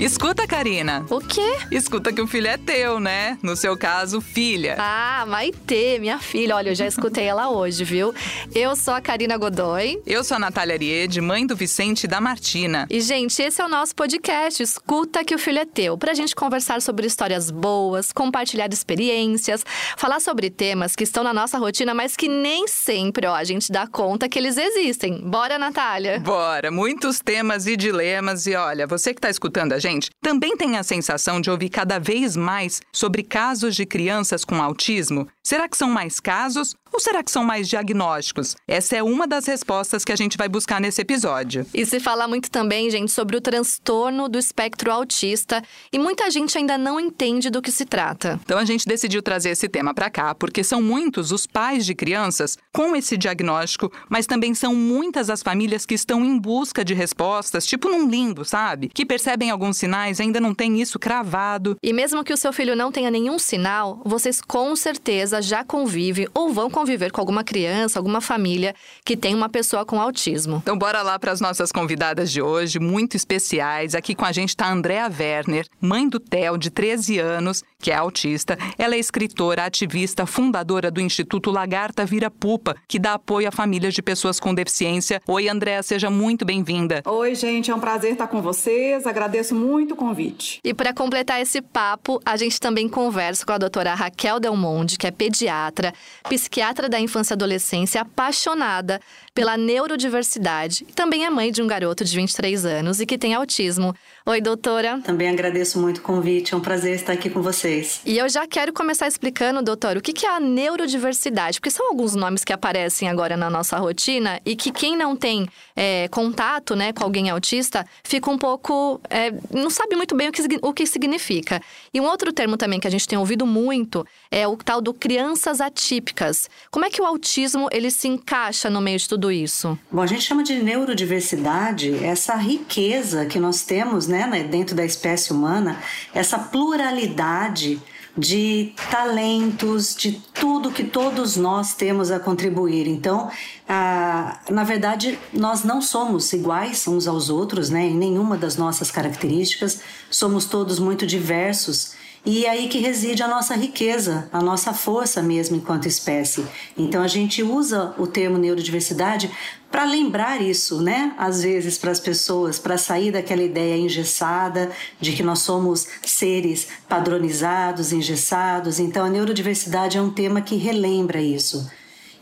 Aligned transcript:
Escuta, 0.00 0.46
Karina. 0.46 1.04
O 1.10 1.20
quê? 1.20 1.58
Escuta 1.70 2.10
que 2.10 2.22
o 2.22 2.26
filho 2.26 2.46
é 2.46 2.56
teu, 2.56 2.98
né? 2.98 3.36
No 3.42 3.54
seu 3.54 3.76
caso, 3.76 4.18
filha. 4.22 4.76
Ah, 4.78 5.26
Maitê, 5.28 5.98
minha 5.98 6.18
filha. 6.18 6.56
Olha, 6.56 6.70
eu 6.70 6.74
já 6.74 6.86
escutei 6.86 7.24
ela 7.24 7.50
hoje, 7.50 7.84
viu? 7.84 8.14
Eu 8.54 8.74
sou 8.74 8.94
a 8.94 9.00
Karina 9.02 9.36
Godoy. 9.36 10.00
Eu 10.06 10.24
sou 10.24 10.38
a 10.38 10.40
Natália 10.40 10.74
Ariede, 10.74 11.20
mãe 11.20 11.46
do 11.46 11.54
Vicente 11.54 12.04
e 12.04 12.08
da 12.08 12.18
Martina. 12.18 12.86
E, 12.88 12.98
gente, 13.02 13.42
esse 13.42 13.60
é 13.60 13.64
o 13.64 13.68
nosso 13.68 13.94
podcast 13.94 14.62
Escuta 14.62 15.22
que 15.22 15.34
o 15.34 15.38
filho 15.38 15.58
é 15.58 15.66
teu. 15.66 15.98
Pra 15.98 16.14
gente 16.14 16.34
conversar 16.34 16.80
sobre 16.80 17.06
histórias 17.06 17.50
boas, 17.50 18.10
compartilhar 18.10 18.72
experiências, 18.72 19.62
falar 19.98 20.20
sobre 20.20 20.48
temas 20.48 20.96
que 20.96 21.04
estão 21.04 21.22
na 21.22 21.34
nossa 21.34 21.58
rotina, 21.58 21.92
mas 21.92 22.16
que 22.16 22.26
nem 22.26 22.66
sempre, 22.66 23.26
ó, 23.26 23.34
a 23.34 23.44
gente 23.44 23.70
dá 23.70 23.86
conta 23.86 24.30
que 24.30 24.38
eles 24.38 24.56
existem. 24.56 25.20
Bora, 25.20 25.58
Natália? 25.58 26.20
Bora! 26.20 26.70
Muitos 26.70 27.20
temas 27.20 27.66
e 27.66 27.76
dilemas. 27.76 28.46
E 28.46 28.54
olha, 28.54 28.86
você 28.86 29.12
que 29.12 29.20
tá 29.20 29.28
escutando 29.28 29.74
a 29.74 29.78
gente, 29.78 29.89
também 30.22 30.56
tem 30.56 30.76
a 30.76 30.82
sensação 30.82 31.40
de 31.40 31.50
ouvir 31.50 31.68
cada 31.68 31.98
vez 31.98 32.36
mais 32.36 32.80
sobre 32.92 33.22
casos 33.22 33.74
de 33.74 33.86
crianças 33.86 34.44
com 34.44 34.62
autismo? 34.62 35.26
Será 35.42 35.68
que 35.68 35.76
são 35.76 35.90
mais 35.90 36.20
casos 36.20 36.76
ou 36.92 37.00
será 37.00 37.22
que 37.22 37.30
são 37.30 37.44
mais 37.44 37.68
diagnósticos? 37.68 38.56
Essa 38.66 38.96
é 38.96 39.02
uma 39.02 39.26
das 39.26 39.46
respostas 39.46 40.04
que 40.04 40.12
a 40.12 40.16
gente 40.16 40.36
vai 40.36 40.48
buscar 40.48 40.80
nesse 40.80 41.00
episódio. 41.00 41.66
E 41.72 41.86
se 41.86 42.00
fala 42.00 42.26
muito 42.26 42.50
também, 42.50 42.90
gente, 42.90 43.12
sobre 43.12 43.36
o 43.36 43.40
transtorno 43.40 44.28
do 44.28 44.38
espectro 44.38 44.90
autista 44.92 45.62
e 45.92 45.98
muita 45.98 46.30
gente 46.30 46.58
ainda 46.58 46.76
não 46.76 46.98
entende 46.98 47.48
do 47.48 47.62
que 47.62 47.70
se 47.70 47.84
trata. 47.84 48.40
Então 48.44 48.58
a 48.58 48.64
gente 48.64 48.86
decidiu 48.86 49.22
trazer 49.22 49.50
esse 49.50 49.68
tema 49.68 49.94
para 49.94 50.10
cá 50.10 50.34
porque 50.34 50.64
são 50.64 50.82
muitos 50.82 51.32
os 51.32 51.46
pais 51.46 51.86
de 51.86 51.94
crianças 51.94 52.58
com 52.72 52.94
esse 52.94 53.16
diagnóstico, 53.16 53.90
mas 54.08 54.26
também 54.26 54.54
são 54.54 54.74
muitas 54.74 55.30
as 55.30 55.42
famílias 55.42 55.86
que 55.86 55.94
estão 55.94 56.24
em 56.24 56.38
busca 56.38 56.84
de 56.84 56.94
respostas, 56.94 57.66
tipo 57.66 57.88
num 57.88 58.08
limbo, 58.08 58.44
sabe? 58.44 58.88
Que 58.88 59.06
percebem 59.06 59.50
alguns 59.50 59.76
sinais, 59.80 60.20
ainda 60.20 60.38
não 60.38 60.54
tem 60.54 60.80
isso 60.80 60.98
cravado. 60.98 61.76
E 61.82 61.92
mesmo 61.92 62.22
que 62.22 62.32
o 62.32 62.36
seu 62.36 62.52
filho 62.52 62.76
não 62.76 62.92
tenha 62.92 63.10
nenhum 63.10 63.38
sinal, 63.38 64.00
vocês 64.04 64.40
com 64.40 64.76
certeza 64.76 65.40
já 65.42 65.64
convivem 65.64 66.28
ou 66.34 66.52
vão 66.52 66.70
conviver 66.70 67.10
com 67.10 67.20
alguma 67.20 67.42
criança, 67.42 67.98
alguma 67.98 68.20
família 68.20 68.74
que 69.04 69.16
tem 69.16 69.34
uma 69.34 69.48
pessoa 69.48 69.84
com 69.84 70.00
autismo. 70.00 70.60
Então 70.62 70.78
bora 70.78 71.02
lá 71.02 71.18
para 71.18 71.32
as 71.32 71.40
nossas 71.40 71.72
convidadas 71.72 72.30
de 72.30 72.42
hoje, 72.42 72.78
muito 72.78 73.16
especiais. 73.16 73.94
Aqui 73.94 74.14
com 74.14 74.24
a 74.24 74.32
gente 74.32 74.50
está 74.50 74.66
a 74.66 74.72
Andrea 74.72 75.10
Werner, 75.10 75.66
mãe 75.80 76.08
do 76.08 76.20
Theo, 76.20 76.58
de 76.58 76.70
13 76.70 77.18
anos, 77.18 77.64
que 77.78 77.90
é 77.90 77.94
autista. 77.94 78.58
Ela 78.76 78.94
é 78.94 78.98
escritora, 78.98 79.64
ativista, 79.64 80.26
fundadora 80.26 80.90
do 80.90 81.00
Instituto 81.00 81.50
Lagarta 81.50 82.04
Vira 82.04 82.30
Pupa, 82.30 82.76
que 82.86 82.98
dá 82.98 83.14
apoio 83.14 83.48
a 83.48 83.50
famílias 83.50 83.94
de 83.94 84.02
pessoas 84.02 84.38
com 84.38 84.54
deficiência. 84.54 85.22
Oi, 85.26 85.48
Andrea, 85.48 85.82
seja 85.82 86.10
muito 86.10 86.44
bem-vinda. 86.44 87.02
Oi, 87.06 87.34
gente, 87.34 87.70
é 87.70 87.74
um 87.74 87.80
prazer 87.80 88.12
estar 88.12 88.26
com 88.26 88.42
vocês. 88.42 89.06
Agradeço 89.06 89.54
muito 89.54 89.69
o 89.74 89.96
convite. 89.96 90.60
E 90.64 90.74
para 90.74 90.92
completar 90.92 91.40
esse 91.40 91.62
papo, 91.62 92.20
a 92.24 92.36
gente 92.36 92.58
também 92.58 92.88
conversa 92.88 93.44
com 93.44 93.52
a 93.52 93.58
doutora 93.58 93.94
Raquel 93.94 94.40
Del 94.40 94.56
Monde, 94.56 94.98
que 94.98 95.06
é 95.06 95.10
pediatra, 95.10 95.92
psiquiatra 96.28 96.88
da 96.88 96.98
infância 96.98 97.34
e 97.34 97.36
adolescência, 97.36 98.00
apaixonada 98.00 99.00
pela 99.34 99.56
neurodiversidade 99.56 100.84
e 100.88 100.92
também 100.92 101.24
é 101.24 101.30
mãe 101.30 101.52
de 101.52 101.62
um 101.62 101.66
garoto 101.66 102.04
de 102.04 102.14
23 102.16 102.64
anos 102.66 103.00
e 103.00 103.06
que 103.06 103.16
tem 103.16 103.34
autismo. 103.34 103.94
Oi, 104.26 104.40
doutora. 104.40 105.00
Também 105.04 105.28
agradeço 105.28 105.78
muito 105.78 105.98
o 105.98 106.02
convite, 106.02 106.52
é 106.52 106.56
um 106.56 106.60
prazer 106.60 106.96
estar 106.96 107.12
aqui 107.12 107.30
com 107.30 107.40
vocês. 107.40 108.00
E 108.04 108.18
eu 108.18 108.28
já 108.28 108.46
quero 108.46 108.72
começar 108.72 109.06
explicando, 109.06 109.62
doutor, 109.62 109.96
o 109.96 110.00
que 110.00 110.26
é 110.26 110.36
a 110.36 110.40
neurodiversidade, 110.40 111.60
porque 111.60 111.70
são 111.70 111.88
alguns 111.88 112.16
nomes 112.16 112.44
que 112.44 112.52
aparecem 112.52 113.08
agora 113.08 113.36
na 113.36 113.48
nossa 113.48 113.78
rotina 113.78 114.40
e 114.44 114.56
que 114.56 114.72
quem 114.72 114.96
não 114.96 115.14
tem 115.14 115.48
é, 115.76 116.08
contato 116.08 116.74
né, 116.74 116.92
com 116.92 117.04
alguém 117.04 117.30
autista 117.30 117.86
fica 118.02 118.30
um 118.30 118.36
pouco. 118.36 119.00
É, 119.08 119.32
não 119.50 119.70
sabe 119.70 119.94
muito 119.94 120.16
bem 120.16 120.28
o 120.28 120.32
que, 120.32 120.42
o 120.60 120.72
que 120.72 120.86
significa. 120.86 121.62
E 121.94 122.00
um 122.00 122.04
outro 122.04 122.32
termo 122.32 122.56
também 122.56 122.80
que 122.80 122.88
a 122.88 122.90
gente 122.90 123.06
tem 123.06 123.18
ouvido 123.18 123.46
muito 123.46 124.04
é 124.28 124.46
o 124.46 124.56
tal 124.56 124.80
do 124.80 124.92
crianças 124.92 125.60
atípicas. 125.60 126.50
Como 126.70 126.84
é 126.84 126.90
que 126.90 127.00
o 127.00 127.06
autismo 127.06 127.68
ele 127.70 127.90
se 127.90 128.08
encaixa 128.08 128.68
no 128.68 128.80
meio 128.80 128.98
de 128.98 129.08
tudo 129.08 129.20
tudo 129.20 129.30
isso? 129.30 129.78
Bom, 129.92 130.00
a 130.00 130.06
gente 130.06 130.22
chama 130.22 130.42
de 130.42 130.62
neurodiversidade 130.62 132.02
essa 132.02 132.34
riqueza 132.36 133.26
que 133.26 133.38
nós 133.38 133.62
temos 133.62 134.08
né, 134.10 134.26
né, 134.26 134.44
dentro 134.44 134.76
da 134.76 134.84
espécie 134.84 135.32
humana, 135.32 135.78
essa 136.12 136.38
pluralidade 136.38 137.80
de 138.16 138.72
talentos, 138.90 139.94
de 139.94 140.20
tudo 140.34 140.72
que 140.72 140.84
todos 140.84 141.36
nós 141.36 141.74
temos 141.74 142.10
a 142.10 142.18
contribuir. 142.18 142.86
Então, 142.88 143.30
ah, 143.68 144.40
na 144.50 144.64
verdade, 144.64 145.18
nós 145.32 145.62
não 145.62 145.80
somos 145.80 146.32
iguais 146.32 146.86
uns 146.88 147.06
aos 147.06 147.30
outros, 147.30 147.70
né, 147.70 147.86
em 147.86 147.94
nenhuma 147.94 148.36
das 148.36 148.56
nossas 148.56 148.90
características, 148.90 149.80
somos 150.10 150.44
todos 150.44 150.78
muito 150.78 151.06
diversos 151.06 151.98
e 152.24 152.44
é 152.44 152.50
aí 152.50 152.68
que 152.68 152.78
reside 152.78 153.22
a 153.22 153.28
nossa 153.28 153.54
riqueza, 153.54 154.28
a 154.30 154.42
nossa 154.42 154.74
força 154.74 155.22
mesmo 155.22 155.56
enquanto 155.56 155.88
espécie. 155.88 156.44
Então 156.76 157.02
a 157.02 157.08
gente 157.08 157.42
usa 157.42 157.94
o 157.96 158.06
termo 158.06 158.36
neurodiversidade 158.36 159.30
para 159.70 159.84
lembrar 159.84 160.42
isso, 160.42 160.82
né? 160.82 161.14
Às 161.16 161.42
vezes 161.42 161.78
para 161.78 161.92
as 161.92 162.00
pessoas, 162.00 162.58
para 162.58 162.76
sair 162.76 163.12
daquela 163.12 163.42
ideia 163.42 163.76
engessada 163.76 164.70
de 165.00 165.12
que 165.12 165.22
nós 165.22 165.40
somos 165.40 165.86
seres 166.02 166.66
padronizados, 166.88 167.92
engessados. 167.92 168.80
Então 168.80 169.04
a 169.04 169.08
neurodiversidade 169.08 169.96
é 169.96 170.02
um 170.02 170.10
tema 170.10 170.40
que 170.40 170.56
relembra 170.56 171.22
isso. 171.22 171.70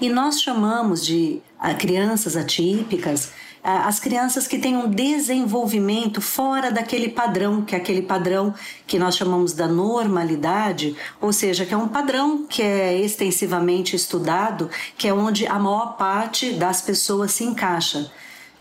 E 0.00 0.08
nós 0.08 0.40
chamamos 0.40 1.04
de 1.04 1.40
ah, 1.58 1.74
crianças 1.74 2.36
atípicas 2.36 3.32
as 3.62 3.98
crianças 3.98 4.46
que 4.46 4.58
têm 4.58 4.76
um 4.76 4.88
desenvolvimento 4.88 6.20
fora 6.20 6.70
daquele 6.70 7.08
padrão, 7.08 7.62
que 7.62 7.74
é 7.74 7.78
aquele 7.78 8.02
padrão 8.02 8.54
que 8.86 8.98
nós 8.98 9.16
chamamos 9.16 9.52
da 9.52 9.66
normalidade, 9.66 10.96
ou 11.20 11.32
seja, 11.32 11.66
que 11.66 11.74
é 11.74 11.76
um 11.76 11.88
padrão 11.88 12.46
que 12.46 12.62
é 12.62 12.98
extensivamente 12.98 13.96
estudado, 13.96 14.70
que 14.96 15.08
é 15.08 15.12
onde 15.12 15.46
a 15.46 15.58
maior 15.58 15.96
parte 15.96 16.52
das 16.52 16.80
pessoas 16.80 17.32
se 17.32 17.44
encaixa. 17.44 18.10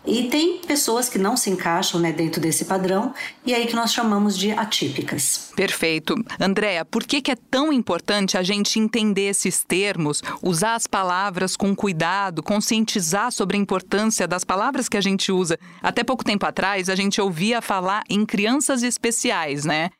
E 0.08 0.26
tem 0.30 0.56
pessoas 0.66 1.06
que 1.06 1.18
não 1.18 1.36
se 1.36 1.50
encaixam 1.50 2.00
né, 2.00 2.10
dentro 2.10 2.40
desse 2.40 2.64
padrão, 2.64 3.12
e 3.44 3.54
aí 3.54 3.66
que 3.66 3.76
nós 3.76 3.92
chamamos 3.92 4.38
de 4.38 4.50
atípicas. 4.52 5.52
Perfeito. 5.54 6.14
Andréa, 6.40 6.82
por 6.82 7.04
que, 7.04 7.20
que 7.20 7.30
é 7.30 7.36
tão 7.36 7.70
importante 7.70 8.38
a 8.38 8.42
gente 8.42 8.78
entender 8.78 9.28
esses 9.28 9.62
termos, 9.62 10.22
usar 10.42 10.76
as 10.76 10.86
palavras 10.86 11.56
com 11.56 11.76
cuidado, 11.76 12.42
conscientizar 12.42 13.30
sobre 13.30 13.58
a 13.58 13.60
importância 13.60 14.26
das 14.26 14.44
palavras 14.44 14.88
que 14.88 14.96
a 14.96 15.02
gente 15.02 15.30
usa? 15.30 15.58
Até 15.82 16.02
pouco 16.02 16.24
tempo 16.24 16.46
atrás, 16.46 16.88
a 16.88 16.94
gente 16.94 17.20
ouvia 17.20 17.60
falar 17.60 18.02
em 18.08 18.24
crianças 18.24 18.82
especiais, 18.82 19.66
né? 19.66 19.90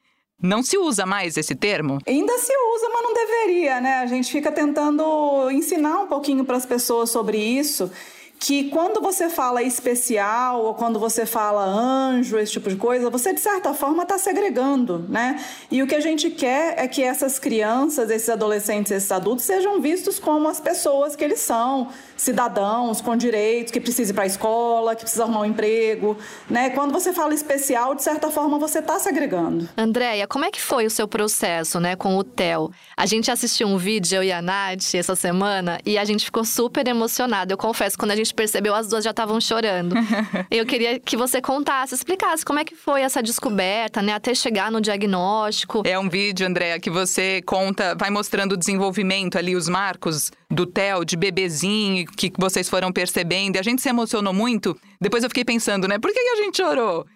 Não 0.41 0.63
se 0.63 0.79
usa 0.79 1.05
mais 1.05 1.37
esse 1.37 1.55
termo? 1.55 1.99
Ainda 2.07 2.39
se 2.39 2.53
usa, 2.53 2.89
mas 2.95 3.03
não 3.03 3.13
deveria, 3.13 3.79
né? 3.79 3.99
A 3.99 4.07
gente 4.07 4.33
fica 4.33 4.51
tentando 4.51 5.51
ensinar 5.51 5.99
um 5.99 6.07
pouquinho 6.07 6.47
para 6.47 6.57
as 6.57 6.65
pessoas 6.65 7.11
sobre 7.11 7.37
isso 7.37 7.91
que 8.39 8.71
quando 8.71 9.01
você 9.01 9.29
fala 9.29 9.63
especial 9.63 10.65
ou 10.65 10.75
quando 10.75 10.99
você 10.99 11.27
fala 11.27 11.65
anjo, 11.65 12.39
esse 12.39 12.53
tipo 12.53 12.69
de 12.69 12.77
coisa, 12.77 13.11
você 13.11 13.33
de 13.33 13.41
certa 13.41 13.75
forma 13.75 14.05
está 14.05 14.17
segregando, 14.17 15.05
né? 15.09 15.43
E 15.71 15.83
o 15.83 15.87
que 15.87 15.95
a 15.95 16.01
gente 16.01 16.31
quer 16.31 16.75
é 16.79 16.87
que 16.87 17.03
essas 17.03 17.39
crianças, 17.39 18.11
esses 18.11 18.29
adolescentes, 18.29 18.93
esses 18.93 19.11
adultos 19.11 19.45
sejam 19.45 19.81
vistos 19.81 20.19
como 20.19 20.49
as 20.49 20.61
pessoas 20.61 21.17
que 21.17 21.25
eles 21.25 21.41
são, 21.41 21.89
cidadãos 22.17 23.01
com 23.01 23.17
direitos, 23.17 23.73
que 23.73 23.81
precisam 23.81 24.13
ir 24.13 24.15
para 24.15 24.25
a 24.25 24.27
escola, 24.27 24.95
que 24.95 25.03
precisam 25.03 25.27
arrumar 25.27 25.41
um 25.41 25.45
emprego, 25.45 26.17
né? 26.49 26.71
Quando 26.71 26.93
você 26.93 27.13
fala 27.13 27.35
especial, 27.35 27.95
de 27.95 28.03
certa 28.03 28.31
forma 28.31 28.59
você 28.59 28.79
está 28.79 28.99
segregando. 28.99 29.69
Andréia, 29.77 30.27
como 30.29 30.45
é 30.45 30.51
que 30.51 30.61
foi 30.61 30.87
o 30.87 30.91
seu 30.91 31.09
processo, 31.09 31.81
né, 31.81 31.97
com 31.97 32.17
o 32.17 32.25
Theo? 32.25 32.71
A 32.97 33.07
gente 33.07 33.31
assistiu 33.31 33.67
um 33.67 33.77
vídeo 33.77 34.17
eu 34.17 34.23
e 34.23 34.33
a 34.33 34.41
Nath 34.41 34.95
essa 34.95 35.17
semana 35.17 35.81
e 35.85 35.99
a 35.99 36.05
gente 36.05 36.25
ficou 36.25 36.45
super 36.45 36.87
emocionada. 36.87 37.53
Eu 37.53 37.59
confesso, 37.59 37.99
quando 37.99 38.13
a 38.13 38.17
gente 38.17 38.28
percebeu, 38.35 38.75
as 38.75 38.89
duas 38.89 39.05
já 39.05 39.11
estavam 39.11 39.41
chorando. 39.41 39.95
eu 40.51 40.65
queria 40.67 40.99
que 40.99 41.17
você 41.17 41.41
contasse, 41.41 41.95
explicasse 41.95 42.45
como 42.45 42.59
é 42.59 42.65
que 42.65 42.75
foi 42.75 43.03
essa 43.03 43.23
descoberta, 43.23 44.03
né, 44.03 44.13
até 44.13 44.35
chegar 44.35 44.71
no 44.71 44.81
diagnóstico. 44.81 45.83
É 45.85 45.99
um 45.99 46.09
vídeo, 46.09 46.47
Andréia, 46.47 46.79
que 46.81 46.91
você 46.91 47.43
conta, 47.43 47.95
vai 47.95 48.11
mostrando 48.11 48.53
o 48.53 48.57
desenvolvimento 48.57 49.39
ali, 49.39 49.57
os 49.57 49.69
marcos 49.69 50.31
do 50.51 50.67
Theo, 50.67 51.05
de 51.05 51.17
bebezinho, 51.17 52.07
que 52.07 52.33
vocês 52.39 52.69
foram 52.69 52.93
percebendo. 52.93 53.57
E 53.57 53.59
a 53.59 53.63
gente 53.63 53.83
se 53.83 53.89
emocionou 53.89 54.33
muito. 54.33 54.79
Depois 55.01 55.23
eu 55.23 55.31
fiquei 55.31 55.45
pensando, 55.45 55.87
né, 55.87 55.99
por 55.99 56.13
que, 56.13 56.19
a 56.19 56.37
gente 56.37 56.57
chorou? 56.57 57.07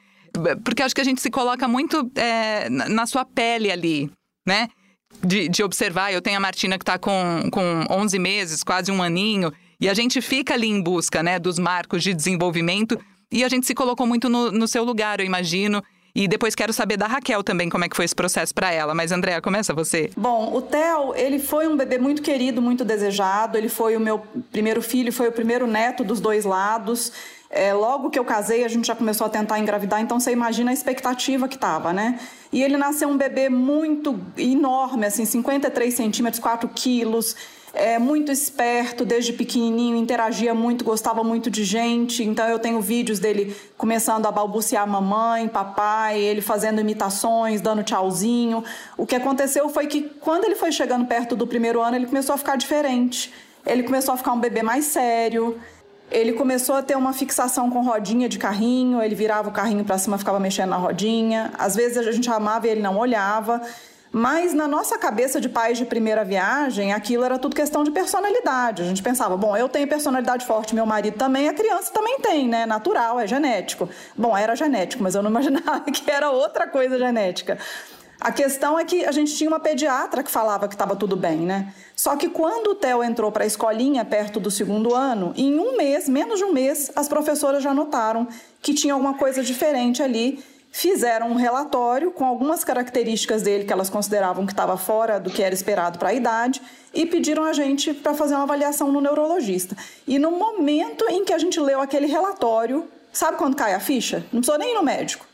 Porque 0.65 0.83
acho 0.83 0.95
que 0.95 1.01
a 1.01 1.05
gente 1.05 1.21
se 1.21 1.31
coloca 1.31 1.69
muito 1.69 2.11
é, 2.15 2.69
na 2.71 3.07
sua 3.07 3.25
pele 3.25 3.71
ali, 3.71 4.11
né? 4.47 4.69
De, 5.23 5.47
de, 5.49 5.63
observar. 5.63 6.11
Eu 6.11 6.23
tenho 6.23 6.39
a 6.39 6.41
Martina 6.41 6.79
que 6.79 6.83
está 6.83 6.99
com, 6.99 7.51
com 7.51 7.85
11 7.91 8.19
meses, 8.19 8.65
quase 8.65 8.91
um 8.91 9.03
aninho, 9.03 9.53
e 9.83 9.89
a 9.89 9.95
gente 9.95 10.23
fica 10.23 10.55
ali 10.55 10.69
em 10.69 10.81
busca 10.81 11.25
né, 11.25 11.41
dos 11.41 11.59
marcos 11.59 12.05
de 12.05 12.15
desenvolvimento. 12.15 12.97
E 13.33 13.43
a 13.43 13.49
gente 13.49 13.67
se 13.67 13.75
colocou 13.75 14.07
muito 14.07 14.29
no, 14.29 14.53
no 14.53 14.69
seu 14.69 14.85
lugar, 14.85 15.19
eu 15.19 15.27
imagino. 15.27 15.83
E 16.15 16.29
depois 16.29 16.55
quero 16.55 16.73
saber 16.73 16.97
da 16.97 17.09
Raquel 17.09 17.43
também 17.43 17.69
como 17.69 17.85
é 17.85 17.89
que 17.89 17.97
foi 17.97 18.05
esse 18.05 18.15
processo 18.15 18.55
para 18.55 18.71
ela. 18.71 18.95
Mas 18.95 19.11
Andréa, 19.11 19.43
começa 19.43 19.75
você. 19.75 20.13
Bom, 20.17 20.55
o 20.55 20.63
Theo, 20.63 21.17
ele 21.17 21.41
foi 21.41 21.67
um 21.67 21.77
bebê 21.77 21.99
muito 21.99 22.23
querido, 22.23 22.63
muito 22.63 22.85
desejado. 22.85 23.59
Ele 23.59 23.69
foi 23.69 23.97
o 23.97 24.01
meu 24.01 24.21
primeiro 24.53 24.81
filho, 24.81 25.13
foi 25.13 25.27
o 25.31 25.33
primeiro 25.33 25.67
neto 25.67 26.05
dos 26.05 26.21
dois 26.21 26.45
lados. 26.45 27.13
É, 27.51 27.75
logo 27.75 28.09
que 28.09 28.21
eu 28.21 28.25
casei, 28.25 28.65
a 28.65 28.69
gente 28.69 28.87
já 28.87 28.95
começou 28.95 29.27
a 29.27 29.31
tentar 29.31 29.59
engravidar, 29.59 30.01
então 30.01 30.19
você 30.21 30.31
imagina 30.31 30.71
a 30.71 30.75
expectativa 30.75 31.49
que 31.49 31.59
tava, 31.59 31.93
né? 31.93 32.21
E 32.53 32.63
ele 32.63 32.79
nasceu 32.79 33.09
um 33.09 33.17
bebê 33.17 33.49
muito 33.49 34.19
enorme, 34.39 35.07
assim, 35.07 35.25
53 35.25 35.93
centímetros, 35.93 36.41
4 36.41 36.69
quilos 36.69 37.37
é 37.75 37.99
muito 37.99 38.31
esperto 38.31 39.05
desde 39.05 39.33
pequenininho, 39.33 39.97
interagia 39.97 40.53
muito, 40.53 40.85
gostava 40.85 41.25
muito 41.25 41.51
de 41.51 41.65
gente. 41.65 42.23
Então 42.23 42.47
eu 42.47 42.59
tenho 42.59 42.81
vídeos 42.81 43.19
dele 43.19 43.57
começando 43.79 44.27
a 44.27 44.31
balbuciar 44.31 44.87
mamãe, 44.87 45.49
papai, 45.49 46.21
ele 46.21 46.43
fazendo 46.43 46.81
imitações, 46.81 47.61
dando 47.61 47.83
tchauzinho. 47.83 48.63
O 48.97 49.07
que 49.07 49.17
aconteceu 49.17 49.69
foi 49.71 49.87
que 49.87 50.03
quando 50.21 50.45
ele 50.45 50.55
foi 50.55 50.71
chegando 50.71 51.07
perto 51.07 51.35
do 51.35 51.47
primeiro 51.47 51.81
ano, 51.81 51.97
ele 51.97 52.07
começou 52.07 52.35
a 52.35 52.39
ficar 52.39 52.57
diferente. 52.57 53.33
Ele 53.65 53.83
começou 53.83 54.13
a 54.13 54.17
ficar 54.17 54.33
um 54.33 54.41
bebê 54.41 54.63
mais 54.63 54.87
sério. 54.87 55.59
Ele 56.11 56.35
começou 56.35 56.75
a 56.75 56.83
ter 56.83 56.95
uma 56.95 57.15
fixação 57.15 57.71
com 57.71 57.83
rodinha 57.83 58.29
de 58.29 58.39
carrinho, 58.39 59.01
ele 59.01 59.15
virava 59.15 59.49
o 59.49 59.53
carrinho 59.53 59.83
para 59.83 59.97
cima, 59.97 60.19
ficava 60.19 60.39
mexendo 60.39 60.69
na 60.69 60.77
rodinha. 60.77 61.51
Às 61.59 61.75
vezes 61.75 61.97
a 61.97 62.13
gente 62.13 62.29
amava 62.29 62.67
e 62.67 62.71
ele 62.71 62.83
não 62.83 62.99
olhava. 62.99 63.63
Mas 64.13 64.53
na 64.53 64.69
nossa 64.69 64.99
cabeça 64.99 65.41
de 65.41 65.49
pais 65.49 65.79
de 65.79 65.87
primeira 65.87 66.23
viagem, 66.23 66.93
aquilo 66.93 67.25
era 67.25 67.39
tudo 67.39 67.57
questão 67.57 67.83
de 67.83 67.91
personalidade. 67.91 68.83
A 68.83 68.85
gente 68.85 69.03
pensava, 69.03 69.39
bom, 69.39 69.57
eu 69.57 69.71
tenho 69.71 69.89
personalidade 69.89 70.45
forte, 70.45 70.75
meu 70.75 70.85
marido 70.85 71.17
também, 71.17 71.49
a 71.49 71.55
criança 71.55 71.91
também 71.91 72.19
tem, 72.21 72.47
né? 72.47 72.67
Natural, 72.67 73.19
é 73.19 73.27
genético. 73.27 73.89
Bom, 74.15 74.37
era 74.37 74.55
genético, 74.55 75.03
mas 75.03 75.15
eu 75.15 75.23
não 75.23 75.31
imaginava 75.33 75.81
que 75.81 76.11
era 76.11 76.31
outra 76.31 76.67
coisa 76.67 76.99
genética. 76.99 77.57
A 78.21 78.31
questão 78.31 78.79
é 78.79 78.85
que 78.85 79.05
a 79.05 79.11
gente 79.11 79.35
tinha 79.35 79.49
uma 79.49 79.59
pediatra 79.59 80.23
que 80.23 80.31
falava 80.31 80.69
que 80.69 80.75
estava 80.75 80.95
tudo 80.95 81.17
bem, 81.17 81.39
né? 81.39 81.73
Só 81.97 82.15
que 82.15 82.29
quando 82.29 82.69
o 82.69 82.75
Theo 82.75 83.03
entrou 83.03 83.33
para 83.33 83.45
a 83.45 83.47
escolinha 83.47 84.05
perto 84.05 84.39
do 84.39 84.49
segundo 84.51 84.95
ano, 84.95 85.33
em 85.37 85.59
um 85.59 85.77
mês, 85.77 86.09
menos 86.09 86.39
de 86.39 86.45
um 86.45 86.53
mês, 86.53 86.93
as 86.95 87.09
professoras 87.09 87.63
já 87.65 87.75
notaram 87.75 88.29
que 88.61 88.75
tinha 88.75 88.93
alguma 88.93 89.15
coisa 89.15 89.43
diferente 89.43 90.03
ali 90.03 90.45
fizeram 90.73 91.29
um 91.29 91.35
relatório 91.35 92.11
com 92.11 92.25
algumas 92.25 92.65
características 92.65 93.43
dele 93.43 93.65
que 93.65 93.73
elas 93.73 93.91
consideravam 93.91 94.47
que 94.47 94.53
estava 94.53 94.79
fora 94.79 95.21
do 95.21 95.31
que 95.31 95.43
era 95.43 95.55
esperado 95.55 95.99
para 95.99 96.09
a 96.09 96.15
idade 96.15 96.63
e 96.95 97.05
pediram 97.05 97.45
a 97.45 97.53
gente 97.53 97.93
para 97.93 98.15
fazer 98.15 98.35
uma 98.35 98.45
avaliação 98.45 98.91
no 98.91 99.01
neurologista. 99.01 99.77
E 100.09 100.19
no 100.19 100.31
momento 100.31 101.05
em 101.11 101.27
que 101.27 101.33
a 101.33 101.39
gente 101.39 101.61
leu 101.61 101.79
aquele 101.79 102.07
relatório, 102.07 102.89
sabe 103.13 103.37
quando 103.37 103.55
cai 103.55 103.75
a 103.75 103.81
ficha? 103.81 104.25
Não 104.33 104.41
precisou 104.41 104.59
nem 104.59 104.73
ir 104.73 104.75
no 104.75 104.83
médico. 104.83 105.27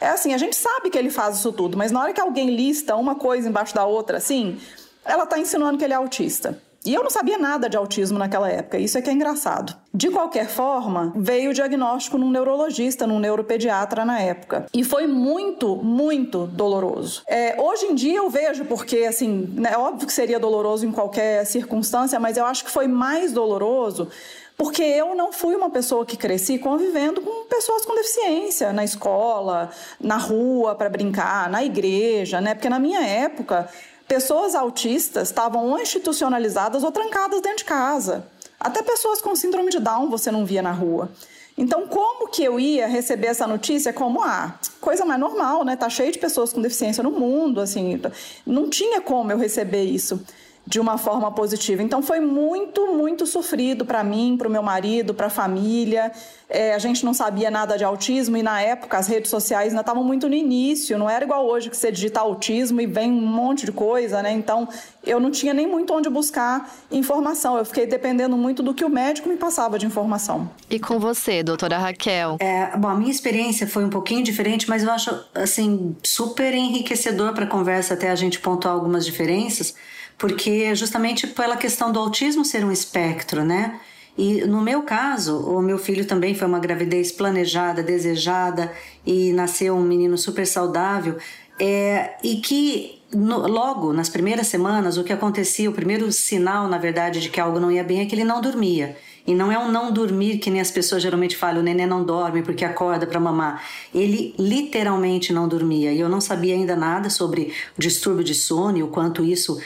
É 0.00 0.08
assim, 0.08 0.32
a 0.32 0.38
gente 0.38 0.56
sabe 0.56 0.88
que 0.88 0.96
ele 0.96 1.10
faz 1.10 1.36
isso 1.36 1.52
tudo, 1.52 1.76
mas 1.76 1.92
na 1.92 2.00
hora 2.00 2.12
que 2.12 2.20
alguém 2.20 2.54
lista 2.54 2.96
uma 2.96 3.14
coisa 3.14 3.48
embaixo 3.48 3.74
da 3.74 3.84
outra, 3.84 4.16
assim, 4.16 4.58
ela 5.04 5.24
está 5.24 5.38
insinuando 5.38 5.78
que 5.78 5.84
ele 5.84 5.92
é 5.92 5.96
autista. 5.96 6.60
E 6.86 6.94
eu 6.94 7.02
não 7.02 7.10
sabia 7.10 7.36
nada 7.36 7.68
de 7.68 7.76
autismo 7.76 8.18
naquela 8.18 8.48
época, 8.48 8.78
isso 8.78 8.96
é 8.96 9.02
que 9.02 9.10
é 9.10 9.12
engraçado. 9.12 9.76
De 9.92 10.08
qualquer 10.08 10.48
forma, 10.48 11.12
veio 11.16 11.50
o 11.50 11.54
diagnóstico 11.54 12.16
num 12.16 12.30
neurologista, 12.30 13.06
num 13.06 13.18
neuropediatra 13.18 14.04
na 14.04 14.20
época. 14.20 14.66
E 14.72 14.84
foi 14.84 15.06
muito, 15.06 15.76
muito 15.76 16.46
doloroso. 16.46 17.22
É, 17.26 17.60
hoje 17.60 17.86
em 17.86 17.94
dia 17.94 18.18
eu 18.18 18.30
vejo, 18.30 18.64
porque 18.66 18.98
assim, 18.98 19.52
né, 19.54 19.70
é 19.72 19.78
óbvio 19.78 20.06
que 20.06 20.12
seria 20.12 20.38
doloroso 20.38 20.86
em 20.86 20.92
qualquer 20.92 21.44
circunstância, 21.44 22.20
mas 22.20 22.36
eu 22.36 22.44
acho 22.44 22.64
que 22.64 22.70
foi 22.70 22.86
mais 22.86 23.32
doloroso 23.32 24.08
porque 24.56 24.82
eu 24.82 25.14
não 25.14 25.32
fui 25.32 25.54
uma 25.54 25.68
pessoa 25.68 26.06
que 26.06 26.16
cresci 26.16 26.58
convivendo 26.58 27.20
com 27.20 27.44
pessoas 27.44 27.84
com 27.84 27.94
deficiência 27.94 28.72
na 28.72 28.84
escola, 28.84 29.70
na 30.00 30.16
rua 30.16 30.74
para 30.74 30.88
brincar, 30.88 31.50
na 31.50 31.62
igreja, 31.62 32.40
né? 32.40 32.54
Porque 32.54 32.70
na 32.70 32.78
minha 32.78 33.04
época 33.04 33.68
Pessoas 34.08 34.54
autistas 34.54 35.28
estavam 35.28 35.70
ou 35.70 35.80
institucionalizadas 35.80 36.84
ou 36.84 36.92
trancadas 36.92 37.40
dentro 37.40 37.58
de 37.58 37.64
casa. 37.64 38.26
Até 38.58 38.82
pessoas 38.82 39.20
com 39.20 39.34
síndrome 39.34 39.70
de 39.70 39.78
Down 39.78 40.08
você 40.08 40.30
não 40.30 40.46
via 40.46 40.62
na 40.62 40.72
rua. 40.72 41.10
Então, 41.58 41.86
como 41.86 42.28
que 42.28 42.44
eu 42.44 42.60
ia 42.60 42.86
receber 42.86 43.28
essa 43.28 43.46
notícia 43.46 43.92
como, 43.92 44.22
ah, 44.22 44.58
coisa 44.80 45.06
mais 45.06 45.18
normal, 45.18 45.64
né? 45.64 45.74
Tá 45.74 45.88
cheio 45.88 46.12
de 46.12 46.18
pessoas 46.18 46.52
com 46.52 46.60
deficiência 46.60 47.02
no 47.02 47.10
mundo, 47.10 47.60
assim, 47.60 48.00
não 48.46 48.68
tinha 48.68 49.00
como 49.00 49.32
eu 49.32 49.38
receber 49.38 49.84
isso 49.84 50.22
de 50.66 50.80
uma 50.80 50.98
forma 50.98 51.30
positiva. 51.30 51.82
Então 51.82 52.02
foi 52.02 52.18
muito, 52.18 52.88
muito 52.88 53.24
sofrido 53.24 53.84
para 53.84 54.02
mim, 54.02 54.34
para 54.36 54.48
o 54.48 54.50
meu 54.50 54.62
marido, 54.62 55.14
para 55.14 55.28
a 55.28 55.30
família. 55.30 56.10
É, 56.48 56.74
a 56.74 56.78
gente 56.78 57.04
não 57.04 57.14
sabia 57.14 57.50
nada 57.50 57.76
de 57.76 57.84
autismo 57.84 58.36
e 58.36 58.42
na 58.42 58.60
época 58.60 58.98
as 58.98 59.06
redes 59.06 59.30
sociais 59.30 59.68
ainda 59.68 59.80
estavam 59.80 60.02
muito 60.02 60.28
no 60.28 60.34
início, 60.34 60.98
não 60.98 61.10
era 61.10 61.24
igual 61.24 61.46
hoje 61.46 61.70
que 61.70 61.76
você 61.76 61.90
digita 61.90 62.20
autismo 62.20 62.80
e 62.80 62.86
vem 62.86 63.10
um 63.10 63.26
monte 63.26 63.64
de 63.64 63.72
coisa, 63.72 64.22
né? 64.22 64.32
Então 64.32 64.68
eu 65.04 65.20
não 65.20 65.30
tinha 65.30 65.54
nem 65.54 65.68
muito 65.68 65.94
onde 65.94 66.08
buscar 66.08 66.68
informação. 66.90 67.56
Eu 67.56 67.64
fiquei 67.64 67.86
dependendo 67.86 68.36
muito 68.36 68.62
do 68.62 68.74
que 68.74 68.84
o 68.84 68.88
médico 68.88 69.28
me 69.28 69.36
passava 69.36 69.78
de 69.78 69.86
informação. 69.86 70.50
E 70.68 70.80
com 70.80 70.98
você, 70.98 71.44
doutora 71.44 71.78
Raquel? 71.78 72.36
É, 72.40 72.76
bom, 72.76 72.88
a 72.88 72.94
minha 72.94 73.10
experiência 73.10 73.68
foi 73.68 73.84
um 73.84 73.90
pouquinho 73.90 74.24
diferente, 74.24 74.68
mas 74.68 74.82
eu 74.82 74.90
acho 74.90 75.16
assim 75.32 75.96
super 76.02 76.52
enriquecedor 76.54 77.32
para 77.34 77.44
a 77.44 77.48
conversa 77.48 77.94
até 77.94 78.10
a 78.10 78.16
gente 78.16 78.40
pontuar 78.40 78.74
algumas 78.74 79.04
diferenças 79.04 79.74
porque 80.18 80.74
justamente 80.74 81.26
pela 81.26 81.56
questão 81.56 81.92
do 81.92 81.98
autismo 81.98 82.44
ser 82.44 82.64
um 82.64 82.72
espectro, 82.72 83.44
né? 83.44 83.80
E 84.16 84.46
no 84.46 84.62
meu 84.62 84.82
caso, 84.82 85.38
o 85.38 85.60
meu 85.60 85.76
filho 85.76 86.06
também 86.06 86.34
foi 86.34 86.48
uma 86.48 86.58
gravidez 86.58 87.12
planejada, 87.12 87.82
desejada 87.82 88.72
e 89.04 89.32
nasceu 89.32 89.74
um 89.74 89.82
menino 89.82 90.16
super 90.16 90.46
saudável. 90.46 91.18
É, 91.58 92.16
e 92.22 92.36
que 92.36 93.02
no, 93.12 93.46
logo 93.46 93.92
nas 93.92 94.08
primeiras 94.08 94.46
semanas, 94.46 94.96
o 94.96 95.04
que 95.04 95.12
acontecia, 95.12 95.68
o 95.68 95.72
primeiro 95.72 96.10
sinal, 96.10 96.66
na 96.66 96.78
verdade, 96.78 97.20
de 97.20 97.28
que 97.28 97.40
algo 97.40 97.60
não 97.60 97.70
ia 97.70 97.84
bem 97.84 98.00
é 98.00 98.06
que 98.06 98.14
ele 98.14 98.24
não 98.24 98.40
dormia. 98.40 98.96
E 99.26 99.34
não 99.34 99.50
é 99.50 99.58
um 99.58 99.70
não 99.70 99.92
dormir 99.92 100.38
que 100.38 100.50
nem 100.50 100.60
as 100.60 100.70
pessoas 100.70 101.02
geralmente 101.02 101.36
falam, 101.36 101.60
o 101.60 101.64
neném 101.64 101.86
não 101.86 102.04
dorme 102.04 102.42
porque 102.42 102.64
acorda 102.64 103.06
para 103.06 103.18
mamar. 103.18 103.62
Ele 103.92 104.34
literalmente 104.38 105.32
não 105.32 105.48
dormia. 105.48 105.92
E 105.92 105.98
eu 105.98 106.08
não 106.08 106.20
sabia 106.20 106.54
ainda 106.54 106.76
nada 106.76 107.10
sobre 107.10 107.52
o 107.76 107.80
distúrbio 107.80 108.22
de 108.22 108.34
sono 108.34 108.78
e 108.78 108.82
o 108.84 108.88
quanto 108.88 109.24
isso 109.24 109.60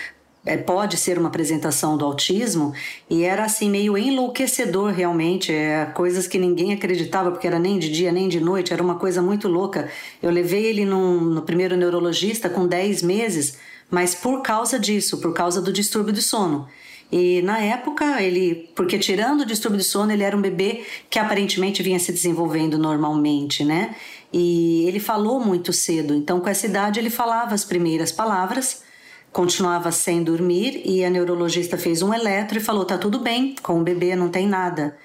é, 0.44 0.56
pode 0.56 0.96
ser 0.96 1.18
uma 1.18 1.28
apresentação 1.28 1.96
do 1.96 2.04
autismo 2.04 2.72
e 3.08 3.24
era 3.24 3.44
assim 3.44 3.68
meio 3.68 3.96
enlouquecedor 3.96 4.90
realmente, 4.90 5.52
é, 5.52 5.84
coisas 5.86 6.26
que 6.26 6.38
ninguém 6.38 6.72
acreditava 6.72 7.30
porque 7.30 7.46
era 7.46 7.58
nem 7.58 7.78
de 7.78 7.90
dia 7.90 8.10
nem 8.10 8.28
de 8.28 8.40
noite, 8.40 8.72
era 8.72 8.82
uma 8.82 8.94
coisa 8.94 9.20
muito 9.20 9.48
louca. 9.48 9.88
Eu 10.22 10.30
levei 10.30 10.64
ele 10.64 10.84
num, 10.84 11.20
no 11.20 11.42
primeiro 11.42 11.76
neurologista 11.76 12.48
com 12.48 12.66
10 12.66 13.02
meses, 13.02 13.58
mas 13.90 14.14
por 14.14 14.42
causa 14.42 14.78
disso, 14.78 15.18
por 15.18 15.34
causa 15.34 15.60
do 15.60 15.72
distúrbio 15.72 16.12
de 16.12 16.22
sono. 16.22 16.66
E 17.12 17.42
na 17.42 17.58
época, 17.58 18.22
ele, 18.22 18.70
porque 18.76 18.96
tirando 18.96 19.40
o 19.40 19.44
distúrbio 19.44 19.78
de 19.78 19.84
sono, 19.84 20.12
ele 20.12 20.22
era 20.22 20.36
um 20.36 20.40
bebê 20.40 20.84
que 21.10 21.18
aparentemente 21.18 21.82
vinha 21.82 21.98
se 21.98 22.12
desenvolvendo 22.12 22.78
normalmente, 22.78 23.64
né? 23.64 23.96
E 24.32 24.84
ele 24.86 25.00
falou 25.00 25.40
muito 25.40 25.72
cedo, 25.72 26.14
então 26.14 26.38
com 26.38 26.48
essa 26.48 26.66
idade 26.66 27.00
ele 27.00 27.10
falava 27.10 27.52
as 27.52 27.64
primeiras 27.64 28.12
palavras 28.12 28.84
continuava 29.32 29.92
sem 29.92 30.22
dormir 30.22 30.82
e 30.84 31.04
a 31.04 31.10
neurologista 31.10 31.76
fez 31.76 32.02
um 32.02 32.12
eletro 32.12 32.58
e 32.58 32.60
falou: 32.60 32.84
tá 32.84 32.98
tudo 32.98 33.18
bem, 33.18 33.54
com 33.62 33.80
o 33.80 33.84
bebê 33.84 34.16
não 34.16 34.28
tem 34.28 34.46
nada. 34.46 34.96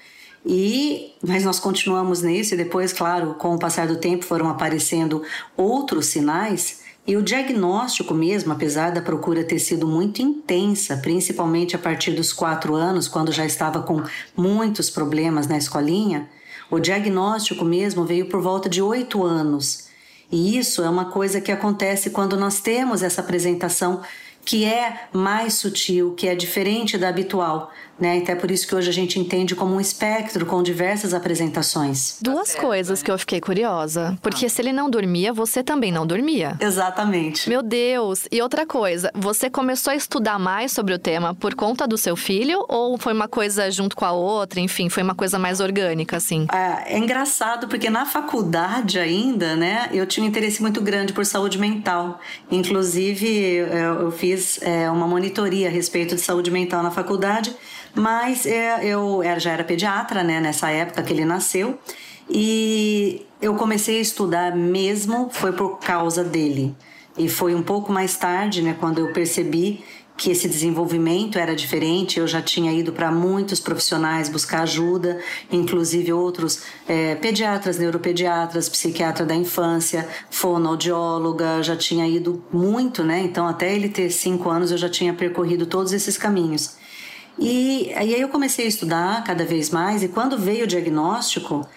E 0.44 1.14
mas 1.26 1.44
nós 1.44 1.58
continuamos 1.58 2.22
nisso 2.22 2.54
e 2.54 2.56
depois, 2.56 2.92
claro, 2.92 3.34
com 3.34 3.54
o 3.54 3.58
passar 3.58 3.86
do 3.86 3.96
tempo 3.96 4.24
foram 4.24 4.48
aparecendo 4.48 5.22
outros 5.56 6.06
sinais 6.06 6.84
e 7.06 7.16
o 7.16 7.22
diagnóstico 7.22 8.12
mesmo, 8.12 8.52
apesar 8.52 8.90
da 8.90 9.00
procura 9.00 9.44
ter 9.44 9.60
sido 9.60 9.86
muito 9.86 10.20
intensa, 10.20 10.96
principalmente 10.96 11.76
a 11.76 11.78
partir 11.78 12.10
dos 12.10 12.32
quatro 12.32 12.74
anos, 12.74 13.06
quando 13.06 13.30
já 13.30 13.46
estava 13.46 13.80
com 13.80 14.02
muitos 14.36 14.90
problemas 14.90 15.46
na 15.46 15.56
escolinha, 15.56 16.28
o 16.68 16.80
diagnóstico 16.80 17.64
mesmo 17.64 18.04
veio 18.04 18.28
por 18.28 18.42
volta 18.42 18.68
de 18.68 18.82
oito 18.82 19.22
anos. 19.22 19.85
E 20.30 20.58
isso 20.58 20.82
é 20.82 20.88
uma 20.88 21.06
coisa 21.06 21.40
que 21.40 21.52
acontece 21.52 22.10
quando 22.10 22.36
nós 22.36 22.60
temos 22.60 23.02
essa 23.02 23.20
apresentação 23.20 24.02
que 24.46 24.64
é 24.64 25.08
mais 25.12 25.54
sutil, 25.54 26.14
que 26.14 26.28
é 26.28 26.34
diferente 26.36 26.96
da 26.96 27.08
habitual, 27.08 27.72
né? 27.98 28.18
Até 28.18 28.36
por 28.36 28.48
isso 28.48 28.66
que 28.68 28.76
hoje 28.76 28.88
a 28.88 28.92
gente 28.92 29.18
entende 29.18 29.56
como 29.56 29.74
um 29.74 29.80
espectro 29.80 30.46
com 30.46 30.62
diversas 30.62 31.12
apresentações. 31.12 32.18
Duas 32.22 32.54
coisas 32.54 33.02
que 33.02 33.10
eu 33.10 33.18
fiquei 33.18 33.40
curiosa. 33.40 34.16
Porque 34.22 34.48
se 34.48 34.62
ele 34.62 34.72
não 34.72 34.88
dormia, 34.88 35.32
você 35.32 35.64
também 35.64 35.90
não 35.90 36.06
dormia. 36.06 36.56
Exatamente. 36.60 37.48
Meu 37.48 37.60
Deus! 37.60 38.28
E 38.30 38.40
outra 38.40 38.64
coisa, 38.64 39.10
você 39.14 39.50
começou 39.50 39.90
a 39.90 39.96
estudar 39.96 40.38
mais 40.38 40.70
sobre 40.70 40.94
o 40.94 40.98
tema 40.98 41.34
por 41.34 41.54
conta 41.54 41.86
do 41.88 41.98
seu 41.98 42.14
filho 42.14 42.64
ou 42.68 42.96
foi 42.96 43.12
uma 43.12 43.26
coisa 43.26 43.68
junto 43.70 43.96
com 43.96 44.04
a 44.04 44.12
outra? 44.12 44.60
Enfim, 44.60 44.88
foi 44.88 45.02
uma 45.02 45.14
coisa 45.14 45.40
mais 45.40 45.58
orgânica, 45.58 46.18
assim? 46.18 46.46
É, 46.52 46.94
é 46.94 46.98
engraçado 46.98 47.66
porque 47.66 47.90
na 47.90 48.06
faculdade 48.06 49.00
ainda, 49.00 49.56
né, 49.56 49.88
eu 49.92 50.06
tinha 50.06 50.24
um 50.24 50.28
interesse 50.28 50.62
muito 50.62 50.80
grande 50.80 51.12
por 51.12 51.26
saúde 51.26 51.58
mental. 51.58 52.20
Inclusive, 52.48 53.26
eu 53.26 54.12
fiz 54.12 54.35
é, 54.62 54.90
uma 54.90 55.06
monitoria 55.06 55.68
a 55.68 55.70
respeito 55.70 56.14
de 56.14 56.20
saúde 56.20 56.50
mental 56.50 56.82
na 56.82 56.90
faculdade 56.90 57.54
mas 57.96 58.44
é, 58.44 58.84
eu 58.84 59.22
já 59.38 59.52
era 59.52 59.64
pediatra, 59.64 60.22
né, 60.22 60.38
nessa 60.38 60.70
época 60.70 61.02
que 61.02 61.12
ele 61.12 61.24
nasceu, 61.24 61.78
e 62.28 63.24
eu 63.40 63.54
comecei 63.54 63.98
a 63.98 64.02
estudar 64.02 64.54
mesmo 64.54 65.30
foi 65.32 65.52
por 65.52 65.78
causa 65.78 66.22
dele. 66.22 66.74
E 67.16 67.28
foi 67.28 67.54
um 67.54 67.62
pouco 67.62 67.90
mais 67.90 68.14
tarde, 68.16 68.60
né, 68.60 68.76
quando 68.78 68.98
eu 68.98 69.12
percebi 69.12 69.82
que 70.16 70.30
esse 70.30 70.48
desenvolvimento 70.48 71.38
era 71.38 71.54
diferente. 71.54 72.18
Eu 72.18 72.26
já 72.26 72.40
tinha 72.40 72.72
ido 72.72 72.92
para 72.92 73.12
muitos 73.12 73.60
profissionais 73.60 74.28
buscar 74.28 74.62
ajuda, 74.62 75.20
inclusive 75.52 76.12
outros 76.12 76.62
é, 76.88 77.14
pediatras, 77.16 77.78
neuropediatras, 77.78 78.68
psiquiatra 78.68 79.26
da 79.26 79.34
infância, 79.34 80.08
fonoaudióloga, 80.30 81.62
já 81.62 81.76
tinha 81.76 82.08
ido 82.08 82.42
muito, 82.52 83.04
né? 83.04 83.20
Então, 83.20 83.46
até 83.46 83.74
ele 83.74 83.88
ter 83.88 84.10
cinco 84.10 84.48
anos, 84.48 84.70
eu 84.70 84.78
já 84.78 84.88
tinha 84.88 85.12
percorrido 85.12 85.66
todos 85.66 85.92
esses 85.92 86.16
caminhos. 86.16 86.76
E, 87.38 87.88
e 87.88 87.94
aí 87.94 88.20
eu 88.20 88.28
comecei 88.28 88.64
a 88.64 88.68
estudar 88.68 89.22
cada 89.22 89.44
vez 89.44 89.70
mais, 89.70 90.02
e 90.02 90.08
quando 90.08 90.38
veio 90.38 90.64
o 90.64 90.66
diagnóstico, 90.66 91.68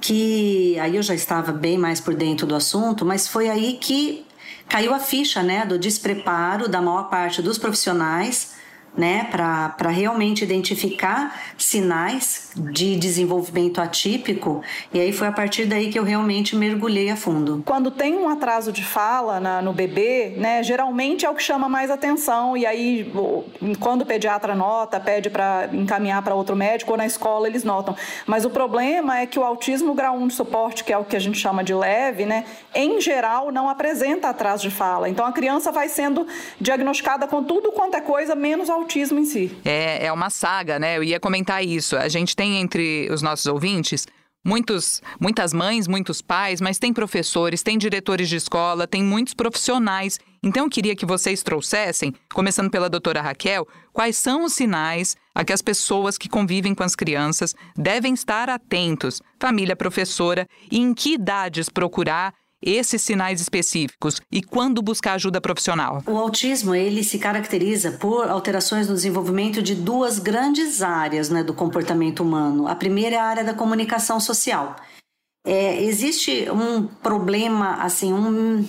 que 0.00 0.78
aí 0.78 0.96
eu 0.96 1.02
já 1.02 1.14
estava 1.14 1.52
bem 1.52 1.78
mais 1.78 2.00
por 2.00 2.14
dentro 2.14 2.46
do 2.46 2.54
assunto, 2.54 3.04
mas 3.04 3.26
foi 3.26 3.48
aí 3.48 3.78
que 3.80 4.24
caiu 4.72 4.94
a 4.94 4.98
ficha 4.98 5.42
né, 5.42 5.66
do 5.66 5.78
despreparo 5.78 6.66
da 6.66 6.80
maior 6.80 7.10
parte 7.10 7.42
dos 7.42 7.58
profissionais 7.58 8.54
né, 8.96 9.26
para 9.30 9.88
realmente 9.88 10.44
identificar 10.44 11.40
sinais 11.56 12.50
de 12.54 12.94
desenvolvimento 12.96 13.80
atípico. 13.80 14.62
E 14.92 15.00
aí 15.00 15.12
foi 15.12 15.28
a 15.28 15.32
partir 15.32 15.64
daí 15.64 15.90
que 15.90 15.98
eu 15.98 16.04
realmente 16.04 16.54
mergulhei 16.54 17.08
a 17.10 17.16
fundo. 17.16 17.62
Quando 17.64 17.90
tem 17.90 18.14
um 18.14 18.28
atraso 18.28 18.70
de 18.70 18.84
fala 18.84 19.40
na, 19.40 19.62
no 19.62 19.72
bebê, 19.72 20.34
né, 20.36 20.62
geralmente 20.62 21.24
é 21.24 21.30
o 21.30 21.34
que 21.34 21.42
chama 21.42 21.68
mais 21.68 21.90
atenção. 21.90 22.54
E 22.54 22.66
aí, 22.66 23.10
quando 23.80 24.02
o 24.02 24.06
pediatra 24.06 24.54
nota, 24.54 25.00
pede 25.00 25.30
para 25.30 25.70
encaminhar 25.72 26.20
para 26.22 26.34
outro 26.34 26.54
médico 26.54 26.92
ou 26.92 26.98
na 26.98 27.06
escola 27.06 27.48
eles 27.48 27.64
notam. 27.64 27.96
Mas 28.26 28.44
o 28.44 28.50
problema 28.50 29.20
é 29.20 29.26
que 29.26 29.38
o 29.38 29.42
autismo 29.42 29.94
grau 29.94 30.16
1 30.16 30.28
de 30.28 30.34
suporte, 30.34 30.84
que 30.84 30.92
é 30.92 30.98
o 30.98 31.04
que 31.04 31.16
a 31.16 31.20
gente 31.20 31.38
chama 31.38 31.64
de 31.64 31.72
leve, 31.72 32.26
né, 32.26 32.44
em 32.74 33.00
geral 33.00 33.50
não 33.50 33.70
apresenta 33.70 34.28
atraso 34.28 34.68
de 34.68 34.74
fala. 34.74 35.08
Então 35.08 35.24
a 35.24 35.32
criança 35.32 35.72
vai 35.72 35.88
sendo 35.88 36.26
diagnosticada 36.60 37.26
com 37.26 37.42
tudo 37.42 37.72
quanto 37.72 37.96
é 37.96 38.00
coisa 38.00 38.34
menos 38.34 38.68
autismo 38.68 38.81
autismo 38.82 39.18
em 39.18 39.24
si. 39.24 39.50
É, 39.64 40.06
é 40.06 40.12
uma 40.12 40.30
saga, 40.30 40.78
né? 40.78 40.96
Eu 40.96 41.02
ia 41.02 41.18
comentar 41.18 41.64
isso. 41.64 41.96
A 41.96 42.08
gente 42.08 42.36
tem 42.36 42.60
entre 42.60 43.08
os 43.10 43.22
nossos 43.22 43.46
ouvintes 43.46 44.06
muitos, 44.44 45.00
muitas 45.20 45.52
mães, 45.52 45.86
muitos 45.86 46.20
pais, 46.20 46.60
mas 46.60 46.78
tem 46.78 46.92
professores, 46.92 47.62
tem 47.62 47.78
diretores 47.78 48.28
de 48.28 48.36
escola, 48.36 48.86
tem 48.86 49.02
muitos 49.02 49.34
profissionais. 49.34 50.18
Então 50.42 50.64
eu 50.64 50.70
queria 50.70 50.96
que 50.96 51.06
vocês 51.06 51.42
trouxessem, 51.42 52.12
começando 52.34 52.70
pela 52.70 52.90
doutora 52.90 53.22
Raquel, 53.22 53.66
quais 53.92 54.16
são 54.16 54.44
os 54.44 54.52
sinais 54.52 55.16
a 55.34 55.44
que 55.44 55.52
as 55.52 55.62
pessoas 55.62 56.18
que 56.18 56.28
convivem 56.28 56.74
com 56.74 56.82
as 56.82 56.96
crianças 56.96 57.54
devem 57.76 58.12
estar 58.12 58.50
atentos, 58.50 59.22
família, 59.40 59.76
professora, 59.76 60.46
e 60.70 60.78
em 60.78 60.92
que 60.92 61.14
idades 61.14 61.68
procurar 61.68 62.34
esses 62.62 63.02
sinais 63.02 63.40
específicos 63.40 64.20
e 64.30 64.42
quando 64.42 64.80
buscar 64.80 65.14
ajuda 65.14 65.40
profissional? 65.40 66.02
O 66.06 66.16
autismo 66.16 66.74
ele 66.74 67.02
se 67.02 67.18
caracteriza 67.18 67.92
por 67.92 68.28
alterações 68.28 68.88
no 68.88 68.94
desenvolvimento 68.94 69.60
de 69.62 69.74
duas 69.74 70.18
grandes 70.18 70.82
áreas 70.82 71.28
né, 71.28 71.42
do 71.42 71.52
comportamento 71.52 72.20
humano. 72.20 72.68
A 72.68 72.74
primeira 72.74 73.16
é 73.16 73.18
a 73.18 73.24
área 73.24 73.44
da 73.44 73.54
comunicação 73.54 74.20
social. 74.20 74.76
É, 75.44 75.82
existe 75.82 76.48
um 76.50 76.86
problema, 76.86 77.82
assim, 77.82 78.12
um, 78.12 78.64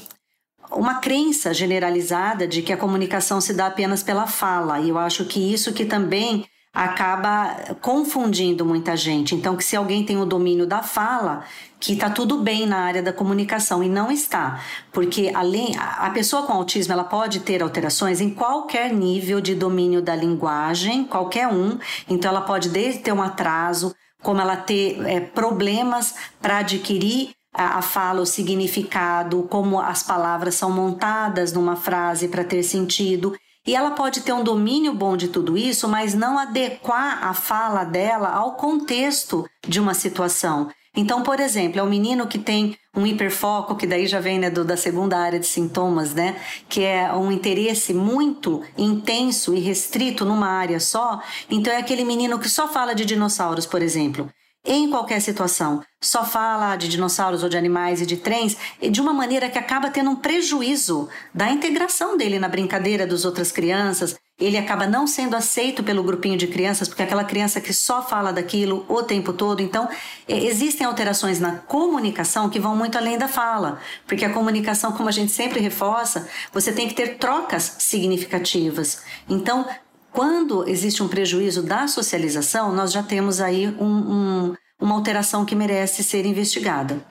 uma 0.71 0.95
crença 0.95 1.53
generalizada 1.53 2.47
de 2.47 2.61
que 2.61 2.73
a 2.73 2.77
comunicação 2.77 3.39
se 3.39 3.53
dá 3.53 3.67
apenas 3.67 4.01
pela 4.01 4.25
fala. 4.25 4.79
E 4.79 4.89
eu 4.89 4.97
acho 4.97 5.25
que 5.25 5.53
isso 5.53 5.73
que 5.73 5.85
também 5.85 6.45
acaba 6.73 7.75
confundindo 7.79 8.65
muita 8.65 8.97
gente. 8.97 9.35
Então, 9.35 9.55
que 9.55 9.63
se 9.63 9.75
alguém 9.75 10.03
tem 10.03 10.17
o 10.17 10.25
domínio 10.25 10.65
da 10.65 10.81
fala, 10.81 11.43
que 11.79 11.93
está 11.93 12.09
tudo 12.09 12.39
bem 12.39 12.65
na 12.65 12.77
área 12.77 13.03
da 13.03 13.13
comunicação 13.13 13.83
e 13.83 13.89
não 13.89 14.11
está, 14.11 14.59
porque 14.91 15.31
além 15.35 15.75
a 15.77 16.09
pessoa 16.09 16.43
com 16.43 16.53
autismo 16.53 16.93
ela 16.93 17.03
pode 17.03 17.41
ter 17.41 17.61
alterações 17.61 18.19
em 18.19 18.29
qualquer 18.31 18.91
nível 18.91 19.39
de 19.39 19.53
domínio 19.53 20.01
da 20.01 20.15
linguagem, 20.15 21.03
qualquer 21.03 21.47
um. 21.47 21.77
Então, 22.09 22.31
ela 22.31 22.41
pode 22.41 22.69
desde 22.69 23.01
ter 23.01 23.11
um 23.11 23.21
atraso, 23.21 23.93
como 24.23 24.41
ela 24.41 24.55
ter 24.55 24.99
é, 25.05 25.19
problemas 25.19 26.15
para 26.41 26.59
adquirir 26.59 27.35
a, 27.53 27.81
fala, 27.83 28.21
o 28.21 28.25
significado, 28.25 29.43
como 29.43 29.79
as 29.79 30.01
palavras 30.01 30.55
são 30.55 30.71
montadas 30.71 31.53
numa 31.53 31.75
frase 31.75 32.27
para 32.27 32.43
ter 32.43 32.63
sentido. 32.63 33.35
E 33.65 33.75
ela 33.75 33.91
pode 33.91 34.21
ter 34.21 34.33
um 34.33 34.43
domínio 34.43 34.93
bom 34.93 35.15
de 35.15 35.29
tudo 35.29 35.57
isso, 35.57 35.87
mas 35.87 36.13
não 36.13 36.37
adequar 36.37 37.25
a 37.25 37.33
fala 37.33 37.83
dela 37.83 38.29
ao 38.29 38.55
contexto 38.55 39.47
de 39.65 39.79
uma 39.79 39.93
situação. 39.93 40.69
Então, 40.95 41.23
por 41.23 41.39
exemplo, 41.39 41.79
é 41.79 41.83
um 41.83 41.89
menino 41.89 42.27
que 42.27 42.37
tem 42.37 42.77
um 42.95 43.07
hiperfoco, 43.07 43.75
que 43.75 43.87
daí 43.87 44.05
já 44.05 44.19
vem 44.19 44.37
né, 44.37 44.49
do, 44.49 44.63
da 44.63 44.77
segunda 44.77 45.17
área 45.17 45.39
de 45.39 45.47
sintomas, 45.47 46.13
né? 46.13 46.39
Que 46.69 46.83
é 46.83 47.11
um 47.13 47.31
interesse 47.31 47.93
muito 47.93 48.61
intenso 48.77 49.55
e 49.55 49.59
restrito 49.59 50.23
numa 50.23 50.47
área 50.47 50.79
só. 50.79 51.19
Então, 51.49 51.73
é 51.73 51.77
aquele 51.77 52.03
menino 52.03 52.37
que 52.37 52.49
só 52.49 52.67
fala 52.67 52.93
de 52.93 53.05
dinossauros, 53.05 53.65
por 53.65 53.81
exemplo 53.81 54.29
em 54.65 54.89
qualquer 54.89 55.19
situação, 55.19 55.83
só 56.01 56.23
fala 56.23 56.75
de 56.77 56.87
dinossauros 56.87 57.43
ou 57.43 57.49
de 57.49 57.57
animais 57.57 57.99
e 58.01 58.05
de 58.05 58.15
trens 58.15 58.55
de 58.81 59.01
uma 59.01 59.11
maneira 59.11 59.49
que 59.49 59.57
acaba 59.57 59.89
tendo 59.89 60.09
um 60.09 60.15
prejuízo 60.15 61.09
da 61.33 61.51
integração 61.51 62.15
dele 62.15 62.39
na 62.39 62.47
brincadeira 62.47 63.05
das 63.05 63.25
outras 63.25 63.51
crianças. 63.51 64.15
Ele 64.39 64.57
acaba 64.57 64.87
não 64.87 65.05
sendo 65.05 65.35
aceito 65.35 65.83
pelo 65.83 66.01
grupinho 66.01 66.37
de 66.37 66.47
crianças, 66.47 66.87
porque 66.87 67.01
é 67.01 67.05
aquela 67.05 67.23
criança 67.23 67.61
que 67.61 67.73
só 67.73 68.01
fala 68.01 68.33
daquilo 68.33 68.85
o 68.89 69.03
tempo 69.03 69.31
todo. 69.31 69.61
Então, 69.61 69.87
existem 70.27 70.87
alterações 70.87 71.39
na 71.39 71.57
comunicação 71.57 72.49
que 72.49 72.59
vão 72.59 72.75
muito 72.75 72.97
além 72.97 73.17
da 73.17 73.27
fala, 73.27 73.79
porque 74.07 74.25
a 74.25 74.33
comunicação, 74.33 74.91
como 74.93 75.07
a 75.07 75.11
gente 75.11 75.31
sempre 75.31 75.59
reforça, 75.59 76.27
você 76.51 76.71
tem 76.71 76.87
que 76.87 76.95
ter 76.95 77.17
trocas 77.17 77.75
significativas. 77.79 79.03
Então, 79.29 79.67
quando 80.13 80.69
existe 80.69 81.01
um 81.01 81.07
prejuízo 81.07 81.63
da 81.63 81.87
socialização, 81.87 82.71
nós 82.71 82.91
já 82.91 83.01
temos 83.01 83.41
aí 83.41 83.67
um, 83.67 83.85
um, 83.85 84.55
uma 84.79 84.95
alteração 84.95 85.43
que 85.43 85.55
merece 85.55 86.03
ser 86.03 86.25
investigada. 86.25 87.03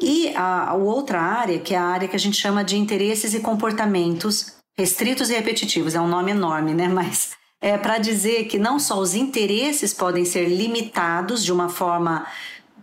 E 0.00 0.28
a, 0.36 0.70
a, 0.70 0.74
outra 0.74 1.20
área, 1.20 1.58
que 1.58 1.74
é 1.74 1.78
a 1.78 1.84
área 1.84 2.06
que 2.06 2.14
a 2.14 2.18
gente 2.18 2.36
chama 2.36 2.62
de 2.62 2.76
interesses 2.76 3.34
e 3.34 3.40
comportamentos 3.40 4.54
restritos 4.78 5.28
e 5.28 5.34
repetitivos, 5.34 5.94
é 5.94 6.00
um 6.00 6.06
nome 6.06 6.30
enorme, 6.30 6.72
né? 6.72 6.86
Mas 6.86 7.32
é 7.60 7.76
para 7.76 7.98
dizer 7.98 8.44
que 8.44 8.58
não 8.58 8.78
só 8.78 8.98
os 8.98 9.14
interesses 9.14 9.92
podem 9.92 10.24
ser 10.24 10.46
limitados 10.46 11.42
de 11.42 11.52
uma 11.52 11.68
forma 11.68 12.26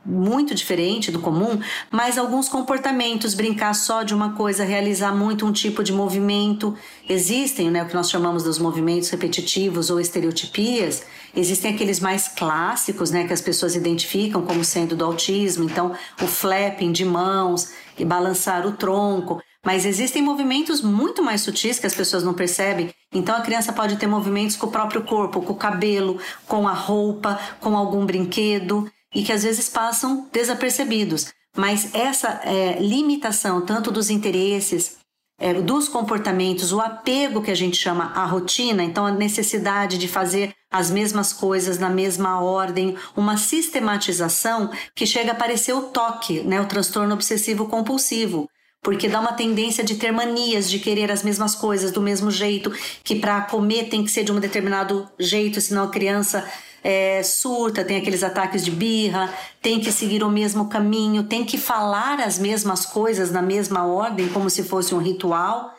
muito 0.06 0.54
diferente 0.54 1.12
do 1.12 1.20
comum, 1.20 1.60
mas 1.90 2.18
alguns 2.18 2.50
comportamentos, 2.50 3.34
brincar 3.34 3.74
só 3.74 4.04
de 4.04 4.14
uma 4.14 4.34
coisa, 4.34 4.64
realizar 4.64 5.16
muito 5.16 5.46
um 5.46 5.52
tipo 5.52 5.84
de 5.84 5.94
movimento. 5.94 6.76
Existem 7.08 7.72
né, 7.72 7.84
o 7.84 7.88
que 7.88 7.96
nós 7.96 8.10
chamamos 8.10 8.44
dos 8.44 8.60
movimentos 8.60 9.10
repetitivos 9.10 9.90
ou 9.90 10.00
estereotipias, 10.00 11.04
existem 11.36 11.74
aqueles 11.74 12.00
mais 12.00 12.28
clássicos 12.28 13.12
né, 13.12 13.26
que 13.26 13.34
as 13.34 13.42
pessoas 13.42 13.76
identificam 13.76 14.42
como 14.42 14.64
sendo 14.64 14.96
do 14.96 15.06
autismo, 15.06 15.64
então 15.64 15.94
o 16.22 16.28
flapping 16.28 16.92
de 16.92 17.06
mãos 17.06 17.72
e 17.98 18.04
balançar 18.04 18.68
o 18.68 18.74
tronco. 18.74 19.42
Mas 19.66 19.86
existem 19.86 20.22
movimentos 20.22 20.82
muito 20.82 21.24
mais 21.24 21.40
sutis 21.40 21.80
que 21.80 21.88
as 21.88 21.96
pessoas 21.96 22.22
não 22.22 22.34
percebem. 22.34 22.94
Então 23.14 23.34
a 23.34 23.40
criança 23.40 23.72
pode 23.72 23.96
ter 23.96 24.08
movimentos 24.08 24.58
com 24.58 24.68
o 24.68 24.72
próprio 24.72 25.04
corpo, 25.04 25.42
com 25.42 25.54
o 25.54 25.56
cabelo, 25.58 26.20
com 26.46 26.68
a 26.68 26.74
roupa, 26.74 27.40
com 27.62 27.78
algum 27.78 28.06
brinquedo 28.06 28.92
e 29.14 29.24
que 29.24 29.32
às 29.32 29.44
vezes 29.44 29.70
passam 29.70 30.28
desapercebidos. 30.32 31.28
Mas 31.56 31.94
essa 31.94 32.42
é, 32.44 32.80
limitação, 32.80 33.62
tanto 33.62 33.92
dos 33.92 34.10
interesses, 34.10 34.98
é, 35.40 35.54
dos 35.54 35.88
comportamentos, 35.88 36.72
o 36.72 36.80
apego 36.80 37.42
que 37.42 37.52
a 37.52 37.56
gente 37.56 37.78
chama 37.78 38.06
a 38.16 38.26
rotina, 38.26 38.84
então 38.84 39.06
a 39.06 39.12
necessidade 39.12 39.98
de 39.98 40.08
fazer 40.08 40.54
as 40.72 40.90
mesmas 40.90 41.32
coisas 41.32 41.78
na 41.78 41.90
mesma 41.90 42.42
ordem, 42.42 42.96
uma 43.16 43.38
sistematização 43.38 44.72
que 44.96 45.06
chega 45.06 45.32
a 45.32 45.36
parecer 45.36 45.74
o 45.74 45.84
toque, 45.84 46.42
né, 46.42 46.60
o 46.60 46.68
transtorno 46.68 47.14
obsessivo 47.14 47.68
compulsivo 47.68 48.50
porque 48.84 49.08
dá 49.08 49.22
uma 49.22 49.32
tendência 49.32 49.82
de 49.82 49.96
ter 49.96 50.12
manias, 50.12 50.70
de 50.70 50.78
querer 50.78 51.10
as 51.10 51.24
mesmas 51.24 51.56
coisas 51.56 51.90
do 51.90 52.02
mesmo 52.02 52.30
jeito, 52.30 52.70
que 53.02 53.16
para 53.16 53.42
comer 53.44 53.86
tem 53.86 54.04
que 54.04 54.12
ser 54.12 54.26
de 54.26 54.32
um 54.34 54.40
determinado 54.42 55.10
jeito, 55.18 55.62
senão 55.62 55.86
a 55.86 55.90
criança 55.90 56.46
é, 56.84 57.24
surta, 57.24 57.84
tem 57.84 57.98
aqueles 57.98 58.24
ataques 58.24 58.64
de 58.64 58.72
birra, 58.72 59.34
tem 59.62 59.80
que 59.80 59.92
seguir 59.92 60.24
o 60.24 60.30
mesmo 60.30 60.68
caminho, 60.68 61.24
tem 61.24 61.46
que 61.46 61.58
falar 61.58 62.20
as 62.20 62.38
mesmas 62.38 62.86
coisas 62.86 63.32
na 63.32 63.42
mesma 63.42 63.86
ordem, 63.86 64.28
como 64.30 64.50
se 64.50 64.64
fosse 64.64 64.94
um 64.94 65.00
ritual. 65.00 65.74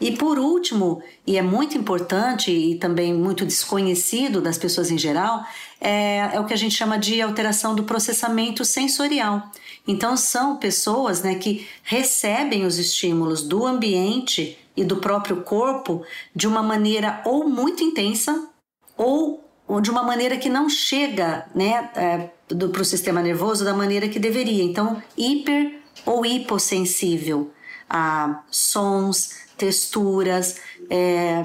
E 0.00 0.12
por 0.12 0.38
último, 0.38 1.02
e 1.26 1.36
é 1.36 1.42
muito 1.42 1.76
importante 1.76 2.52
e 2.52 2.76
também 2.76 3.12
muito 3.12 3.44
desconhecido 3.44 4.40
das 4.40 4.56
pessoas 4.56 4.92
em 4.92 4.96
geral, 4.96 5.44
é, 5.80 6.30
é, 6.34 6.40
o 6.40 6.46
que 6.46 6.54
a 6.54 6.56
gente 6.56 6.76
chama 6.76 6.96
de 6.96 7.20
alteração 7.20 7.74
do 7.74 7.82
processamento 7.82 8.64
sensorial. 8.64 9.50
Então, 9.88 10.16
são 10.16 10.56
pessoas 10.56 11.22
né, 11.22 11.34
que 11.34 11.66
recebem 11.82 12.64
os 12.64 12.78
estímulos 12.78 13.42
do 13.42 13.66
ambiente 13.66 14.56
e 14.76 14.84
do 14.84 14.98
próprio 14.98 15.42
corpo 15.42 16.04
de 16.34 16.46
uma 16.46 16.62
maneira 16.62 17.20
ou 17.24 17.48
muito 17.48 17.82
intensa 17.82 18.48
ou 18.96 19.47
de 19.80 19.90
uma 19.90 20.02
maneira 20.02 20.36
que 20.36 20.48
não 20.48 20.68
chega 20.68 21.46
né, 21.54 21.90
é, 21.94 22.30
para 22.48 22.82
o 22.82 22.84
sistema 22.84 23.22
nervoso 23.22 23.64
da 23.64 23.74
maneira 23.74 24.08
que 24.08 24.18
deveria. 24.18 24.64
Então, 24.64 25.02
hiper 25.16 25.80
ou 26.06 26.24
hipossensível 26.24 27.50
a 27.88 28.42
sons, 28.50 29.30
texturas, 29.56 30.56
é, 30.88 31.44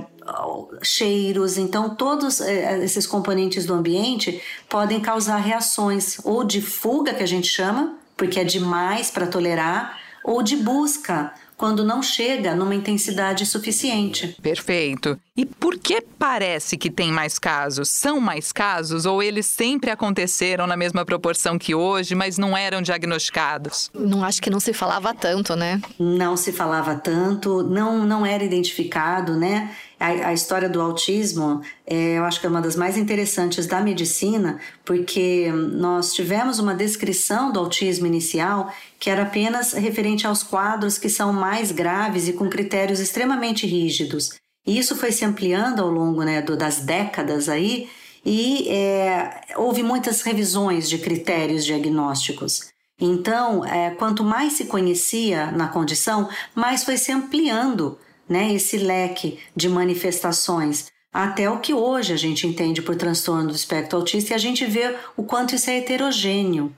cheiros. 0.82 1.58
Então, 1.58 1.96
todos 1.96 2.40
eh, 2.40 2.84
esses 2.84 3.06
componentes 3.08 3.66
do 3.66 3.74
ambiente 3.74 4.42
podem 4.70 5.00
causar 5.00 5.38
reações 5.38 6.18
ou 6.24 6.44
de 6.44 6.62
fuga, 6.62 7.14
que 7.14 7.24
a 7.24 7.28
gente 7.28 7.48
chama, 7.48 7.98
porque 8.16 8.40
é 8.40 8.44
demais 8.44 9.10
para 9.10 9.28
tolerar, 9.28 10.00
ou 10.24 10.42
de 10.42 10.56
busca, 10.56 11.34
quando 11.64 11.86
não 11.86 12.04
chega 12.04 12.54
numa 12.54 12.76
intensidade 12.76 13.46
suficiente. 13.46 14.36
Perfeito. 14.42 15.18
E 15.36 15.46
por 15.46 15.80
que 15.80 16.02
parece 16.02 16.78
que 16.78 16.92
tem 16.92 17.10
mais 17.10 17.40
casos? 17.40 17.88
São 17.88 18.20
mais 18.20 18.52
casos 18.52 19.06
ou 19.06 19.24
eles 19.24 19.46
sempre 19.46 19.90
aconteceram 19.90 20.68
na 20.68 20.76
mesma 20.76 21.06
proporção 21.06 21.58
que 21.58 21.74
hoje, 21.74 22.16
mas 22.16 22.38
não 22.38 22.56
eram 22.56 22.82
diagnosticados? 22.82 23.90
Não 23.94 24.26
acho 24.26 24.42
que 24.42 24.50
não 24.50 24.60
se 24.60 24.74
falava 24.74 25.14
tanto, 25.14 25.56
né? 25.56 25.82
Não 25.98 26.36
se 26.36 26.52
falava 26.52 26.96
tanto, 26.96 27.64
não 27.64 28.06
não 28.06 28.26
era 28.26 28.44
identificado, 28.44 29.36
né? 29.38 29.74
A, 30.00 30.28
a 30.28 30.34
história 30.34 30.68
do 30.68 30.82
autismo, 30.82 31.62
é, 31.88 32.18
eu 32.18 32.26
acho 32.26 32.40
que 32.42 32.46
é 32.46 32.50
uma 32.50 32.62
das 32.62 32.76
mais 32.76 32.98
interessantes 32.98 33.66
da 33.66 33.80
medicina, 33.80 34.60
porque 34.84 35.50
nós 35.52 36.14
tivemos 36.14 36.60
uma 36.60 36.76
descrição 36.76 37.54
do 37.54 37.60
autismo 37.60 38.06
inicial 38.06 38.70
que 39.00 39.10
era 39.10 39.24
apenas 39.24 39.74
referente 39.74 40.28
aos 40.28 40.44
quadros 40.44 40.98
que 40.98 41.10
são 41.10 41.34
mais 41.34 41.53
graves 41.72 42.28
e 42.28 42.34
com 42.34 42.50
critérios 42.50 43.00
extremamente 43.00 43.68
rígidos. 43.68 44.32
E 44.66 44.78
isso 44.78 44.96
foi 44.96 45.12
se 45.12 45.26
ampliando 45.26 45.82
ao 45.82 45.90
longo 45.90 46.24
né, 46.24 46.42
do, 46.42 46.56
das 46.56 46.80
décadas 46.80 47.50
aí, 47.50 47.90
e 48.26 48.70
é, 48.70 49.42
houve 49.58 49.84
muitas 49.84 50.22
revisões 50.22 50.90
de 50.90 50.98
critérios 50.98 51.66
diagnósticos. 51.66 52.72
Então, 53.00 53.66
é, 53.66 53.92
quanto 53.92 54.24
mais 54.24 54.54
se 54.54 54.66
conhecia 54.66 55.52
na 55.52 55.68
condição, 55.68 56.30
mais 56.56 56.84
foi 56.86 56.96
se 56.96 57.12
ampliando 57.12 57.98
né, 58.30 58.54
esse 58.54 58.78
leque 58.78 59.40
de 59.56 59.68
manifestações 59.68 60.88
até 61.12 61.50
o 61.50 61.60
que 61.60 61.74
hoje 61.74 62.12
a 62.14 62.18
gente 62.18 62.48
entende 62.48 62.82
por 62.82 62.96
transtorno 62.96 63.50
do 63.50 63.56
espectro 63.56 64.00
autista 64.00 64.34
e 64.34 64.36
a 64.36 64.40
gente 64.40 64.66
vê 64.66 64.96
o 65.16 65.24
quanto 65.24 65.54
isso 65.54 65.70
é 65.70 65.78
heterogêneo. 65.78 66.74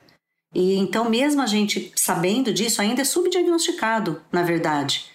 E 0.55 0.77
então, 0.77 1.09
mesmo 1.09 1.41
a 1.41 1.45
gente 1.45 1.91
sabendo 1.97 2.53
disso, 2.53 2.81
ainda 2.81 3.01
é 3.01 3.05
subdiagnosticado, 3.05 4.21
na 4.31 4.41
verdade. 4.41 5.05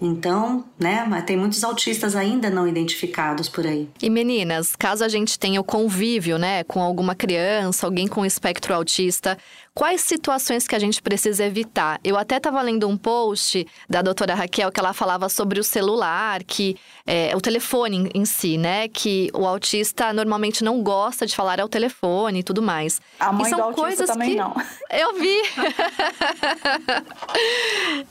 Então, 0.00 0.64
né, 0.78 1.04
mas 1.08 1.24
tem 1.24 1.36
muitos 1.36 1.64
autistas 1.64 2.14
ainda 2.14 2.48
não 2.48 2.68
identificados 2.68 3.48
por 3.48 3.66
aí. 3.66 3.88
E 4.00 4.08
meninas, 4.08 4.76
caso 4.76 5.04
a 5.04 5.08
gente 5.08 5.38
tenha 5.38 5.60
o 5.60 5.64
convívio, 5.64 6.38
né, 6.38 6.62
com 6.64 6.80
alguma 6.80 7.14
criança, 7.14 7.86
alguém 7.86 8.06
com 8.06 8.24
espectro 8.24 8.74
autista, 8.74 9.36
Quais 9.78 10.00
situações 10.00 10.66
que 10.66 10.74
a 10.74 10.78
gente 10.80 11.00
precisa 11.00 11.44
evitar? 11.44 12.00
Eu 12.02 12.16
até 12.16 12.38
estava 12.38 12.60
lendo 12.60 12.88
um 12.88 12.96
post 12.96 13.64
da 13.88 14.02
doutora 14.02 14.34
Raquel 14.34 14.72
que 14.72 14.80
ela 14.80 14.92
falava 14.92 15.28
sobre 15.28 15.60
o 15.60 15.62
celular, 15.62 16.42
que 16.42 16.76
é, 17.06 17.30
o 17.36 17.40
telefone 17.40 18.10
em 18.12 18.24
si, 18.24 18.58
né? 18.58 18.88
Que 18.88 19.30
o 19.32 19.46
autista 19.46 20.12
normalmente 20.12 20.64
não 20.64 20.82
gosta 20.82 21.24
de 21.24 21.36
falar 21.36 21.60
ao 21.60 21.68
telefone 21.68 22.40
e 22.40 22.42
tudo 22.42 22.60
mais. 22.60 23.00
A 23.20 23.32
mãe 23.32 23.46
e 23.46 23.50
são 23.50 23.70
do 23.70 23.76
coisas 23.76 24.10
também 24.10 24.30
que 24.30 24.36
não. 24.36 24.52
Eu 24.90 25.14
vi. 25.14 25.42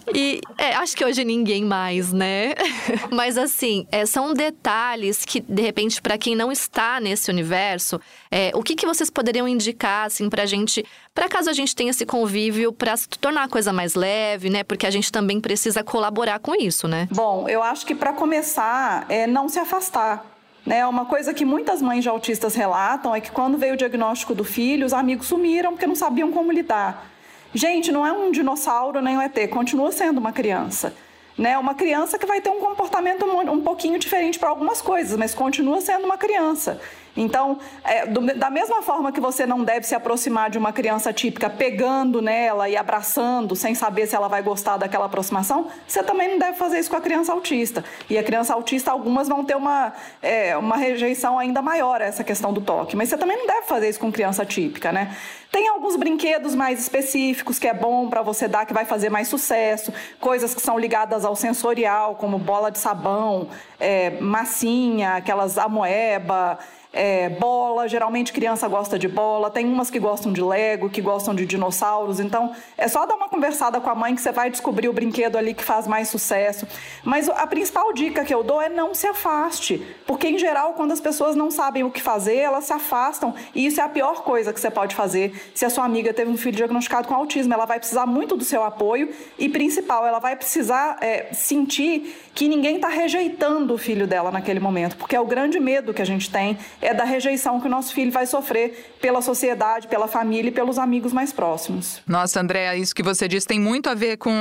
e 0.15 0.39
é, 0.57 0.73
acho 0.73 0.95
que 0.95 1.03
hoje 1.03 1.25
ninguém 1.25 1.65
mais, 1.65 2.13
né? 2.13 2.53
Mas 3.11 3.37
assim, 3.37 3.85
é, 3.91 4.05
são 4.05 4.33
detalhes 4.33 5.25
que, 5.25 5.41
de 5.41 5.61
repente, 5.61 6.01
para 6.01 6.17
quem 6.17 6.33
não 6.33 6.49
está 6.49 7.01
nesse 7.01 7.29
universo, 7.29 7.99
é, 8.31 8.51
o 8.53 8.63
que, 8.63 8.73
que 8.73 8.85
vocês 8.85 9.09
poderiam 9.09 9.45
indicar, 9.49 10.05
assim, 10.05 10.29
pra 10.29 10.45
gente, 10.45 10.85
para 11.17 11.27
caso 11.27 11.49
a 11.49 11.53
gente 11.53 11.75
tenha 11.75 11.89
esse 11.89 12.05
convívio, 12.05 12.71
para 12.71 12.95
se 12.95 13.09
tornar 13.09 13.45
a 13.45 13.47
coisa 13.49 13.73
mais 13.73 13.95
leve, 13.95 14.51
né? 14.51 14.63
Porque 14.63 14.85
a 14.85 14.91
gente 14.91 15.11
também 15.11 15.41
precisa 15.41 15.83
colaborar 15.83 16.37
com 16.37 16.53
isso, 16.53 16.87
né? 16.87 17.07
Bom, 17.09 17.49
eu 17.49 17.63
acho 17.63 17.87
que 17.87 17.95
para 17.95 18.13
começar, 18.13 19.03
é 19.09 19.25
não 19.25 19.49
se 19.49 19.57
afastar. 19.57 20.23
Né, 20.63 20.85
uma 20.85 21.05
coisa 21.05 21.33
que 21.33 21.43
muitas 21.43 21.81
mães 21.81 22.03
de 22.03 22.09
autistas 22.09 22.53
relatam 22.53 23.15
é 23.15 23.21
que 23.21 23.31
quando 23.31 23.57
veio 23.57 23.73
o 23.73 23.77
diagnóstico 23.77 24.35
do 24.35 24.43
filho, 24.43 24.85
os 24.85 24.93
amigos 24.93 25.25
sumiram 25.25 25.71
porque 25.71 25.87
não 25.87 25.95
sabiam 25.95 26.31
como 26.31 26.51
lidar. 26.51 27.09
Gente, 27.51 27.91
não 27.91 28.05
é 28.05 28.11
um 28.11 28.31
dinossauro 28.31 29.01
nem 29.01 29.17
um 29.17 29.21
ET, 29.21 29.49
continua 29.49 29.91
sendo 29.91 30.19
uma 30.19 30.31
criança. 30.31 30.93
Né? 31.35 31.57
Uma 31.57 31.73
criança 31.73 32.19
que 32.19 32.27
vai 32.27 32.41
ter 32.41 32.51
um 32.51 32.59
comportamento 32.59 33.25
um 33.25 33.61
pouquinho 33.61 33.97
diferente 33.97 34.37
para 34.37 34.49
algumas 34.49 34.83
coisas, 34.83 35.17
mas 35.17 35.33
continua 35.33 35.81
sendo 35.81 36.05
uma 36.05 36.17
criança. 36.17 36.79
Então, 37.17 37.57
é, 37.83 38.05
do, 38.05 38.21
da 38.35 38.49
mesma 38.49 38.81
forma 38.81 39.11
que 39.11 39.19
você 39.19 39.45
não 39.45 39.63
deve 39.63 39.85
se 39.85 39.95
aproximar 39.95 40.49
de 40.49 40.57
uma 40.57 40.71
criança 40.71 41.11
típica 41.11 41.49
pegando 41.49 42.21
nela 42.21 42.69
e 42.69 42.77
abraçando 42.77 43.55
sem 43.55 43.73
saber 43.73 44.07
se 44.07 44.15
ela 44.15 44.27
vai 44.27 44.41
gostar 44.41 44.77
daquela 44.77 45.05
aproximação, 45.05 45.67
você 45.87 46.03
também 46.03 46.29
não 46.29 46.37
deve 46.37 46.57
fazer 46.57 46.79
isso 46.79 46.89
com 46.89 46.95
a 46.95 47.01
criança 47.01 47.33
autista. 47.33 47.83
E 48.09 48.17
a 48.17 48.23
criança 48.23 48.53
autista, 48.53 48.91
algumas 48.91 49.27
vão 49.27 49.43
ter 49.43 49.55
uma, 49.55 49.91
é, 50.21 50.55
uma 50.55 50.77
rejeição 50.77 51.39
ainda 51.39 51.61
maior 51.61 52.01
a 52.01 52.05
essa 52.05 52.23
questão 52.23 52.53
do 52.53 52.61
toque, 52.61 52.95
mas 52.95 53.09
você 53.09 53.17
também 53.17 53.37
não 53.37 53.47
deve 53.47 53.63
fazer 53.63 53.89
isso 53.89 53.99
com 53.99 54.11
criança 54.11 54.45
típica, 54.45 54.91
né? 54.91 55.15
Tem 55.51 55.69
alguns 55.69 55.95
brinquedos 55.95 56.53
mais 56.53 56.79
específicos 56.79 57.57
que 57.57 57.67
é 57.67 57.73
bom 57.73 58.09
para 58.09 58.21
você 58.21 58.47
dar, 58.47 58.65
que 58.65 58.73
vai 58.73 58.83
fazer 58.83 59.09
mais 59.09 59.29
sucesso, 59.29 59.93
coisas 60.19 60.53
que 60.53 60.61
são 60.61 60.77
ligadas 60.77 61.23
ao 61.23 61.35
sensorial, 61.35 62.15
como 62.15 62.37
bola 62.37 62.69
de 62.69 62.77
sabão, 62.77 63.47
é, 63.79 64.11
massinha, 64.19 65.15
aquelas 65.15 65.57
amoeba, 65.57 66.59
é, 66.91 67.29
bola, 67.29 67.87
geralmente 67.87 68.33
criança 68.33 68.67
gosta 68.67 68.97
de 68.97 69.07
bola, 69.07 69.49
tem 69.49 69.65
umas 69.65 69.89
que 69.89 69.99
gostam 69.99 70.31
de 70.31 70.41
Lego, 70.41 70.89
que 70.89 71.01
gostam 71.01 71.35
de 71.35 71.45
dinossauros, 71.45 72.19
então 72.19 72.51
é 72.77 72.87
só 72.87 73.05
dar 73.05 73.15
uma 73.15 73.29
conversada 73.29 73.79
com 73.79 73.89
a 73.89 73.95
mãe 73.95 74.15
que 74.15 74.21
você 74.21 74.31
vai 74.31 74.49
descobrir 74.49 74.89
o 74.89 74.93
brinquedo 74.93 75.37
ali 75.37 75.53
que 75.53 75.63
faz 75.63 75.87
mais 75.87 76.09
sucesso. 76.09 76.67
Mas 77.03 77.29
a 77.29 77.45
principal 77.47 77.93
dica 77.93 78.23
que 78.23 78.33
eu 78.33 78.43
dou 78.43 78.61
é 78.61 78.69
não 78.69 78.93
se 78.93 79.07
afaste, 79.07 79.85
porque 80.05 80.27
em 80.27 80.37
geral, 80.37 80.73
quando 80.73 80.91
as 80.91 80.99
pessoas 80.99 81.35
não 81.35 81.51
sabem 81.51 81.83
o 81.83 81.91
que 81.91 82.01
fazer, 82.01 82.37
elas 82.37 82.65
se 82.65 82.73
afastam, 82.73 83.33
e 83.53 83.65
isso 83.65 83.79
é 83.79 83.83
a 83.83 83.89
pior 83.89 84.23
coisa 84.23 84.53
que 84.53 84.59
você 84.59 84.71
pode 84.71 84.95
fazer 84.95 85.33
se 85.53 85.65
a 85.65 85.69
sua 85.69 85.85
amiga 85.85 86.13
teve 86.13 86.31
um 86.31 86.37
filho 86.37 86.55
diagnosticado 86.55 87.07
com 87.07 87.13
autismo. 87.13 87.53
Ela 87.53 87.65
vai 87.65 87.79
precisar 87.79 88.05
muito 88.05 88.35
do 88.35 88.43
seu 88.43 88.63
apoio 88.63 89.13
e, 89.37 89.49
principal, 89.49 90.05
ela 90.05 90.19
vai 90.19 90.35
precisar 90.35 90.97
é, 91.01 91.27
sentir 91.33 92.15
que 92.33 92.47
ninguém 92.47 92.75
está 92.75 92.87
rejeitando 92.87 93.73
o 93.73 93.77
filho 93.77 94.05
dela 94.05 94.31
naquele 94.31 94.59
momento, 94.59 94.95
porque 94.97 95.15
é 95.15 95.19
o 95.19 95.25
grande 95.25 95.59
medo 95.59 95.93
que 95.93 96.01
a 96.01 96.05
gente 96.05 96.29
tem 96.29 96.57
é 96.81 96.93
da 96.93 97.03
rejeição 97.03 97.59
que 97.59 97.67
o 97.67 97.69
nosso 97.69 97.93
filho 97.93 98.11
vai 98.11 98.25
sofrer 98.25 98.95
pela 99.01 99.21
sociedade, 99.21 99.87
pela 99.87 100.07
família 100.07 100.49
e 100.49 100.51
pelos 100.51 100.77
amigos 100.77 101.11
mais 101.11 101.33
próximos. 101.33 102.01
Nossa, 102.07 102.39
Andréa, 102.39 102.75
isso 102.75 102.93
que 102.93 103.03
você 103.03 103.27
disse 103.27 103.47
tem 103.47 103.59
muito 103.59 103.89
a 103.89 103.93
ver 103.93 104.17
com, 104.17 104.31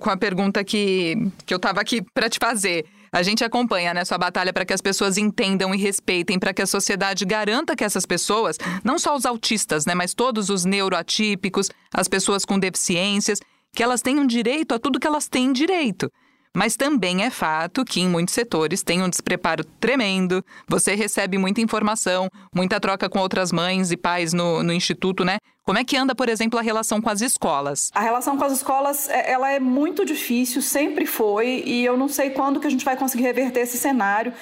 com 0.00 0.10
a 0.10 0.16
pergunta 0.16 0.64
que, 0.64 1.16
que 1.46 1.54
eu 1.54 1.56
estava 1.56 1.80
aqui 1.80 2.02
para 2.14 2.28
te 2.28 2.38
fazer. 2.40 2.84
A 3.12 3.22
gente 3.22 3.44
acompanha 3.44 3.94
né, 3.94 4.04
sua 4.04 4.18
batalha 4.18 4.52
para 4.52 4.64
que 4.64 4.72
as 4.72 4.80
pessoas 4.80 5.16
entendam 5.16 5.72
e 5.72 5.78
respeitem, 5.78 6.36
para 6.36 6.52
que 6.52 6.62
a 6.62 6.66
sociedade 6.66 7.24
garanta 7.24 7.76
que 7.76 7.84
essas 7.84 8.04
pessoas, 8.04 8.58
não 8.82 8.98
só 8.98 9.14
os 9.14 9.24
autistas, 9.24 9.86
né, 9.86 9.94
mas 9.94 10.14
todos 10.14 10.50
os 10.50 10.64
neuroatípicos, 10.64 11.70
as 11.92 12.08
pessoas 12.08 12.44
com 12.44 12.58
deficiências, 12.58 13.38
que 13.72 13.84
elas 13.84 14.02
tenham 14.02 14.26
direito 14.26 14.74
a 14.74 14.80
tudo 14.80 14.98
que 14.98 15.06
elas 15.06 15.28
têm 15.28 15.52
direito. 15.52 16.10
Mas 16.56 16.76
também 16.76 17.24
é 17.24 17.30
fato 17.30 17.84
que 17.84 18.00
em 18.00 18.08
muitos 18.08 18.32
setores 18.32 18.82
tem 18.82 19.02
um 19.02 19.08
despreparo 19.08 19.64
tremendo. 19.80 20.44
Você 20.68 20.94
recebe 20.94 21.36
muita 21.36 21.60
informação, 21.60 22.28
muita 22.54 22.78
troca 22.78 23.08
com 23.08 23.18
outras 23.18 23.50
mães 23.50 23.90
e 23.90 23.96
pais 23.96 24.32
no, 24.32 24.62
no 24.62 24.72
instituto, 24.72 25.24
né? 25.24 25.38
Como 25.64 25.78
é 25.78 25.84
que 25.84 25.96
anda, 25.96 26.14
por 26.14 26.28
exemplo, 26.28 26.58
a 26.58 26.62
relação 26.62 27.00
com 27.00 27.10
as 27.10 27.20
escolas? 27.20 27.90
A 27.92 28.00
relação 28.00 28.36
com 28.36 28.44
as 28.44 28.52
escolas, 28.52 29.08
é, 29.08 29.32
ela 29.32 29.50
é 29.50 29.58
muito 29.58 30.04
difícil, 30.04 30.62
sempre 30.62 31.06
foi, 31.06 31.62
e 31.66 31.84
eu 31.84 31.96
não 31.96 32.08
sei 32.08 32.30
quando 32.30 32.60
que 32.60 32.66
a 32.66 32.70
gente 32.70 32.84
vai 32.84 32.96
conseguir 32.96 33.24
reverter 33.24 33.60
esse 33.60 33.76
cenário, 33.76 34.32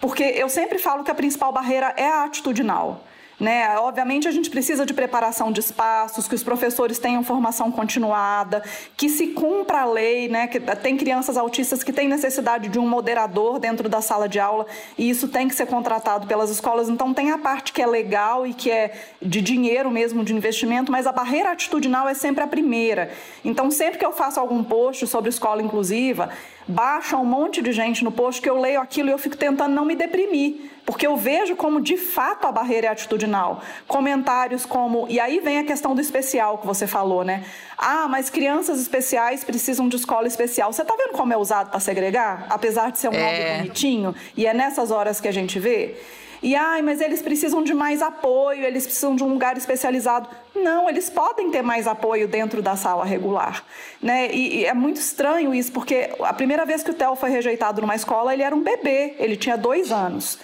porque 0.00 0.24
eu 0.24 0.48
sempre 0.48 0.78
falo 0.78 1.04
que 1.04 1.10
a 1.10 1.14
principal 1.14 1.52
barreira 1.52 1.94
é 1.96 2.06
a 2.06 2.24
atitudinal. 2.24 3.06
Né? 3.42 3.76
Obviamente, 3.76 4.28
a 4.28 4.30
gente 4.30 4.48
precisa 4.48 4.86
de 4.86 4.94
preparação 4.94 5.50
de 5.50 5.58
espaços, 5.58 6.28
que 6.28 6.34
os 6.36 6.44
professores 6.44 7.00
tenham 7.00 7.24
formação 7.24 7.72
continuada, 7.72 8.62
que 8.96 9.08
se 9.08 9.26
cumpra 9.28 9.80
a 9.80 9.84
lei. 9.84 10.28
Né? 10.28 10.46
Que 10.46 10.60
tem 10.60 10.96
crianças 10.96 11.36
autistas 11.36 11.82
que 11.82 11.92
têm 11.92 12.06
necessidade 12.06 12.68
de 12.68 12.78
um 12.78 12.86
moderador 12.86 13.58
dentro 13.58 13.88
da 13.88 14.00
sala 14.00 14.28
de 14.28 14.38
aula 14.38 14.64
e 14.96 15.10
isso 15.10 15.26
tem 15.26 15.48
que 15.48 15.56
ser 15.56 15.66
contratado 15.66 16.24
pelas 16.28 16.50
escolas. 16.50 16.88
Então, 16.88 17.12
tem 17.12 17.32
a 17.32 17.38
parte 17.38 17.72
que 17.72 17.82
é 17.82 17.86
legal 17.86 18.46
e 18.46 18.54
que 18.54 18.70
é 18.70 18.92
de 19.20 19.40
dinheiro 19.40 19.90
mesmo, 19.90 20.24
de 20.24 20.32
investimento, 20.32 20.92
mas 20.92 21.04
a 21.04 21.10
barreira 21.10 21.50
atitudinal 21.50 22.08
é 22.08 22.14
sempre 22.14 22.44
a 22.44 22.46
primeira. 22.46 23.10
Então, 23.44 23.72
sempre 23.72 23.98
que 23.98 24.06
eu 24.06 24.12
faço 24.12 24.38
algum 24.38 24.62
post 24.62 25.04
sobre 25.08 25.30
escola 25.30 25.60
inclusiva, 25.60 26.30
baixa 26.66 27.16
um 27.16 27.24
monte 27.24 27.60
de 27.60 27.72
gente 27.72 28.04
no 28.04 28.12
post 28.12 28.40
que 28.40 28.48
eu 28.48 28.60
leio 28.60 28.80
aquilo 28.80 29.08
e 29.08 29.12
eu 29.12 29.18
fico 29.18 29.36
tentando 29.36 29.74
não 29.74 29.84
me 29.84 29.94
deprimir, 29.94 30.70
porque 30.84 31.06
eu 31.06 31.16
vejo 31.16 31.56
como 31.56 31.80
de 31.80 31.96
fato 31.96 32.46
a 32.46 32.52
barreira 32.52 32.88
é 32.88 32.90
atitudinal. 32.90 33.62
Comentários 33.86 34.66
como, 34.66 35.06
e 35.08 35.20
aí 35.20 35.40
vem 35.40 35.58
a 35.58 35.64
questão 35.64 35.94
do 35.94 36.00
especial 36.00 36.58
que 36.58 36.66
você 36.66 36.86
falou, 36.86 37.24
né? 37.24 37.44
Ah, 37.76 38.06
mas 38.08 38.30
crianças 38.30 38.80
especiais 38.80 39.44
precisam 39.44 39.88
de 39.88 39.96
escola 39.96 40.26
especial. 40.26 40.72
Você 40.72 40.84
tá 40.84 40.94
vendo 40.96 41.12
como 41.12 41.32
é 41.32 41.36
usado 41.36 41.70
para 41.70 41.80
segregar? 41.80 42.46
Apesar 42.48 42.90
de 42.90 42.98
ser 42.98 43.08
um 43.08 43.12
é. 43.12 43.20
nome 43.20 43.58
bonitinho, 43.58 44.14
e 44.36 44.46
é 44.46 44.54
nessas 44.54 44.90
horas 44.90 45.20
que 45.20 45.28
a 45.28 45.32
gente 45.32 45.58
vê. 45.58 45.96
E 46.42 46.56
ai, 46.56 46.82
mas 46.82 47.00
eles 47.00 47.22
precisam 47.22 47.62
de 47.62 47.72
mais 47.72 48.02
apoio, 48.02 48.64
eles 48.64 48.84
precisam 48.84 49.14
de 49.14 49.22
um 49.22 49.28
lugar 49.28 49.56
especializado. 49.56 50.28
Não, 50.56 50.88
eles 50.88 51.08
podem 51.08 51.50
ter 51.52 51.62
mais 51.62 51.86
apoio 51.86 52.26
dentro 52.26 52.60
da 52.60 52.74
sala 52.74 53.04
regular, 53.04 53.64
né? 54.02 54.28
E, 54.32 54.56
e 54.58 54.64
é 54.64 54.74
muito 54.74 54.96
estranho 54.96 55.54
isso, 55.54 55.70
porque 55.70 56.10
a 56.20 56.32
primeira 56.32 56.66
vez 56.66 56.82
que 56.82 56.90
o 56.90 56.94
Theo 56.94 57.14
foi 57.14 57.30
rejeitado 57.30 57.80
numa 57.80 57.94
escola, 57.94 58.34
ele 58.34 58.42
era 58.42 58.54
um 58.54 58.60
bebê, 58.60 59.14
ele 59.20 59.36
tinha 59.36 59.56
dois 59.56 59.92
anos. 59.92 60.38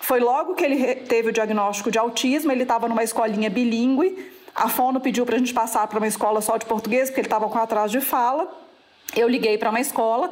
Foi 0.00 0.20
logo 0.20 0.54
que 0.54 0.64
ele 0.64 0.94
teve 0.94 1.30
o 1.30 1.32
diagnóstico 1.32 1.90
de 1.90 1.98
autismo, 1.98 2.52
ele 2.52 2.62
estava 2.62 2.86
numa 2.86 3.02
escolinha 3.02 3.48
bilíngue. 3.48 4.32
A 4.54 4.68
Fono 4.68 5.00
pediu 5.00 5.24
para 5.24 5.36
a 5.36 5.38
gente 5.38 5.54
passar 5.54 5.86
para 5.86 5.98
uma 5.98 6.06
escola 6.06 6.42
só 6.42 6.58
de 6.58 6.66
português, 6.66 7.08
porque 7.08 7.20
ele 7.20 7.26
estava 7.26 7.48
com 7.48 7.58
atraso 7.58 7.98
de 7.98 8.04
fala. 8.04 8.48
Eu 9.16 9.28
liguei 9.28 9.56
para 9.56 9.70
uma 9.70 9.80
escola, 9.80 10.30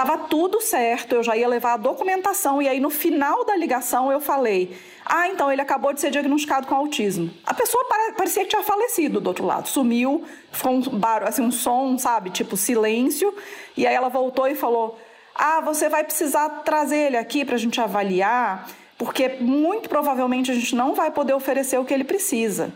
estava 0.00 0.16
tudo 0.16 0.60
certo, 0.60 1.16
eu 1.16 1.22
já 1.24 1.36
ia 1.36 1.48
levar 1.48 1.72
a 1.72 1.76
documentação. 1.76 2.62
E 2.62 2.68
aí, 2.68 2.78
no 2.78 2.88
final 2.88 3.44
da 3.44 3.56
ligação, 3.56 4.12
eu 4.12 4.20
falei: 4.20 4.76
Ah, 5.04 5.28
então 5.28 5.50
ele 5.50 5.60
acabou 5.60 5.92
de 5.92 6.00
ser 6.00 6.12
diagnosticado 6.12 6.68
com 6.68 6.74
autismo. 6.74 7.30
A 7.44 7.52
pessoa 7.52 7.84
parecia 8.16 8.44
que 8.44 8.50
tinha 8.50 8.62
falecido 8.62 9.20
do 9.20 9.26
outro 9.26 9.44
lado, 9.44 9.66
sumiu, 9.66 10.24
ficou 10.52 10.72
um, 10.72 10.80
barulho, 10.82 11.28
assim, 11.28 11.42
um 11.42 11.50
som, 11.50 11.98
sabe, 11.98 12.30
tipo 12.30 12.56
silêncio. 12.56 13.34
E 13.76 13.86
aí 13.86 13.94
ela 13.94 14.08
voltou 14.08 14.46
e 14.46 14.54
falou: 14.54 14.96
Ah, 15.34 15.60
você 15.60 15.88
vai 15.88 16.04
precisar 16.04 16.48
trazer 16.64 16.98
ele 16.98 17.16
aqui 17.16 17.44
para 17.44 17.56
a 17.56 17.58
gente 17.58 17.80
avaliar 17.80 18.68
porque 18.96 19.36
muito 19.40 19.88
provavelmente 19.88 20.50
a 20.50 20.54
gente 20.54 20.74
não 20.74 20.92
vai 20.92 21.12
poder 21.12 21.32
oferecer 21.32 21.78
o 21.78 21.84
que 21.84 21.94
ele 21.94 22.02
precisa. 22.02 22.72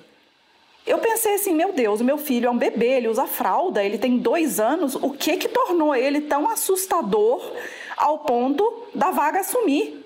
Eu 0.86 0.98
pensei 0.98 1.34
assim, 1.34 1.54
meu 1.54 1.72
Deus, 1.72 2.00
meu 2.00 2.18
filho 2.18 2.48
é 2.48 2.50
um 2.50 2.58
bebê, 2.58 2.88
ele 2.96 3.08
usa 3.08 3.26
fralda, 3.26 3.84
ele 3.84 3.98
tem 3.98 4.18
dois 4.18 4.58
anos, 4.58 4.94
o 4.96 5.10
que 5.10 5.36
que 5.36 5.48
tornou 5.48 5.94
ele 5.94 6.22
tão 6.22 6.48
assustador 6.48 7.40
ao 7.96 8.18
ponto 8.20 8.88
da 8.94 9.10
vaga 9.10 9.44
sumir? 9.44 10.02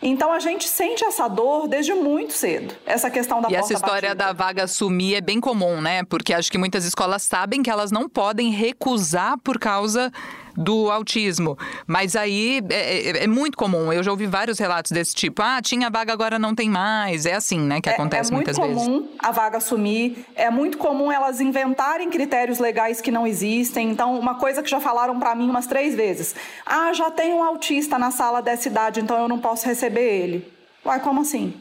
Então 0.00 0.32
a 0.32 0.40
gente 0.40 0.68
sente 0.68 1.04
essa 1.04 1.28
dor 1.28 1.68
desde 1.68 1.94
muito 1.94 2.32
cedo. 2.32 2.74
Essa 2.84 3.08
questão 3.08 3.40
da 3.40 3.48
E 3.48 3.54
essa 3.54 3.72
história 3.72 4.10
batida. 4.10 4.26
da 4.26 4.32
vaga 4.32 4.66
sumir 4.66 5.14
é 5.14 5.20
bem 5.20 5.40
comum, 5.40 5.80
né? 5.80 6.02
Porque 6.04 6.34
acho 6.34 6.50
que 6.50 6.58
muitas 6.58 6.84
escolas 6.84 7.22
sabem 7.22 7.62
que 7.62 7.70
elas 7.70 7.92
não 7.92 8.08
podem 8.08 8.50
recusar 8.50 9.38
por 9.38 9.60
causa 9.60 10.10
do 10.56 10.90
autismo. 10.90 11.56
Mas 11.86 12.16
aí 12.16 12.62
é, 12.70 12.74
é, 12.74 13.24
é, 13.24 13.26
muito 13.26 13.56
comum. 13.56 13.92
Eu 13.92 14.02
já 14.02 14.10
ouvi 14.10 14.26
vários 14.26 14.58
relatos 14.58 14.92
desse 14.92 15.14
tipo. 15.14 15.42
Ah, 15.42 15.60
tinha 15.62 15.90
vaga, 15.90 16.12
agora 16.12 16.38
não 16.38 16.54
tem 16.54 16.68
mais. 16.68 17.26
É 17.26 17.34
assim, 17.34 17.58
né, 17.58 17.80
que 17.80 17.88
é, 17.88 17.92
acontece 17.92 18.32
é 18.32 18.34
muitas 18.34 18.56
vezes. 18.56 18.72
É 18.72 18.74
muito 18.74 19.02
comum 19.02 19.16
a 19.18 19.30
vaga 19.30 19.60
sumir. 19.60 20.26
É 20.34 20.50
muito 20.50 20.78
comum 20.78 21.10
elas 21.10 21.40
inventarem 21.40 22.10
critérios 22.10 22.58
legais 22.58 23.00
que 23.00 23.10
não 23.10 23.26
existem. 23.26 23.90
Então, 23.90 24.18
uma 24.18 24.36
coisa 24.36 24.62
que 24.62 24.70
já 24.70 24.80
falaram 24.80 25.18
para 25.18 25.34
mim 25.34 25.48
umas 25.48 25.66
três 25.66 25.94
vezes. 25.94 26.34
Ah, 26.64 26.92
já 26.92 27.10
tem 27.10 27.32
um 27.32 27.42
autista 27.42 27.98
na 27.98 28.10
sala 28.10 28.42
dessa 28.42 28.68
idade, 28.68 29.00
então 29.00 29.18
eu 29.18 29.28
não 29.28 29.38
posso 29.38 29.66
receber 29.66 30.22
ele. 30.22 30.52
Uai, 30.84 31.00
como 31.00 31.20
assim? 31.20 31.54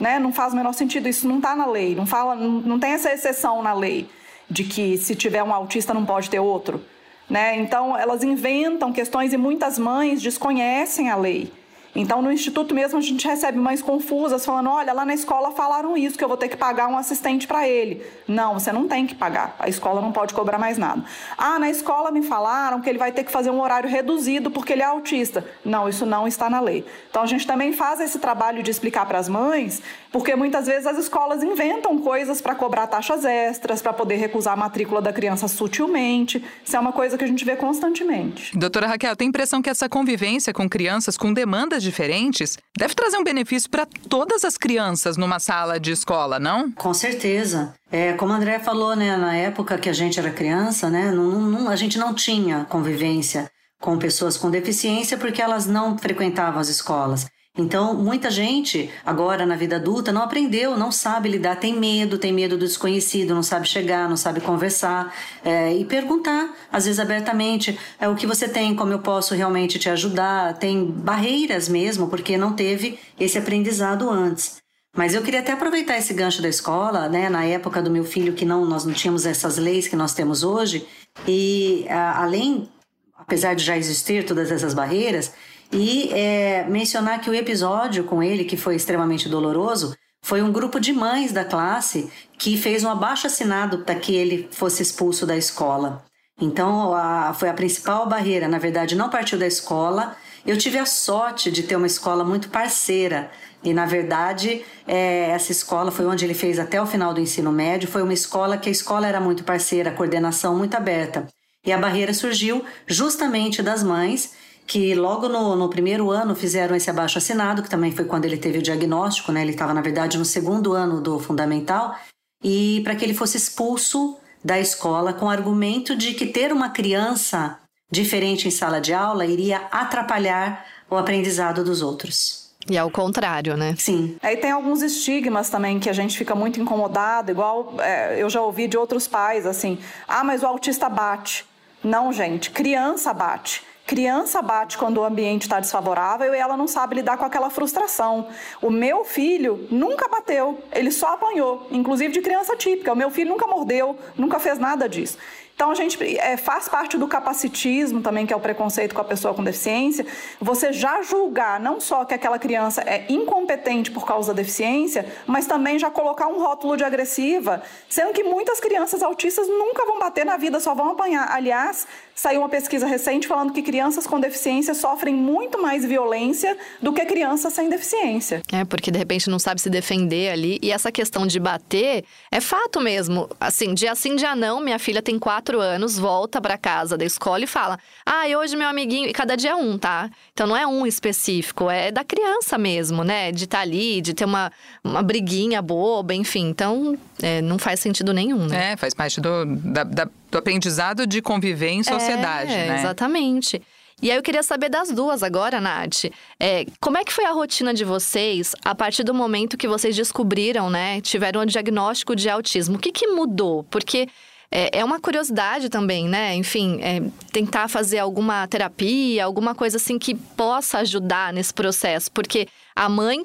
Né? 0.00 0.18
Não 0.18 0.32
faz 0.32 0.52
o 0.52 0.56
menor 0.56 0.72
sentido. 0.72 1.08
Isso 1.08 1.28
não 1.28 1.36
está 1.36 1.54
na 1.54 1.66
lei. 1.66 1.94
Não, 1.94 2.06
fala, 2.06 2.34
não, 2.34 2.60
não 2.60 2.78
tem 2.78 2.92
essa 2.92 3.12
exceção 3.12 3.62
na 3.62 3.72
lei 3.72 4.08
de 4.50 4.64
que 4.64 4.96
se 4.98 5.14
tiver 5.14 5.42
um 5.42 5.52
autista 5.52 5.94
não 5.94 6.04
pode 6.04 6.28
ter 6.28 6.38
outro. 6.38 6.84
Né? 7.28 7.56
Então, 7.56 7.96
elas 7.96 8.22
inventam 8.22 8.92
questões 8.92 9.32
e 9.32 9.36
muitas 9.36 9.78
mães 9.78 10.20
desconhecem 10.20 11.10
a 11.10 11.16
lei. 11.16 11.50
Então, 11.94 12.20
no 12.20 12.32
instituto 12.32 12.74
mesmo, 12.74 12.98
a 12.98 13.02
gente 13.02 13.26
recebe 13.26 13.56
mães 13.56 13.80
confusas 13.80 14.44
falando: 14.44 14.70
olha, 14.70 14.92
lá 14.92 15.04
na 15.04 15.14
escola 15.14 15.52
falaram 15.52 15.96
isso, 15.96 16.18
que 16.18 16.24
eu 16.24 16.28
vou 16.28 16.36
ter 16.36 16.48
que 16.48 16.56
pagar 16.56 16.88
um 16.88 16.98
assistente 16.98 17.46
para 17.46 17.68
ele. 17.68 18.04
Não, 18.26 18.54
você 18.54 18.72
não 18.72 18.88
tem 18.88 19.06
que 19.06 19.14
pagar. 19.14 19.54
A 19.58 19.68
escola 19.68 20.00
não 20.00 20.10
pode 20.10 20.34
cobrar 20.34 20.58
mais 20.58 20.76
nada. 20.76 21.04
Ah, 21.38 21.58
na 21.58 21.70
escola 21.70 22.10
me 22.10 22.22
falaram 22.22 22.80
que 22.80 22.88
ele 22.88 22.98
vai 22.98 23.12
ter 23.12 23.22
que 23.22 23.30
fazer 23.30 23.50
um 23.50 23.60
horário 23.60 23.88
reduzido 23.88 24.50
porque 24.50 24.72
ele 24.72 24.82
é 24.82 24.86
autista. 24.86 25.44
Não, 25.64 25.88
isso 25.88 26.04
não 26.04 26.26
está 26.26 26.50
na 26.50 26.60
lei. 26.60 26.84
Então, 27.08 27.22
a 27.22 27.26
gente 27.26 27.46
também 27.46 27.72
faz 27.72 28.00
esse 28.00 28.18
trabalho 28.18 28.62
de 28.62 28.70
explicar 28.70 29.06
para 29.06 29.18
as 29.18 29.28
mães, 29.28 29.80
porque 30.10 30.34
muitas 30.34 30.66
vezes 30.66 30.86
as 30.86 30.98
escolas 30.98 31.42
inventam 31.42 31.98
coisas 31.98 32.40
para 32.40 32.54
cobrar 32.54 32.88
taxas 32.88 33.24
extras, 33.24 33.80
para 33.80 33.92
poder 33.92 34.16
recusar 34.16 34.54
a 34.54 34.56
matrícula 34.56 35.00
da 35.00 35.12
criança 35.12 35.46
sutilmente. 35.46 36.44
Isso 36.64 36.76
é 36.76 36.80
uma 36.80 36.92
coisa 36.92 37.16
que 37.16 37.22
a 37.22 37.28
gente 37.28 37.44
vê 37.44 37.54
constantemente. 37.54 38.56
Doutora 38.56 38.88
Raquel, 38.88 39.14
tem 39.14 39.28
impressão 39.28 39.62
que 39.62 39.70
essa 39.70 39.88
convivência 39.88 40.52
com 40.52 40.68
crianças 40.68 41.16
com 41.16 41.32
demandas 41.32 41.83
diferentes 41.84 42.58
deve 42.76 42.94
trazer 42.94 43.16
um 43.16 43.22
benefício 43.22 43.70
para 43.70 43.86
todas 44.08 44.44
as 44.44 44.56
crianças 44.56 45.16
numa 45.16 45.38
sala 45.38 45.78
de 45.78 45.92
escola, 45.92 46.40
não? 46.40 46.72
Com 46.72 46.92
certeza. 46.92 47.74
É, 47.92 48.14
como 48.14 48.32
a 48.32 48.36
André 48.36 48.58
falou, 48.58 48.96
né, 48.96 49.16
na 49.16 49.36
época 49.36 49.78
que 49.78 49.88
a 49.88 49.92
gente 49.92 50.18
era 50.18 50.30
criança, 50.30 50.90
né, 50.90 51.12
não, 51.12 51.40
não, 51.40 51.68
a 51.68 51.76
gente 51.76 51.98
não 51.98 52.12
tinha 52.12 52.64
convivência 52.64 53.48
com 53.80 53.98
pessoas 53.98 54.36
com 54.36 54.50
deficiência 54.50 55.18
porque 55.18 55.42
elas 55.42 55.66
não 55.66 55.98
frequentavam 55.98 56.58
as 56.58 56.68
escolas. 56.68 57.26
Então, 57.56 57.94
muita 57.94 58.32
gente, 58.32 58.90
agora 59.06 59.46
na 59.46 59.54
vida 59.54 59.76
adulta, 59.76 60.10
não 60.10 60.22
aprendeu, 60.22 60.76
não 60.76 60.90
sabe 60.90 61.28
lidar, 61.28 61.54
tem 61.54 61.78
medo, 61.78 62.18
tem 62.18 62.32
medo 62.32 62.58
do 62.58 62.66
desconhecido, 62.66 63.32
não 63.32 63.44
sabe 63.44 63.68
chegar, 63.68 64.08
não 64.08 64.16
sabe 64.16 64.40
conversar 64.40 65.14
é, 65.44 65.72
e 65.72 65.84
perguntar, 65.84 66.52
às 66.72 66.84
vezes 66.84 66.98
abertamente, 66.98 67.78
é, 68.00 68.08
o 68.08 68.16
que 68.16 68.26
você 68.26 68.48
tem, 68.48 68.74
como 68.74 68.92
eu 68.92 68.98
posso 68.98 69.36
realmente 69.36 69.78
te 69.78 69.88
ajudar. 69.88 70.58
Tem 70.58 70.84
barreiras 70.84 71.68
mesmo, 71.68 72.08
porque 72.08 72.36
não 72.36 72.54
teve 72.54 72.98
esse 73.20 73.38
aprendizado 73.38 74.10
antes. 74.10 74.56
Mas 74.96 75.14
eu 75.14 75.22
queria 75.22 75.38
até 75.38 75.52
aproveitar 75.52 75.96
esse 75.96 76.12
gancho 76.12 76.42
da 76.42 76.48
escola, 76.48 77.08
né, 77.08 77.28
na 77.28 77.44
época 77.44 77.80
do 77.80 77.90
meu 77.90 78.04
filho, 78.04 78.32
que 78.32 78.44
não, 78.44 78.64
nós 78.64 78.84
não 78.84 78.92
tínhamos 78.92 79.26
essas 79.26 79.58
leis 79.58 79.86
que 79.86 79.94
nós 79.94 80.12
temos 80.12 80.42
hoje, 80.42 80.84
e 81.26 81.86
a, 81.88 82.20
além, 82.20 82.68
apesar 83.16 83.54
de 83.54 83.64
já 83.64 83.76
existir 83.76 84.24
todas 84.24 84.50
essas 84.50 84.74
barreiras, 84.74 85.32
e 85.74 86.08
é, 86.12 86.64
mencionar 86.68 87.20
que 87.20 87.28
o 87.28 87.34
episódio 87.34 88.04
com 88.04 88.22
ele, 88.22 88.44
que 88.44 88.56
foi 88.56 88.76
extremamente 88.76 89.28
doloroso, 89.28 89.96
foi 90.22 90.40
um 90.40 90.52
grupo 90.52 90.78
de 90.78 90.92
mães 90.92 91.32
da 91.32 91.44
classe 91.44 92.08
que 92.38 92.56
fez 92.56 92.84
um 92.84 92.88
abaixo 92.88 93.26
assinado 93.26 93.78
para 93.78 93.96
que 93.96 94.14
ele 94.14 94.48
fosse 94.52 94.82
expulso 94.82 95.26
da 95.26 95.36
escola. 95.36 96.04
Então, 96.40 96.94
a, 96.94 97.34
foi 97.34 97.48
a 97.48 97.54
principal 97.54 98.08
barreira. 98.08 98.46
Na 98.46 98.58
verdade, 98.58 98.94
não 98.94 99.10
partiu 99.10 99.36
da 99.36 99.46
escola. 99.46 100.16
Eu 100.46 100.56
tive 100.56 100.78
a 100.78 100.86
sorte 100.86 101.50
de 101.50 101.64
ter 101.64 101.74
uma 101.74 101.86
escola 101.86 102.24
muito 102.24 102.48
parceira. 102.48 103.30
E, 103.62 103.74
na 103.74 103.84
verdade, 103.84 104.64
é, 104.86 105.30
essa 105.30 105.50
escola 105.50 105.90
foi 105.90 106.06
onde 106.06 106.24
ele 106.24 106.34
fez 106.34 106.58
até 106.58 106.80
o 106.80 106.86
final 106.86 107.12
do 107.12 107.20
ensino 107.20 107.50
médio. 107.50 107.88
Foi 107.88 108.02
uma 108.02 108.14
escola 108.14 108.56
que 108.56 108.68
a 108.68 108.72
escola 108.72 109.08
era 109.08 109.20
muito 109.20 109.42
parceira, 109.42 109.90
a 109.90 109.94
coordenação 109.94 110.56
muito 110.56 110.76
aberta. 110.76 111.26
E 111.66 111.72
a 111.72 111.78
barreira 111.78 112.14
surgiu 112.14 112.64
justamente 112.86 113.62
das 113.62 113.82
mães 113.82 114.32
que 114.66 114.94
logo 114.94 115.28
no, 115.28 115.54
no, 115.56 115.68
primeiro 115.68 116.10
ano 116.10 116.34
fizeram 116.34 116.74
esse 116.74 116.88
abaixo 116.88 117.18
assinado, 117.18 117.62
que 117.62 117.70
também 117.70 117.92
foi 117.92 118.04
quando 118.04 118.24
ele 118.24 118.36
teve 118.36 118.58
o 118.58 118.62
diagnóstico, 118.62 119.30
né? 119.30 119.42
Ele 119.42 119.50
estava, 119.50 119.74
na 119.74 119.80
verdade, 119.80 120.16
no 120.16 120.24
segundo 120.24 120.72
ano 120.72 121.00
do 121.00 121.18
fundamental, 121.18 121.96
e 122.42 122.80
para 122.82 122.94
que 122.94 123.04
ele 123.04 123.14
fosse 123.14 123.36
expulso 123.36 124.16
da 124.42 124.58
escola 124.58 125.12
com 125.12 125.26
o 125.26 125.30
argumento 125.30 125.96
de 125.96 126.14
que 126.14 126.26
ter 126.26 126.52
uma 126.52 126.68
criança 126.68 127.58
diferente 127.90 128.48
em 128.48 128.50
sala 128.50 128.80
de 128.80 128.92
aula 128.92 129.24
iria 129.24 129.68
atrapalhar 129.70 130.66
o 130.90 130.96
aprendizado 130.96 131.64
dos 131.64 131.80
outros. 131.80 132.44
E 132.68 132.78
ao 132.78 132.90
contrário, 132.90 133.56
né? 133.56 133.74
Sim. 133.78 134.16
Aí 134.22 134.36
tem 134.38 134.50
alguns 134.50 134.82
estigmas 134.82 135.50
também 135.50 135.78
que 135.78 135.90
a 135.90 135.92
gente 135.92 136.16
fica 136.16 136.34
muito 136.34 136.60
incomodado, 136.60 137.30
igual 137.30 137.74
é, 137.78 138.22
eu 138.22 138.30
já 138.30 138.40
ouvi 138.40 138.66
de 138.66 138.76
outros 138.76 139.06
pais, 139.06 139.46
assim, 139.46 139.78
ah, 140.08 140.24
mas 140.24 140.42
o 140.42 140.46
autista 140.46 140.88
bate. 140.88 141.44
Não, 141.82 142.12
gente, 142.12 142.50
criança 142.50 143.12
bate. 143.12 143.62
Criança 143.86 144.40
bate 144.40 144.78
quando 144.78 144.98
o 144.98 145.04
ambiente 145.04 145.42
está 145.42 145.60
desfavorável 145.60 146.34
e 146.34 146.38
ela 146.38 146.56
não 146.56 146.66
sabe 146.66 146.96
lidar 146.96 147.18
com 147.18 147.24
aquela 147.24 147.50
frustração. 147.50 148.28
O 148.62 148.70
meu 148.70 149.04
filho 149.04 149.68
nunca 149.70 150.08
bateu, 150.08 150.58
ele 150.72 150.90
só 150.90 151.08
apanhou, 151.14 151.66
inclusive 151.70 152.12
de 152.12 152.22
criança 152.22 152.56
típica. 152.56 152.94
O 152.94 152.96
meu 152.96 153.10
filho 153.10 153.28
nunca 153.28 153.46
mordeu, 153.46 153.98
nunca 154.16 154.38
fez 154.38 154.58
nada 154.58 154.88
disso. 154.88 155.18
Então, 155.54 155.70
a 155.70 155.74
gente 155.74 156.02
é, 156.18 156.36
faz 156.36 156.68
parte 156.68 156.98
do 156.98 157.06
capacitismo 157.06 158.00
também, 158.00 158.26
que 158.26 158.32
é 158.32 158.36
o 158.36 158.40
preconceito 158.40 158.92
com 158.92 159.00
a 159.00 159.04
pessoa 159.04 159.32
com 159.32 159.44
deficiência, 159.44 160.04
você 160.40 160.72
já 160.72 161.00
julgar 161.00 161.60
não 161.60 161.78
só 161.78 162.04
que 162.04 162.12
aquela 162.12 162.40
criança 162.40 162.82
é 162.82 163.06
incompetente 163.08 163.88
por 163.92 164.04
causa 164.04 164.34
da 164.34 164.42
deficiência, 164.42 165.06
mas 165.26 165.46
também 165.46 165.78
já 165.78 165.90
colocar 165.90 166.26
um 166.26 166.40
rótulo 166.40 166.76
de 166.76 166.82
agressiva, 166.82 167.62
sendo 167.88 168.12
que 168.12 168.24
muitas 168.24 168.58
crianças 168.58 169.00
autistas 169.00 169.46
nunca 169.46 169.86
vão 169.86 170.00
bater 170.00 170.26
na 170.26 170.36
vida, 170.36 170.58
só 170.58 170.74
vão 170.74 170.90
apanhar. 170.90 171.30
Aliás, 171.30 171.86
saiu 172.14 172.40
uma 172.40 172.48
pesquisa 172.48 172.86
recente 172.86 173.26
falando 173.26 173.52
que 173.52 173.62
crianças 173.62 174.06
com 174.06 174.20
deficiência 174.20 174.74
sofrem 174.74 175.14
muito 175.14 175.60
mais 175.60 175.84
violência 175.84 176.56
do 176.80 176.92
que 176.92 177.04
crianças 177.04 177.52
sem 177.52 177.68
deficiência. 177.68 178.42
É, 178.52 178.64
porque 178.64 178.90
de 178.90 178.98
repente 178.98 179.28
não 179.28 179.38
sabe 179.38 179.60
se 179.60 179.68
defender 179.68 180.30
ali. 180.30 180.58
E 180.62 180.70
essa 180.70 180.92
questão 180.92 181.26
de 181.26 181.38
bater 181.40 182.04
é 182.30 182.40
fato 182.40 182.80
mesmo. 182.80 183.28
Assim, 183.40 183.74
dia 183.74 183.94
sim, 183.94 184.16
dia 184.16 184.36
não, 184.36 184.60
minha 184.60 184.78
filha 184.78 185.02
tem 185.02 185.18
quatro 185.18 185.60
anos, 185.60 185.98
volta 185.98 186.40
para 186.40 186.56
casa 186.56 186.96
da 186.96 187.04
escola 187.04 187.44
e 187.44 187.46
fala: 187.46 187.78
Ah, 188.04 188.24
hoje 188.38 188.56
meu 188.56 188.68
amiguinho. 188.68 189.08
E 189.08 189.12
cada 189.12 189.36
dia 189.36 189.50
é 189.50 189.54
um, 189.54 189.76
tá? 189.78 190.10
Então 190.32 190.46
não 190.46 190.56
é 190.56 190.66
um 190.66 190.86
específico, 190.86 191.70
é 191.70 191.90
da 191.90 192.04
criança 192.04 192.56
mesmo, 192.58 193.04
né? 193.04 193.32
De 193.32 193.44
estar 193.44 193.58
tá 193.58 193.62
ali, 193.62 194.00
de 194.00 194.14
ter 194.14 194.24
uma, 194.24 194.52
uma 194.82 195.02
briguinha 195.02 195.60
boba, 195.60 196.14
enfim. 196.14 196.48
Então 196.48 196.96
é, 197.22 197.40
não 197.42 197.58
faz 197.58 197.80
sentido 197.80 198.12
nenhum, 198.12 198.46
né? 198.46 198.72
É, 198.72 198.76
faz 198.76 198.94
parte 198.94 199.20
do, 199.20 199.44
da, 199.46 199.84
da, 199.84 200.08
do 200.34 200.38
aprendizado 200.38 201.06
de 201.06 201.22
conviver 201.22 201.70
em 201.70 201.82
sociedade, 201.84 202.52
é, 202.52 202.66
né? 202.68 202.78
Exatamente. 202.80 203.62
E 204.02 204.10
aí 204.10 204.16
eu 204.16 204.22
queria 204.22 204.42
saber 204.42 204.68
das 204.68 204.90
duas 204.90 205.22
agora, 205.22 205.60
Nath. 205.60 206.06
É, 206.40 206.66
como 206.80 206.98
é 206.98 207.04
que 207.04 207.12
foi 207.12 207.24
a 207.24 207.30
rotina 207.30 207.72
de 207.72 207.84
vocês 207.84 208.52
a 208.64 208.74
partir 208.74 209.04
do 209.04 209.14
momento 209.14 209.56
que 209.56 209.68
vocês 209.68 209.94
descobriram, 209.94 210.68
né? 210.68 211.00
Tiveram 211.00 211.40
o 211.40 211.42
um 211.44 211.46
diagnóstico 211.46 212.16
de 212.16 212.28
autismo. 212.28 212.76
O 212.76 212.78
que, 212.80 212.90
que 212.90 213.06
mudou? 213.06 213.62
Porque 213.64 214.08
é, 214.50 214.80
é 214.80 214.84
uma 214.84 214.98
curiosidade 214.98 215.68
também, 215.68 216.08
né? 216.08 216.34
Enfim, 216.34 216.80
é, 216.82 217.00
tentar 217.30 217.68
fazer 217.68 218.00
alguma 218.00 218.44
terapia, 218.48 219.24
alguma 219.24 219.54
coisa 219.54 219.76
assim 219.76 220.00
que 220.00 220.16
possa 220.16 220.78
ajudar 220.78 221.32
nesse 221.32 221.54
processo. 221.54 222.10
Porque 222.10 222.48
a 222.74 222.88
mãe 222.88 223.24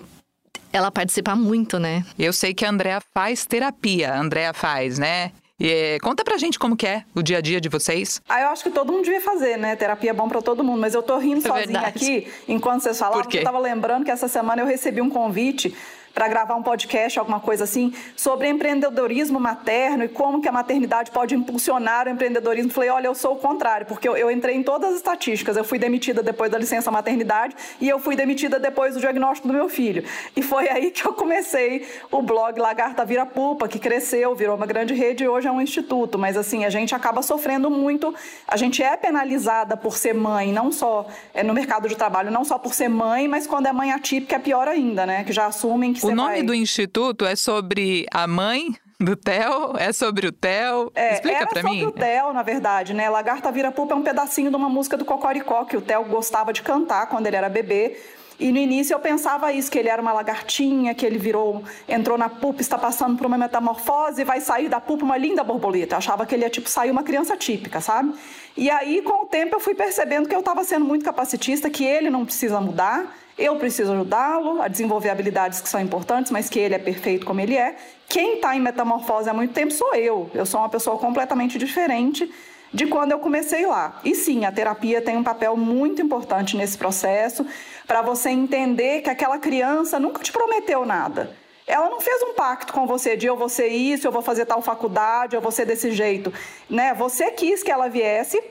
ela 0.72 0.92
participa 0.92 1.36
muito, 1.36 1.80
né? 1.80 2.06
Eu 2.18 2.32
sei 2.32 2.54
que 2.54 2.64
a 2.64 2.70
Andrea 2.70 3.02
faz 3.12 3.48
terapia. 3.48 4.14
A 4.14 4.20
Andrea 4.20 4.54
faz, 4.54 5.00
né? 5.00 5.32
E, 5.60 6.00
conta 6.02 6.24
pra 6.24 6.38
gente 6.38 6.58
como 6.58 6.78
que 6.78 6.88
é 6.88 7.04
o 7.14 7.22
dia 7.22 7.40
a 7.40 7.42
dia 7.42 7.60
de 7.60 7.68
vocês. 7.68 8.22
Ah, 8.30 8.42
eu 8.42 8.48
acho 8.50 8.64
que 8.64 8.70
todo 8.70 8.92
mundo 8.92 9.04
devia 9.04 9.22
fazer, 9.22 9.58
né? 9.58 9.76
Terapia 9.76 10.12
é 10.12 10.14
bom 10.14 10.30
pra 10.30 10.42
todo 10.42 10.64
mundo. 10.64 10.80
Mas 10.80 10.94
eu 10.94 11.04
tô 11.04 11.18
rindo 11.18 11.40
é 11.40 11.42
sozinha 11.42 11.82
verdade. 11.82 11.88
aqui, 11.88 12.28
enquanto 12.48 12.82
vocês 12.82 12.98
falavam, 12.98 13.24
porque 13.24 13.40
eu 13.40 13.44
tava 13.44 13.60
lembrando 13.60 14.06
que 14.06 14.12
essa 14.12 14.28
semana 14.28 14.62
eu 14.62 14.66
recebi 14.66 15.02
um 15.02 15.10
convite 15.10 15.76
para 16.20 16.28
gravar 16.28 16.56
um 16.56 16.62
podcast, 16.62 17.18
alguma 17.18 17.40
coisa 17.40 17.64
assim, 17.64 17.94
sobre 18.14 18.50
empreendedorismo 18.50 19.40
materno 19.40 20.04
e 20.04 20.10
como 20.10 20.42
que 20.42 20.50
a 20.50 20.52
maternidade 20.52 21.12
pode 21.12 21.34
impulsionar 21.34 22.08
o 22.08 22.10
empreendedorismo. 22.10 22.74
Falei, 22.74 22.90
olha, 22.90 23.08
eu 23.08 23.16
sou 23.16 23.36
o 23.36 23.38
contrário, 23.38 23.86
porque 23.86 24.10
eu, 24.10 24.18
eu 24.18 24.30
entrei 24.30 24.58
em 24.58 24.62
todas 24.62 24.90
as 24.90 24.96
estatísticas. 24.98 25.56
Eu 25.56 25.64
fui 25.64 25.80
demitida 25.80 26.22
depois 26.22 26.52
da 26.52 26.58
licença 26.58 26.92
maternidade 26.92 27.56
e 27.80 27.88
eu 27.88 28.00
fui 28.00 28.18
demitida 28.18 28.60
depois 28.60 28.96
do 28.96 29.00
diagnóstico 29.00 29.48
do 29.48 29.54
meu 29.54 29.70
filho. 29.70 30.04
E 30.36 30.42
foi 30.42 30.68
aí 30.68 30.92
que 30.92 31.08
eu 31.08 31.14
comecei 31.14 31.88
o 32.12 32.22
blog 32.22 32.60
Lagarta 32.60 33.06
Vira 33.06 33.26
Pupa, 33.26 33.70
que 33.70 33.80
cresceu, 33.80 34.36
virou 34.36 34.58
uma 34.58 34.66
grande 34.66 34.94
rede 34.94 35.24
e 35.24 35.28
hoje 35.30 35.48
é 35.48 35.52
um 35.54 35.62
instituto. 35.62 36.20
Mas 36.20 36.36
assim, 36.36 36.66
a 36.66 36.70
gente 36.70 36.94
acaba 36.94 37.22
sofrendo 37.22 37.70
muito. 37.70 38.14
A 38.46 38.58
gente 38.58 38.84
é 38.84 38.98
penalizada 38.98 39.78
por 39.78 39.96
ser 39.96 40.14
mãe, 40.14 40.52
não 40.52 40.70
só 40.70 41.08
é, 41.34 41.44
no 41.44 41.54
mercado 41.54 41.88
de 41.88 41.96
trabalho, 41.96 42.30
não 42.30 42.44
só 42.44 42.58
por 42.58 42.74
ser 42.74 42.90
mãe, 42.90 43.26
mas 43.26 43.48
quando 43.48 43.68
é 43.68 43.72
mãe 43.72 43.94
atípica 43.94 44.36
é 44.36 44.40
pior 44.40 44.68
ainda, 44.68 45.06
né? 45.06 45.24
Que 45.24 45.32
já 45.32 45.46
assumem 45.46 45.94
que 45.94 46.09
o 46.12 46.16
nome 46.16 46.36
vai... 46.36 46.44
do 46.44 46.54
instituto 46.54 47.26
é 47.26 47.36
sobre 47.36 48.06
a 48.12 48.28
mãe 48.28 48.76
do 49.00 49.16
Theo? 49.16 49.78
É 49.78 49.94
sobre 49.94 50.28
o 50.28 50.32
Theo? 50.32 50.92
É, 50.94 51.14
Explica 51.14 51.48
para 51.48 51.64
mim. 51.64 51.78
É 51.78 51.84
sobre 51.84 51.86
o 51.86 51.92
Theo, 51.92 52.34
na 52.34 52.44
verdade, 52.44 52.94
né? 52.94 53.10
Lagarta 53.10 53.52
Vira 53.52 53.72
Pupa 53.72 53.94
é 53.94 53.98
um 53.98 54.04
pedacinho 54.04 54.50
de 54.50 54.56
uma 54.56 54.70
música 54.70 54.98
do 54.98 55.06
Cocoricó 55.06 55.64
que 55.66 55.78
o 55.78 55.82
Theo 55.82 56.04
gostava 56.06 56.52
de 56.52 56.62
cantar 56.62 57.08
quando 57.08 57.28
ele 57.28 57.36
era 57.36 57.48
bebê. 57.48 57.98
E 58.40 58.54
no 58.54 58.58
início 58.58 58.94
eu 58.94 59.00
pensava 59.00 59.52
isso, 59.52 59.70
que 59.70 59.78
ele 59.78 59.90
era 59.90 60.02
uma 60.02 60.14
lagartinha, 60.14 60.96
que 60.96 61.06
ele 61.06 61.18
virou, 61.18 61.62
entrou 61.90 62.18
na 62.18 62.30
pupa, 62.30 62.62
está 62.62 62.78
passando 62.78 63.18
por 63.18 63.26
uma 63.26 63.38
metamorfose 63.38 64.24
vai 64.24 64.40
sair 64.40 64.70
da 64.70 64.80
pupa 64.80 65.04
uma 65.04 65.18
linda 65.18 65.44
borboleta. 65.44 65.96
Eu 65.96 65.98
achava 65.98 66.26
que 66.26 66.34
ele 66.36 66.44
ia 66.44 66.50
tipo 66.50 66.70
sair 66.70 66.90
uma 66.90 67.04
criança 67.04 67.36
típica, 67.36 67.82
sabe? 67.82 68.14
E 68.56 68.70
aí 68.70 69.02
com 69.02 69.24
o 69.24 69.26
tempo 69.26 69.56
eu 69.56 69.60
fui 69.60 69.76
percebendo 69.76 70.30
que 70.30 70.34
eu 70.34 70.40
estava 70.40 70.64
sendo 70.64 70.86
muito 70.86 71.04
capacitista, 71.04 71.70
que 71.70 71.84
ele 71.84 72.10
não 72.10 72.26
precisa 72.26 72.62
mudar, 72.62 73.14
eu 73.40 73.56
preciso 73.56 73.94
ajudá-lo 73.94 74.62
a 74.62 74.68
desenvolver 74.68 75.10
habilidades 75.10 75.62
que 75.62 75.70
são 75.70 75.80
importantes, 75.80 76.32
mas 76.32 76.50
que 76.50 76.60
ele 76.60 76.76
é 76.76 76.80
perfeito 76.80 77.26
como 77.26 77.40
ele 77.40 77.56
é. 77.56 77.76
Quem 78.08 78.36
está 78.36 78.56
em 78.56 78.60
metamorfose 78.60 79.30
há 79.30 79.34
muito 79.34 79.54
tempo 79.54 79.72
sou 79.72 79.96
eu. 79.96 80.30
Eu 80.34 80.46
sou 80.46 80.60
uma 80.60 80.70
pessoa 80.70 80.98
completamente 80.98 81.58
diferente 81.58 82.30
de 82.74 82.86
quando 82.86 83.14
eu 83.14 83.20
comecei 83.20 83.66
lá. 83.66 84.00
E 84.04 84.14
sim, 84.14 84.46
a 84.46 84.52
terapia 84.52 85.02
tem 85.02 85.16
um 85.16 85.24
papel 85.24 85.56
muito 85.56 86.02
importante 86.02 86.58
nesse 86.58 86.78
processo 86.78 87.46
para 87.88 88.02
você 88.02 88.30
entender 88.30 89.02
que 89.02 89.10
aquela 89.10 89.40
criança 89.40 90.00
nunca 90.00 90.22
te 90.22 90.32
prometeu 90.32 90.86
nada. 90.86 91.36
Ela 91.66 91.90
não 91.90 92.02
fez 92.02 92.22
um 92.24 92.34
pacto 92.34 92.74
com 92.74 92.86
você 92.86 93.16
de 93.16 93.28
eu 93.28 93.38
vou 93.38 93.48
ser 93.48 93.68
isso, 93.68 94.06
eu 94.06 94.12
vou 94.12 94.22
fazer 94.22 94.46
tal 94.46 94.62
faculdade, 94.62 95.36
eu 95.36 95.42
vou 95.42 95.52
ser 95.52 95.66
desse 95.66 95.92
jeito, 95.92 96.34
né? 96.70 96.94
Você 96.96 97.32
quis 97.32 97.64
que 97.64 97.72
ela 97.72 97.88
viesse 97.88 98.42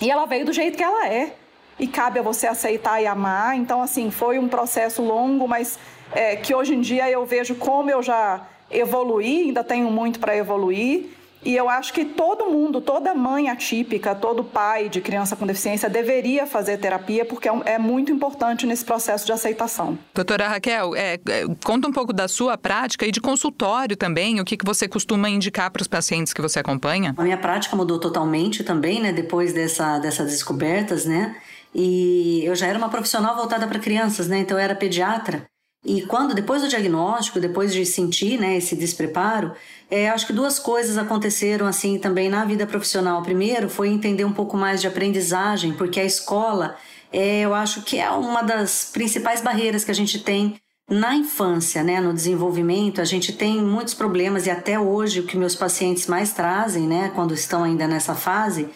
e 0.00 0.10
ela 0.10 0.26
veio 0.26 0.44
do 0.44 0.52
jeito 0.52 0.76
que 0.76 0.82
ela 0.82 1.08
é 1.08 1.32
e 1.78 1.86
cabe 1.86 2.18
a 2.18 2.22
você 2.22 2.46
aceitar 2.46 3.00
e 3.02 3.06
amar. 3.06 3.56
Então, 3.56 3.82
assim, 3.82 4.10
foi 4.10 4.38
um 4.38 4.48
processo 4.48 5.02
longo, 5.02 5.46
mas 5.46 5.78
é, 6.12 6.36
que 6.36 6.54
hoje 6.54 6.74
em 6.74 6.80
dia 6.80 7.10
eu 7.10 7.24
vejo 7.26 7.54
como 7.54 7.90
eu 7.90 8.02
já 8.02 8.46
evoluí, 8.70 9.44
ainda 9.44 9.62
tenho 9.62 9.90
muito 9.90 10.18
para 10.18 10.36
evoluir. 10.36 11.16
E 11.44 11.54
eu 11.54 11.68
acho 11.68 11.92
que 11.92 12.04
todo 12.04 12.46
mundo, 12.46 12.80
toda 12.80 13.14
mãe 13.14 13.48
atípica, 13.48 14.16
todo 14.16 14.42
pai 14.42 14.88
de 14.88 15.00
criança 15.00 15.36
com 15.36 15.46
deficiência 15.46 15.88
deveria 15.88 16.44
fazer 16.44 16.76
terapia, 16.76 17.24
porque 17.24 17.48
é, 17.48 17.52
é 17.66 17.78
muito 17.78 18.10
importante 18.10 18.66
nesse 18.66 18.84
processo 18.84 19.24
de 19.24 19.30
aceitação. 19.30 19.96
Doutora 20.12 20.48
Raquel, 20.48 20.96
é, 20.96 21.14
é, 21.14 21.44
conta 21.64 21.86
um 21.86 21.92
pouco 21.92 22.12
da 22.12 22.26
sua 22.26 22.58
prática 22.58 23.06
e 23.06 23.12
de 23.12 23.20
consultório 23.20 23.96
também, 23.96 24.40
o 24.40 24.44
que, 24.44 24.56
que 24.56 24.64
você 24.64 24.88
costuma 24.88 25.30
indicar 25.30 25.70
para 25.70 25.82
os 25.82 25.86
pacientes 25.86 26.32
que 26.32 26.42
você 26.42 26.58
acompanha? 26.58 27.14
A 27.16 27.22
minha 27.22 27.38
prática 27.38 27.76
mudou 27.76 28.00
totalmente 28.00 28.64
também, 28.64 29.00
né, 29.00 29.12
depois 29.12 29.52
dessa, 29.52 30.00
dessas 30.00 30.32
descobertas, 30.32 31.04
né? 31.04 31.36
E 31.78 32.42
eu 32.42 32.54
já 32.56 32.66
era 32.66 32.78
uma 32.78 32.88
profissional 32.88 33.36
voltada 33.36 33.66
para 33.66 33.78
crianças, 33.78 34.28
né? 34.28 34.38
Então 34.38 34.56
eu 34.56 34.64
era 34.64 34.74
pediatra. 34.74 35.46
E 35.84 36.00
quando, 36.02 36.34
depois 36.34 36.62
do 36.62 36.68
diagnóstico, 36.68 37.38
depois 37.38 37.72
de 37.72 37.84
sentir 37.84 38.40
né, 38.40 38.56
esse 38.56 38.74
despreparo, 38.74 39.52
é, 39.90 40.08
acho 40.08 40.26
que 40.26 40.32
duas 40.32 40.58
coisas 40.58 40.96
aconteceram 40.96 41.66
assim 41.66 41.98
também 41.98 42.30
na 42.30 42.46
vida 42.46 42.66
profissional. 42.66 43.22
Primeiro 43.22 43.68
foi 43.68 43.88
entender 43.88 44.24
um 44.24 44.32
pouco 44.32 44.56
mais 44.56 44.80
de 44.80 44.86
aprendizagem, 44.86 45.74
porque 45.74 46.00
a 46.00 46.04
escola, 46.04 46.76
é, 47.12 47.42
eu 47.42 47.52
acho 47.52 47.82
que 47.82 47.98
é 47.98 48.10
uma 48.10 48.42
das 48.42 48.90
principais 48.90 49.42
barreiras 49.42 49.84
que 49.84 49.90
a 49.90 49.94
gente 49.94 50.18
tem 50.18 50.56
na 50.90 51.14
infância, 51.14 51.84
né, 51.84 52.00
no 52.00 52.14
desenvolvimento. 52.14 53.02
A 53.02 53.04
gente 53.04 53.34
tem 53.34 53.62
muitos 53.62 53.92
problemas 53.92 54.46
e 54.46 54.50
até 54.50 54.80
hoje 54.80 55.20
o 55.20 55.24
que 55.24 55.36
meus 55.36 55.54
pacientes 55.54 56.06
mais 56.06 56.32
trazem, 56.32 56.86
né, 56.86 57.12
quando 57.14 57.34
estão 57.34 57.62
ainda 57.62 57.86
nessa 57.86 58.14
fase, 58.14 58.68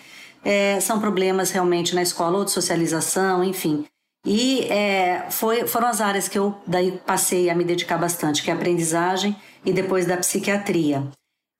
é, 0.44 0.80
são 0.80 1.00
problemas 1.00 1.50
realmente 1.50 1.94
na 1.94 2.02
escola 2.02 2.38
ou 2.38 2.44
de 2.44 2.50
socialização, 2.50 3.44
enfim. 3.44 3.84
E 4.24 4.64
é, 4.64 5.26
foi, 5.30 5.66
foram 5.66 5.88
as 5.88 6.00
áreas 6.00 6.28
que 6.28 6.38
eu 6.38 6.54
daí 6.66 6.92
passei 7.06 7.48
a 7.48 7.54
me 7.54 7.64
dedicar 7.64 7.96
bastante, 7.96 8.42
que 8.42 8.50
é 8.50 8.52
a 8.52 8.56
aprendizagem 8.56 9.34
e 9.64 9.72
depois 9.72 10.06
da 10.06 10.16
psiquiatria. 10.16 11.08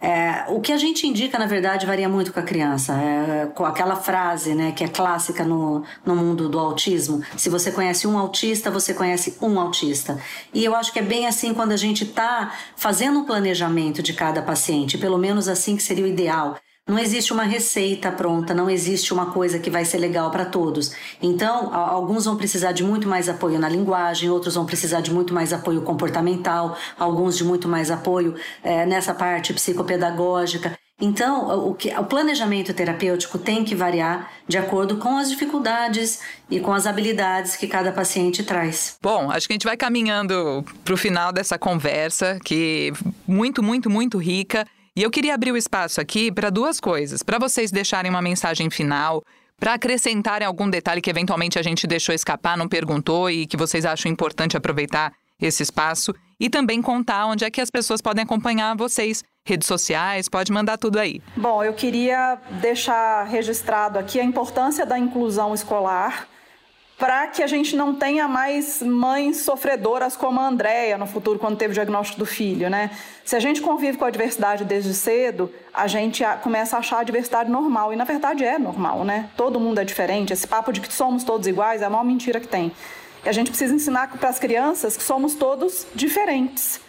É, 0.02 0.46
o 0.48 0.60
que 0.60 0.72
a 0.72 0.78
gente 0.78 1.06
indica, 1.06 1.38
na 1.38 1.44
verdade, 1.44 1.84
varia 1.84 2.08
muito 2.08 2.32
com 2.32 2.40
a 2.40 2.42
criança. 2.42 2.94
É, 2.94 3.46
com 3.54 3.66
aquela 3.66 3.96
frase 3.96 4.54
né, 4.54 4.72
que 4.72 4.82
é 4.82 4.88
clássica 4.88 5.44
no, 5.44 5.84
no 6.06 6.16
mundo 6.16 6.48
do 6.48 6.58
autismo: 6.58 7.22
se 7.36 7.50
você 7.50 7.70
conhece 7.70 8.06
um 8.06 8.18
autista, 8.18 8.70
você 8.70 8.94
conhece 8.94 9.36
um 9.42 9.60
autista. 9.60 10.18
E 10.54 10.64
eu 10.64 10.74
acho 10.74 10.90
que 10.92 10.98
é 10.98 11.02
bem 11.02 11.26
assim 11.26 11.52
quando 11.52 11.72
a 11.72 11.76
gente 11.76 12.04
está 12.04 12.54
fazendo 12.76 13.20
um 13.20 13.24
planejamento 13.24 14.02
de 14.02 14.14
cada 14.14 14.40
paciente, 14.40 14.96
pelo 14.96 15.18
menos 15.18 15.48
assim 15.48 15.76
que 15.76 15.82
seria 15.82 16.04
o 16.04 16.08
ideal. 16.08 16.56
Não 16.88 16.98
existe 16.98 17.32
uma 17.32 17.44
receita 17.44 18.10
pronta, 18.10 18.52
não 18.52 18.68
existe 18.68 19.12
uma 19.12 19.26
coisa 19.26 19.58
que 19.58 19.70
vai 19.70 19.84
ser 19.84 19.98
legal 19.98 20.30
para 20.30 20.44
todos. 20.44 20.92
Então, 21.22 21.72
alguns 21.72 22.24
vão 22.24 22.36
precisar 22.36 22.72
de 22.72 22.82
muito 22.82 23.08
mais 23.08 23.28
apoio 23.28 23.58
na 23.58 23.68
linguagem, 23.68 24.28
outros 24.28 24.56
vão 24.56 24.66
precisar 24.66 25.00
de 25.00 25.12
muito 25.12 25.32
mais 25.32 25.52
apoio 25.52 25.82
comportamental, 25.82 26.76
alguns 26.98 27.36
de 27.36 27.44
muito 27.44 27.68
mais 27.68 27.90
apoio 27.90 28.34
é, 28.62 28.84
nessa 28.86 29.14
parte 29.14 29.52
psicopedagógica. 29.52 30.76
Então, 31.00 31.68
o, 31.68 31.74
que, 31.74 31.88
o 31.96 32.04
planejamento 32.04 32.74
terapêutico 32.74 33.38
tem 33.38 33.64
que 33.64 33.74
variar 33.74 34.30
de 34.46 34.58
acordo 34.58 34.98
com 34.98 35.16
as 35.16 35.30
dificuldades 35.30 36.20
e 36.50 36.60
com 36.60 36.72
as 36.72 36.86
habilidades 36.86 37.56
que 37.56 37.66
cada 37.66 37.90
paciente 37.90 38.42
traz. 38.42 38.98
Bom, 39.00 39.30
acho 39.30 39.46
que 39.46 39.52
a 39.52 39.54
gente 39.54 39.64
vai 39.64 39.76
caminhando 39.76 40.62
para 40.84 40.92
o 40.92 40.96
final 40.96 41.32
dessa 41.32 41.58
conversa, 41.58 42.38
que 42.44 42.92
muito, 43.26 43.62
muito, 43.62 43.88
muito 43.88 44.18
rica. 44.18 44.66
E 44.96 45.02
eu 45.02 45.10
queria 45.10 45.34
abrir 45.34 45.52
o 45.52 45.56
espaço 45.56 46.00
aqui 46.00 46.32
para 46.32 46.50
duas 46.50 46.80
coisas: 46.80 47.22
para 47.22 47.38
vocês 47.38 47.70
deixarem 47.70 48.10
uma 48.10 48.20
mensagem 48.20 48.68
final, 48.68 49.22
para 49.58 49.74
acrescentarem 49.74 50.46
algum 50.46 50.68
detalhe 50.68 51.00
que 51.00 51.10
eventualmente 51.10 51.58
a 51.58 51.62
gente 51.62 51.86
deixou 51.86 52.14
escapar, 52.14 52.56
não 52.56 52.68
perguntou 52.68 53.30
e 53.30 53.46
que 53.46 53.56
vocês 53.56 53.84
acham 53.84 54.10
importante 54.10 54.56
aproveitar 54.56 55.12
esse 55.40 55.62
espaço, 55.62 56.14
e 56.38 56.50
também 56.50 56.82
contar 56.82 57.26
onde 57.26 57.44
é 57.44 57.50
que 57.50 57.60
as 57.60 57.70
pessoas 57.70 58.00
podem 58.00 58.24
acompanhar 58.24 58.76
vocês. 58.76 59.22
Redes 59.42 59.66
sociais, 59.66 60.28
pode 60.28 60.52
mandar 60.52 60.76
tudo 60.76 60.98
aí. 60.98 61.22
Bom, 61.34 61.64
eu 61.64 61.72
queria 61.72 62.38
deixar 62.60 63.24
registrado 63.24 63.98
aqui 63.98 64.20
a 64.20 64.24
importância 64.24 64.84
da 64.84 64.98
inclusão 64.98 65.54
escolar 65.54 66.28
para 67.00 67.26
que 67.28 67.42
a 67.42 67.46
gente 67.46 67.74
não 67.74 67.94
tenha 67.94 68.28
mais 68.28 68.82
mães 68.82 69.38
sofredoras 69.38 70.16
como 70.16 70.38
a 70.38 70.46
Andrea 70.46 70.98
no 70.98 71.06
futuro, 71.06 71.38
quando 71.38 71.56
teve 71.56 71.70
o 71.70 71.74
diagnóstico 71.74 72.18
do 72.18 72.26
filho, 72.26 72.68
né? 72.68 72.90
Se 73.24 73.34
a 73.34 73.40
gente 73.40 73.62
convive 73.62 73.96
com 73.96 74.04
a 74.04 74.10
diversidade 74.10 74.66
desde 74.66 74.92
cedo, 74.92 75.50
a 75.72 75.86
gente 75.86 76.22
começa 76.42 76.76
a 76.76 76.80
achar 76.80 76.98
a 76.98 77.02
diversidade 77.02 77.50
normal, 77.50 77.90
e 77.90 77.96
na 77.96 78.04
verdade 78.04 78.44
é 78.44 78.58
normal, 78.58 79.02
né? 79.02 79.30
Todo 79.34 79.58
mundo 79.58 79.80
é 79.80 79.84
diferente, 79.84 80.34
esse 80.34 80.46
papo 80.46 80.74
de 80.74 80.82
que 80.82 80.92
somos 80.92 81.24
todos 81.24 81.46
iguais 81.46 81.80
é 81.80 81.86
a 81.86 81.90
maior 81.90 82.04
mentira 82.04 82.38
que 82.38 82.46
tem. 82.46 82.70
E 83.24 83.28
a 83.30 83.32
gente 83.32 83.48
precisa 83.48 83.74
ensinar 83.74 84.18
para 84.18 84.28
as 84.28 84.38
crianças 84.38 84.94
que 84.94 85.02
somos 85.02 85.34
todos 85.34 85.86
diferentes. 85.94 86.82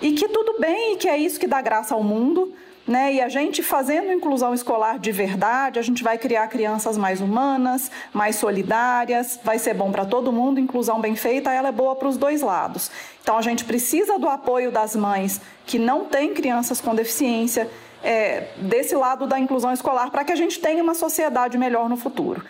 E 0.00 0.10
que 0.10 0.26
tudo 0.26 0.58
bem 0.58 0.94
e 0.94 0.96
que 0.96 1.08
é 1.08 1.16
isso 1.16 1.38
que 1.38 1.46
dá 1.46 1.62
graça 1.62 1.94
ao 1.94 2.02
mundo, 2.02 2.52
né? 2.92 3.14
E 3.14 3.20
a 3.22 3.28
gente 3.28 3.62
fazendo 3.62 4.12
inclusão 4.12 4.52
escolar 4.52 4.98
de 4.98 5.10
verdade, 5.10 5.78
a 5.78 5.82
gente 5.82 6.04
vai 6.04 6.18
criar 6.18 6.46
crianças 6.48 6.98
mais 6.98 7.22
humanas, 7.22 7.90
mais 8.12 8.36
solidárias, 8.36 9.40
vai 9.42 9.58
ser 9.58 9.72
bom 9.72 9.90
para 9.90 10.04
todo 10.04 10.30
mundo. 10.30 10.60
Inclusão 10.60 11.00
bem 11.00 11.16
feita, 11.16 11.50
ela 11.50 11.68
é 11.68 11.72
boa 11.72 11.96
para 11.96 12.06
os 12.06 12.18
dois 12.18 12.42
lados. 12.42 12.90
Então 13.22 13.38
a 13.38 13.42
gente 13.42 13.64
precisa 13.64 14.18
do 14.18 14.28
apoio 14.28 14.70
das 14.70 14.94
mães 14.94 15.40
que 15.64 15.78
não 15.78 16.04
têm 16.04 16.34
crianças 16.34 16.82
com 16.82 16.94
deficiência, 16.94 17.66
é, 18.04 18.48
desse 18.58 18.94
lado 18.94 19.26
da 19.26 19.38
inclusão 19.38 19.72
escolar, 19.72 20.10
para 20.10 20.22
que 20.22 20.32
a 20.32 20.36
gente 20.36 20.60
tenha 20.60 20.82
uma 20.82 20.94
sociedade 20.94 21.56
melhor 21.56 21.88
no 21.88 21.96
futuro. 21.96 22.44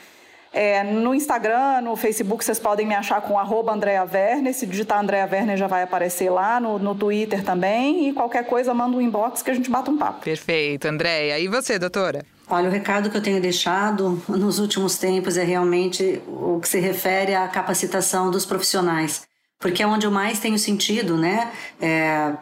É, 0.52 0.84
no 0.84 1.14
Instagram, 1.14 1.80
no 1.80 1.96
Facebook, 1.96 2.44
vocês 2.44 2.58
podem 2.58 2.86
me 2.86 2.94
achar 2.94 3.22
com 3.22 3.38
arroba 3.38 3.72
Andrea 3.72 4.04
Werner. 4.04 4.52
Se 4.52 4.66
digitar 4.66 5.00
Andrea 5.00 5.26
Werner 5.30 5.56
já 5.56 5.66
vai 5.66 5.82
aparecer 5.82 6.28
lá, 6.28 6.60
no, 6.60 6.78
no 6.78 6.94
Twitter 6.94 7.42
também. 7.42 8.08
E 8.08 8.12
qualquer 8.12 8.44
coisa, 8.44 8.74
manda 8.74 8.96
um 8.96 9.00
inbox 9.00 9.42
que 9.42 9.50
a 9.50 9.54
gente 9.54 9.70
bata 9.70 9.90
um 9.90 9.96
papo. 9.96 10.20
Perfeito, 10.20 10.86
Andréia. 10.86 11.38
E 11.38 11.48
você, 11.48 11.78
doutora? 11.78 12.24
Olha, 12.50 12.68
o 12.68 12.72
recado 12.72 13.08
que 13.08 13.16
eu 13.16 13.22
tenho 13.22 13.40
deixado 13.40 14.22
nos 14.28 14.58
últimos 14.58 14.98
tempos 14.98 15.38
é 15.38 15.44
realmente 15.44 16.20
o 16.26 16.60
que 16.60 16.68
se 16.68 16.78
refere 16.78 17.34
à 17.34 17.48
capacitação 17.48 18.30
dos 18.30 18.44
profissionais, 18.44 19.22
porque 19.58 19.82
é 19.82 19.86
onde 19.86 20.06
eu 20.06 20.10
mais 20.10 20.38
tenho 20.38 20.58
sentido, 20.58 21.16
né? 21.16 21.50
É, 21.80 22.32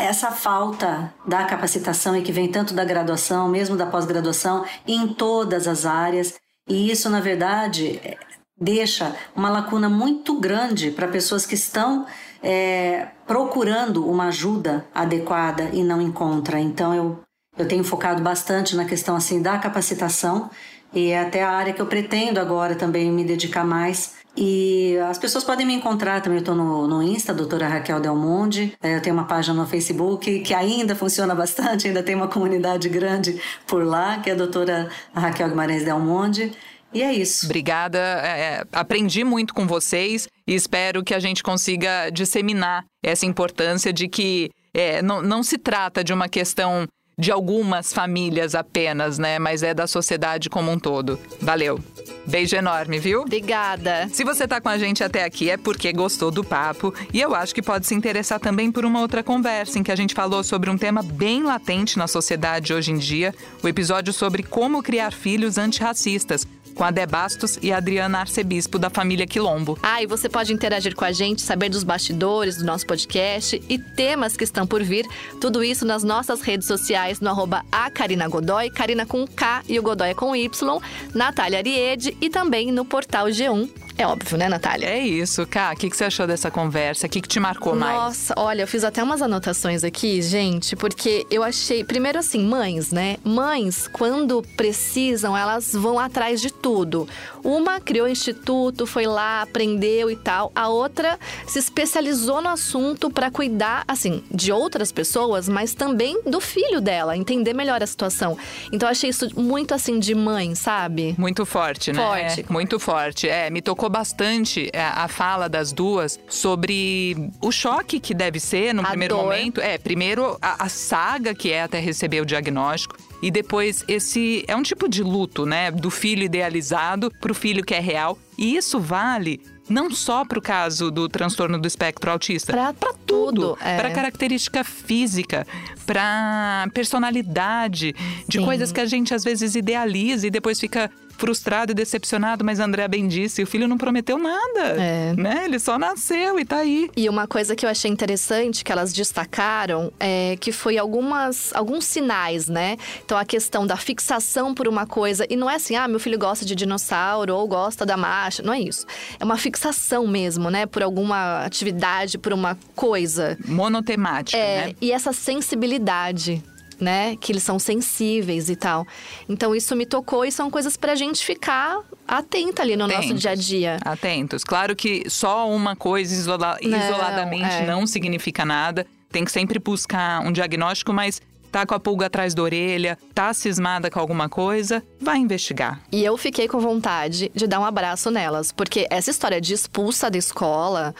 essa 0.00 0.30
falta 0.30 1.14
da 1.26 1.44
capacitação 1.44 2.14
e 2.14 2.22
que 2.22 2.32
vem 2.32 2.48
tanto 2.48 2.74
da 2.74 2.84
graduação, 2.84 3.48
mesmo 3.48 3.74
da 3.74 3.86
pós-graduação, 3.86 4.66
em 4.86 5.08
todas 5.08 5.66
as 5.66 5.86
áreas. 5.86 6.34
E 6.68 6.90
isso, 6.90 7.08
na 7.08 7.20
verdade, 7.20 8.00
é, 8.04 8.18
deixa 8.60 9.14
uma 9.34 9.50
lacuna 9.50 9.88
muito 9.88 10.38
grande 10.40 10.90
para 10.90 11.08
pessoas 11.08 11.46
que 11.46 11.54
estão 11.54 12.06
é, 12.42 13.08
procurando 13.26 14.08
uma 14.08 14.28
ajuda 14.28 14.86
adequada 14.94 15.70
e 15.72 15.82
não 15.82 16.00
encontra. 16.00 16.58
Então, 16.58 16.94
eu 16.94 17.26
eu 17.58 17.66
tenho 17.66 17.82
focado 17.82 18.22
bastante 18.22 18.76
na 18.76 18.84
questão 18.84 19.16
assim 19.16 19.40
da 19.40 19.58
capacitação 19.58 20.50
e 20.92 21.10
é 21.10 21.20
até 21.20 21.42
a 21.42 21.50
área 21.50 21.72
que 21.72 21.80
eu 21.80 21.86
pretendo 21.86 22.38
agora 22.38 22.74
também 22.74 23.10
me 23.10 23.24
dedicar 23.24 23.64
mais. 23.64 24.14
E 24.36 24.98
as 25.08 25.18
pessoas 25.18 25.42
podem 25.42 25.66
me 25.66 25.72
encontrar 25.72 26.20
também. 26.20 26.38
Eu 26.38 26.40
estou 26.40 26.54
no, 26.54 26.86
no 26.86 27.02
Insta, 27.02 27.32
doutora 27.32 27.66
Raquel 27.66 28.00
Del 28.00 28.16
Monde. 28.16 28.72
É, 28.82 28.96
eu 28.96 29.00
tenho 29.00 29.16
uma 29.16 29.24
página 29.24 29.54
no 29.54 29.66
Facebook 29.66 30.40
que 30.40 30.52
ainda 30.52 30.94
funciona 30.94 31.32
bastante, 31.36 31.88
ainda 31.88 32.02
tem 32.02 32.14
uma 32.14 32.28
comunidade 32.28 32.88
grande 32.88 33.40
por 33.66 33.84
lá, 33.84 34.18
que 34.18 34.28
é 34.28 34.34
a 34.34 34.36
doutora 34.36 34.90
Raquel 35.14 35.48
Guimarães 35.48 35.84
Del 35.84 36.00
Monde. 36.00 36.52
E 36.92 37.02
é 37.02 37.12
isso. 37.12 37.46
Obrigada. 37.46 37.98
É, 37.98 38.40
é, 38.40 38.64
aprendi 38.72 39.24
muito 39.24 39.52
com 39.52 39.66
vocês 39.66 40.28
e 40.46 40.54
espero 40.54 41.02
que 41.02 41.14
a 41.14 41.18
gente 41.18 41.42
consiga 41.42 42.10
disseminar 42.10 42.84
essa 43.02 43.26
importância 43.26 43.92
de 43.92 44.08
que 44.08 44.50
é, 44.72 45.02
não, 45.02 45.22
não 45.22 45.42
se 45.42 45.58
trata 45.58 46.04
de 46.04 46.12
uma 46.12 46.28
questão 46.28 46.86
de 47.18 47.32
algumas 47.32 47.94
famílias 47.94 48.54
apenas, 48.54 49.18
né? 49.18 49.38
Mas 49.38 49.62
é 49.62 49.72
da 49.72 49.86
sociedade 49.86 50.50
como 50.50 50.70
um 50.70 50.78
todo. 50.78 51.18
Valeu. 51.40 51.80
Beijo 52.26 52.56
enorme, 52.56 52.98
viu? 52.98 53.22
Obrigada. 53.22 54.08
Se 54.12 54.22
você 54.22 54.46
tá 54.46 54.60
com 54.60 54.68
a 54.68 54.76
gente 54.76 55.02
até 55.02 55.24
aqui 55.24 55.48
é 55.48 55.56
porque 55.56 55.92
gostou 55.92 56.30
do 56.30 56.44
papo 56.44 56.92
e 57.14 57.20
eu 57.20 57.34
acho 57.34 57.54
que 57.54 57.62
pode 57.62 57.86
se 57.86 57.94
interessar 57.94 58.38
também 58.38 58.70
por 58.70 58.84
uma 58.84 59.00
outra 59.00 59.22
conversa 59.22 59.78
em 59.78 59.82
que 59.82 59.92
a 59.92 59.96
gente 59.96 60.14
falou 60.14 60.44
sobre 60.44 60.68
um 60.68 60.76
tema 60.76 61.02
bem 61.02 61.42
latente 61.42 61.96
na 61.96 62.06
sociedade 62.06 62.74
hoje 62.74 62.90
em 62.90 62.98
dia, 62.98 63.34
o 63.62 63.68
episódio 63.68 64.12
sobre 64.12 64.42
como 64.42 64.82
criar 64.82 65.12
filhos 65.12 65.56
antirracistas 65.56 66.46
com 66.76 66.84
a 66.84 66.90
Debastos 66.90 67.58
e 67.62 67.72
a 67.72 67.78
Adriana 67.78 68.20
Arcebispo, 68.20 68.78
da 68.78 68.90
família 68.90 69.26
Quilombo. 69.26 69.78
Ah, 69.82 70.02
e 70.02 70.06
você 70.06 70.28
pode 70.28 70.52
interagir 70.52 70.94
com 70.94 71.04
a 71.04 71.10
gente, 71.10 71.42
saber 71.42 71.70
dos 71.70 71.82
bastidores 71.82 72.58
do 72.58 72.64
nosso 72.64 72.86
podcast 72.86 73.60
e 73.68 73.78
temas 73.78 74.36
que 74.36 74.44
estão 74.44 74.66
por 74.66 74.82
vir. 74.82 75.06
Tudo 75.40 75.64
isso 75.64 75.84
nas 75.84 76.04
nossas 76.04 76.42
redes 76.42 76.68
sociais, 76.68 77.18
no 77.18 77.30
arroba 77.30 77.64
a 77.72 77.90
Karina 77.90 78.28
Godoy, 78.28 78.70
Karina 78.70 79.06
com 79.06 79.26
K 79.26 79.62
e 79.68 79.78
o 79.78 79.82
Godoy 79.82 80.14
com 80.14 80.36
Y, 80.36 80.80
Natália 81.14 81.58
Ariede 81.58 82.16
e 82.20 82.28
também 82.28 82.70
no 82.70 82.84
portal 82.84 83.26
G1 83.26 83.85
é 83.98 84.06
óbvio, 84.06 84.36
né, 84.36 84.48
Natália? 84.48 84.86
É 84.86 84.98
isso, 84.98 85.46
Cá. 85.46 85.72
O 85.72 85.76
que, 85.76 85.88
que 85.88 85.96
você 85.96 86.04
achou 86.04 86.26
dessa 86.26 86.50
conversa? 86.50 87.06
O 87.06 87.10
que, 87.10 87.20
que 87.20 87.28
te 87.28 87.40
marcou 87.40 87.74
Nossa, 87.74 87.86
mais? 87.86 87.98
Nossa, 87.98 88.34
olha, 88.36 88.62
eu 88.62 88.66
fiz 88.66 88.84
até 88.84 89.02
umas 89.02 89.22
anotações 89.22 89.84
aqui, 89.84 90.20
gente, 90.20 90.76
porque 90.76 91.26
eu 91.30 91.42
achei. 91.42 91.82
Primeiro, 91.82 92.18
assim, 92.18 92.44
mães, 92.44 92.90
né? 92.90 93.16
Mães, 93.24 93.88
quando 93.88 94.42
precisam, 94.56 95.36
elas 95.36 95.72
vão 95.72 95.98
atrás 95.98 96.40
de 96.40 96.52
tudo. 96.52 97.08
Uma 97.42 97.80
criou 97.80 98.06
instituto, 98.06 98.86
foi 98.86 99.06
lá, 99.06 99.42
aprendeu 99.42 100.10
e 100.10 100.16
tal. 100.16 100.52
A 100.54 100.68
outra 100.68 101.18
se 101.46 101.58
especializou 101.58 102.42
no 102.42 102.48
assunto 102.48 103.08
para 103.08 103.30
cuidar, 103.30 103.84
assim, 103.88 104.22
de 104.30 104.52
outras 104.52 104.92
pessoas, 104.92 105.48
mas 105.48 105.74
também 105.74 106.20
do 106.26 106.40
filho 106.40 106.80
dela, 106.80 107.16
entender 107.16 107.54
melhor 107.54 107.82
a 107.82 107.86
situação. 107.86 108.36
Então, 108.72 108.88
eu 108.88 108.90
achei 108.90 109.10
isso 109.10 109.28
muito, 109.40 109.72
assim, 109.72 109.98
de 109.98 110.14
mãe, 110.14 110.54
sabe? 110.54 111.14
Muito 111.16 111.46
forte, 111.46 111.92
né? 111.92 112.02
Forte. 112.02 112.40
É, 112.40 112.52
muito 112.52 112.78
forte. 112.78 113.28
É, 113.28 113.48
me 113.48 113.62
tocou 113.62 113.85
bastante 113.88 114.70
é, 114.72 114.80
a 114.82 115.08
fala 115.08 115.48
das 115.48 115.72
duas 115.72 116.18
sobre 116.28 117.16
o 117.40 117.50
choque 117.52 117.98
que 118.00 118.12
deve 118.14 118.38
ser 118.40 118.74
no 118.74 118.82
A 118.82 118.86
primeiro 118.90 119.14
dor. 119.16 119.24
momento. 119.24 119.60
É, 119.60 119.78
primeiro 119.78 120.36
a, 120.40 120.64
a 120.64 120.68
saga 120.68 121.34
que 121.34 121.50
é 121.52 121.62
até 121.62 121.78
receber 121.80 122.20
o 122.20 122.26
diagnóstico. 122.26 122.96
E 123.22 123.30
depois 123.30 123.82
esse 123.88 124.44
é 124.46 124.54
um 124.54 124.62
tipo 124.62 124.88
de 124.88 125.02
luto, 125.02 125.46
né? 125.46 125.70
Do 125.70 125.90
filho 125.90 126.22
idealizado 126.22 127.10
pro 127.20 127.34
filho 127.34 127.64
que 127.64 127.74
é 127.74 127.80
real. 127.80 128.18
E 128.36 128.56
isso 128.56 128.78
vale 128.78 129.40
não 129.68 129.90
só 129.90 130.24
para 130.24 130.38
o 130.38 130.42
caso 130.42 130.90
do 130.92 131.08
transtorno 131.08 131.58
do 131.58 131.66
espectro 131.66 132.08
autista, 132.10 132.52
Pra- 132.52 132.72
pra 132.72 132.92
tudo, 133.04 133.58
é. 133.60 133.76
para 133.76 133.90
característica 133.90 134.62
física, 134.62 135.44
para 135.84 136.68
personalidade, 136.72 137.94
de 138.28 138.38
Sim. 138.38 138.44
coisas 138.44 138.70
que 138.70 138.80
a 138.80 138.86
gente 138.86 139.12
às 139.14 139.24
vezes 139.24 139.54
idealiza 139.56 140.26
e 140.26 140.30
depois 140.30 140.60
fica 140.60 140.90
frustrado 141.16 141.72
e 141.72 141.74
decepcionado, 141.74 142.44
mas 142.44 142.60
a 142.60 142.64
Andrea 142.64 142.88
bem 142.88 143.06
disse, 143.08 143.42
o 143.42 143.46
filho 143.46 143.66
não 143.68 143.78
prometeu 143.78 144.18
nada, 144.18 144.60
É. 144.80 145.14
né? 145.16 145.42
Ele 145.44 145.58
só 145.58 145.78
nasceu 145.78 146.38
e 146.38 146.44
tá 146.44 146.58
aí. 146.58 146.90
E 146.96 147.08
uma 147.08 147.26
coisa 147.26 147.54
que 147.56 147.64
eu 147.64 147.70
achei 147.70 147.90
interessante 147.90 148.64
que 148.64 148.70
elas 148.72 148.92
destacaram 148.92 149.92
é 149.98 150.36
que 150.40 150.52
foi 150.52 150.76
algumas, 150.78 151.54
alguns 151.54 151.84
sinais, 151.84 152.48
né? 152.48 152.76
Então 153.04 153.16
a 153.16 153.24
questão 153.24 153.66
da 153.66 153.76
fixação 153.76 154.54
por 154.54 154.68
uma 154.68 154.86
coisa. 154.86 155.26
E 155.30 155.36
não 155.36 155.48
é 155.50 155.56
assim, 155.56 155.76
ah, 155.76 155.88
meu 155.88 155.98
filho 156.00 156.18
gosta 156.18 156.44
de 156.44 156.54
dinossauro 156.54 157.34
ou 157.34 157.46
gosta 157.48 157.84
da 157.86 157.96
marcha. 157.96 158.42
Não 158.42 158.52
é 158.52 158.60
isso. 158.60 158.86
É 159.18 159.24
uma 159.24 159.36
fixação 159.36 160.06
mesmo, 160.06 160.50
né? 160.50 160.66
Por 160.66 160.82
alguma 160.82 161.44
atividade, 161.44 162.18
por 162.18 162.32
uma 162.32 162.58
coisa. 162.74 163.36
Monotemática, 163.46 164.36
É, 164.38 164.66
né? 164.68 164.74
e 164.80 164.92
essa 164.92 165.12
sensibilidade. 165.12 166.42
Né? 166.78 167.16
Que 167.16 167.32
eles 167.32 167.42
são 167.42 167.58
sensíveis 167.58 168.50
e 168.50 168.56
tal. 168.56 168.86
Então, 169.28 169.54
isso 169.54 169.74
me 169.74 169.86
tocou 169.86 170.24
e 170.26 170.30
são 170.30 170.50
coisas 170.50 170.76
pra 170.76 170.94
gente 170.94 171.24
ficar 171.24 171.80
atenta 172.06 172.60
ali 172.62 172.76
no 172.76 172.86
nosso 172.86 172.98
Atentos. 173.00 173.20
dia 173.22 173.30
a 173.30 173.34
dia. 173.34 173.76
Atentos. 173.82 174.44
Claro 174.44 174.76
que 174.76 175.08
só 175.08 175.48
uma 175.48 175.74
coisa 175.74 176.12
isola- 176.14 176.58
Não, 176.62 176.78
isoladamente 176.78 177.44
é. 177.54 177.66
não 177.66 177.86
significa 177.86 178.44
nada. 178.44 178.86
Tem 179.10 179.24
que 179.24 179.32
sempre 179.32 179.58
buscar 179.58 180.20
um 180.20 180.30
diagnóstico, 180.30 180.92
mas 180.92 181.22
tá 181.56 181.64
com 181.64 181.74
a 181.74 181.80
pulga 181.80 182.04
atrás 182.04 182.34
da 182.34 182.42
orelha, 182.42 182.98
tá 183.14 183.32
cismada 183.32 183.90
com 183.90 183.98
alguma 183.98 184.28
coisa, 184.28 184.82
vai 185.00 185.16
investigar. 185.16 185.80
E 185.90 186.04
eu 186.04 186.14
fiquei 186.18 186.46
com 186.46 186.60
vontade 186.60 187.30
de 187.34 187.46
dar 187.46 187.58
um 187.60 187.64
abraço 187.64 188.10
nelas, 188.10 188.52
porque 188.52 188.86
essa 188.90 189.10
história 189.10 189.40
de 189.40 189.54
expulsa 189.54 190.10
da 190.10 190.18
escola 190.18 190.94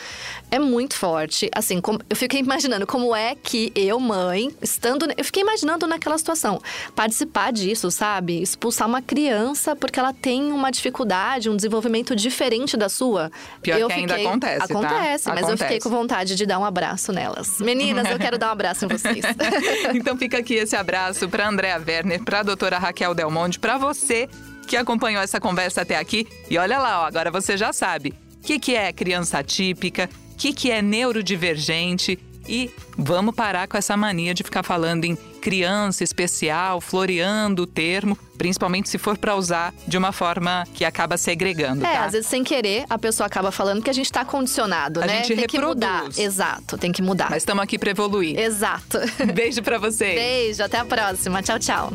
é 0.51 0.59
muito 0.59 0.95
forte. 0.97 1.51
Assim, 1.55 1.79
como- 1.79 2.01
eu 2.09 2.17
fiquei 2.17 2.41
imaginando 2.41 2.87
como 2.87 3.15
é 3.15 3.35
que 3.35 3.71
eu, 3.77 4.01
mãe, 4.01 4.51
estando. 4.63 5.07
Eu 5.15 5.25
fiquei 5.27 5.43
imaginando 5.43 5.87
naquela 5.87 6.17
situação, 6.17 6.59
participar 6.95 7.53
disso, 7.53 7.91
sabe? 7.91 8.41
Expulsar 8.41 8.89
uma 8.89 9.03
criança 9.03 9.77
porque 9.77 10.01
ela 10.01 10.15
tem 10.15 10.51
uma 10.53 10.71
dificuldade, 10.71 11.51
um 11.51 11.57
desenvolvimento 11.57 12.17
diferente 12.17 12.79
da 12.79 12.89
sua. 12.89 13.31
Pior 13.61 13.79
eu 13.79 13.89
que 13.89 13.93
ainda 13.93 14.15
acontece, 14.17 14.59
tá? 14.59 14.65
Acontece, 14.65 15.29
mas 15.29 15.41
eu 15.41 15.45
Acontece. 15.49 15.63
fiquei 15.65 15.81
com 15.81 15.91
vontade 15.91 16.35
de 16.35 16.47
dar 16.47 16.59
um 16.59 16.65
abraço 16.65 17.13
nelas. 17.13 17.59
Meninas, 17.61 18.09
eu 18.11 18.19
quero 18.19 18.39
dar 18.39 18.49
um 18.49 18.53
abraço 18.53 18.87
em 18.87 18.89
vocês. 18.89 19.23
então 19.95 20.17
fica 20.17 20.46
aqui 20.47 20.55
esse 20.55 20.77
abraço 20.77 21.29
para 21.29 21.49
Andréa 21.49 21.77
Werner, 21.77 22.23
para 22.23 22.39
a 22.39 22.43
doutora 22.45 22.79
Raquel 22.79 23.13
Del 23.17 23.33
Monte, 23.33 23.59
para 23.59 23.77
você 23.77 24.29
que 24.69 24.77
acompanhou 24.77 25.21
essa 25.21 25.41
conversa 25.41 25.83
até 25.83 25.99
aqui. 25.99 26.25
E 26.49 26.57
olha 26.57 26.79
lá, 26.79 27.03
ó, 27.03 27.07
agora 27.07 27.33
você 27.33 27.57
já 27.57 27.73
sabe 27.73 28.15
o 28.37 28.47
que, 28.47 28.61
que 28.61 28.77
é 28.77 28.93
criança 28.93 29.41
atípica, 29.41 30.09
o 30.33 30.37
que, 30.37 30.53
que 30.53 30.71
é 30.71 30.81
neurodivergente. 30.81 32.17
E 32.49 32.71
vamos 32.97 33.35
parar 33.35 33.67
com 33.67 33.77
essa 33.77 33.97
mania 33.97 34.33
de 34.33 34.45
ficar 34.45 34.63
falando 34.63 35.05
em 35.05 35.19
criança 35.47 36.03
especial, 36.03 36.81
floreando 36.81 37.63
o 37.63 37.67
termo, 37.69 38.19
principalmente 38.37 38.89
se 38.89 38.99
for 38.99 39.17
para 39.17 39.37
usar 39.37 39.73
de 39.87 39.97
uma 39.97 40.11
forma 40.11 40.67
que 40.75 40.85
acaba 40.85 41.17
segregando, 41.17 41.87
É, 41.87 41.93
tá? 41.93 42.05
às 42.07 42.13
vezes 42.15 42.27
sem 42.27 42.43
querer, 42.43 42.85
a 42.91 42.99
pessoa 42.99 43.29
acaba 43.29 43.53
falando 43.53 43.81
que 43.81 43.89
a 43.89 43.93
gente 43.93 44.11
tá 44.11 44.25
condicionado, 44.25 45.01
A 45.01 45.07
né? 45.07 45.19
gente 45.23 45.37
tem 45.37 45.47
que 45.47 45.61
mudar. 45.61 45.93
reproduz. 45.99 46.19
Exato, 46.19 46.77
tem 46.77 46.91
que 46.91 47.01
mudar. 47.01 47.31
Mas 47.31 47.43
estamos 47.45 47.63
aqui 47.63 47.79
para 47.79 47.91
evoluir. 47.93 48.37
Exato. 48.37 48.99
Beijo 49.33 49.63
para 49.63 49.79
vocês. 49.79 50.17
Beijo, 50.17 50.65
até 50.65 50.79
a 50.79 50.85
próxima. 50.85 51.41
Tchau, 51.45 51.61
tchau. 51.61 51.93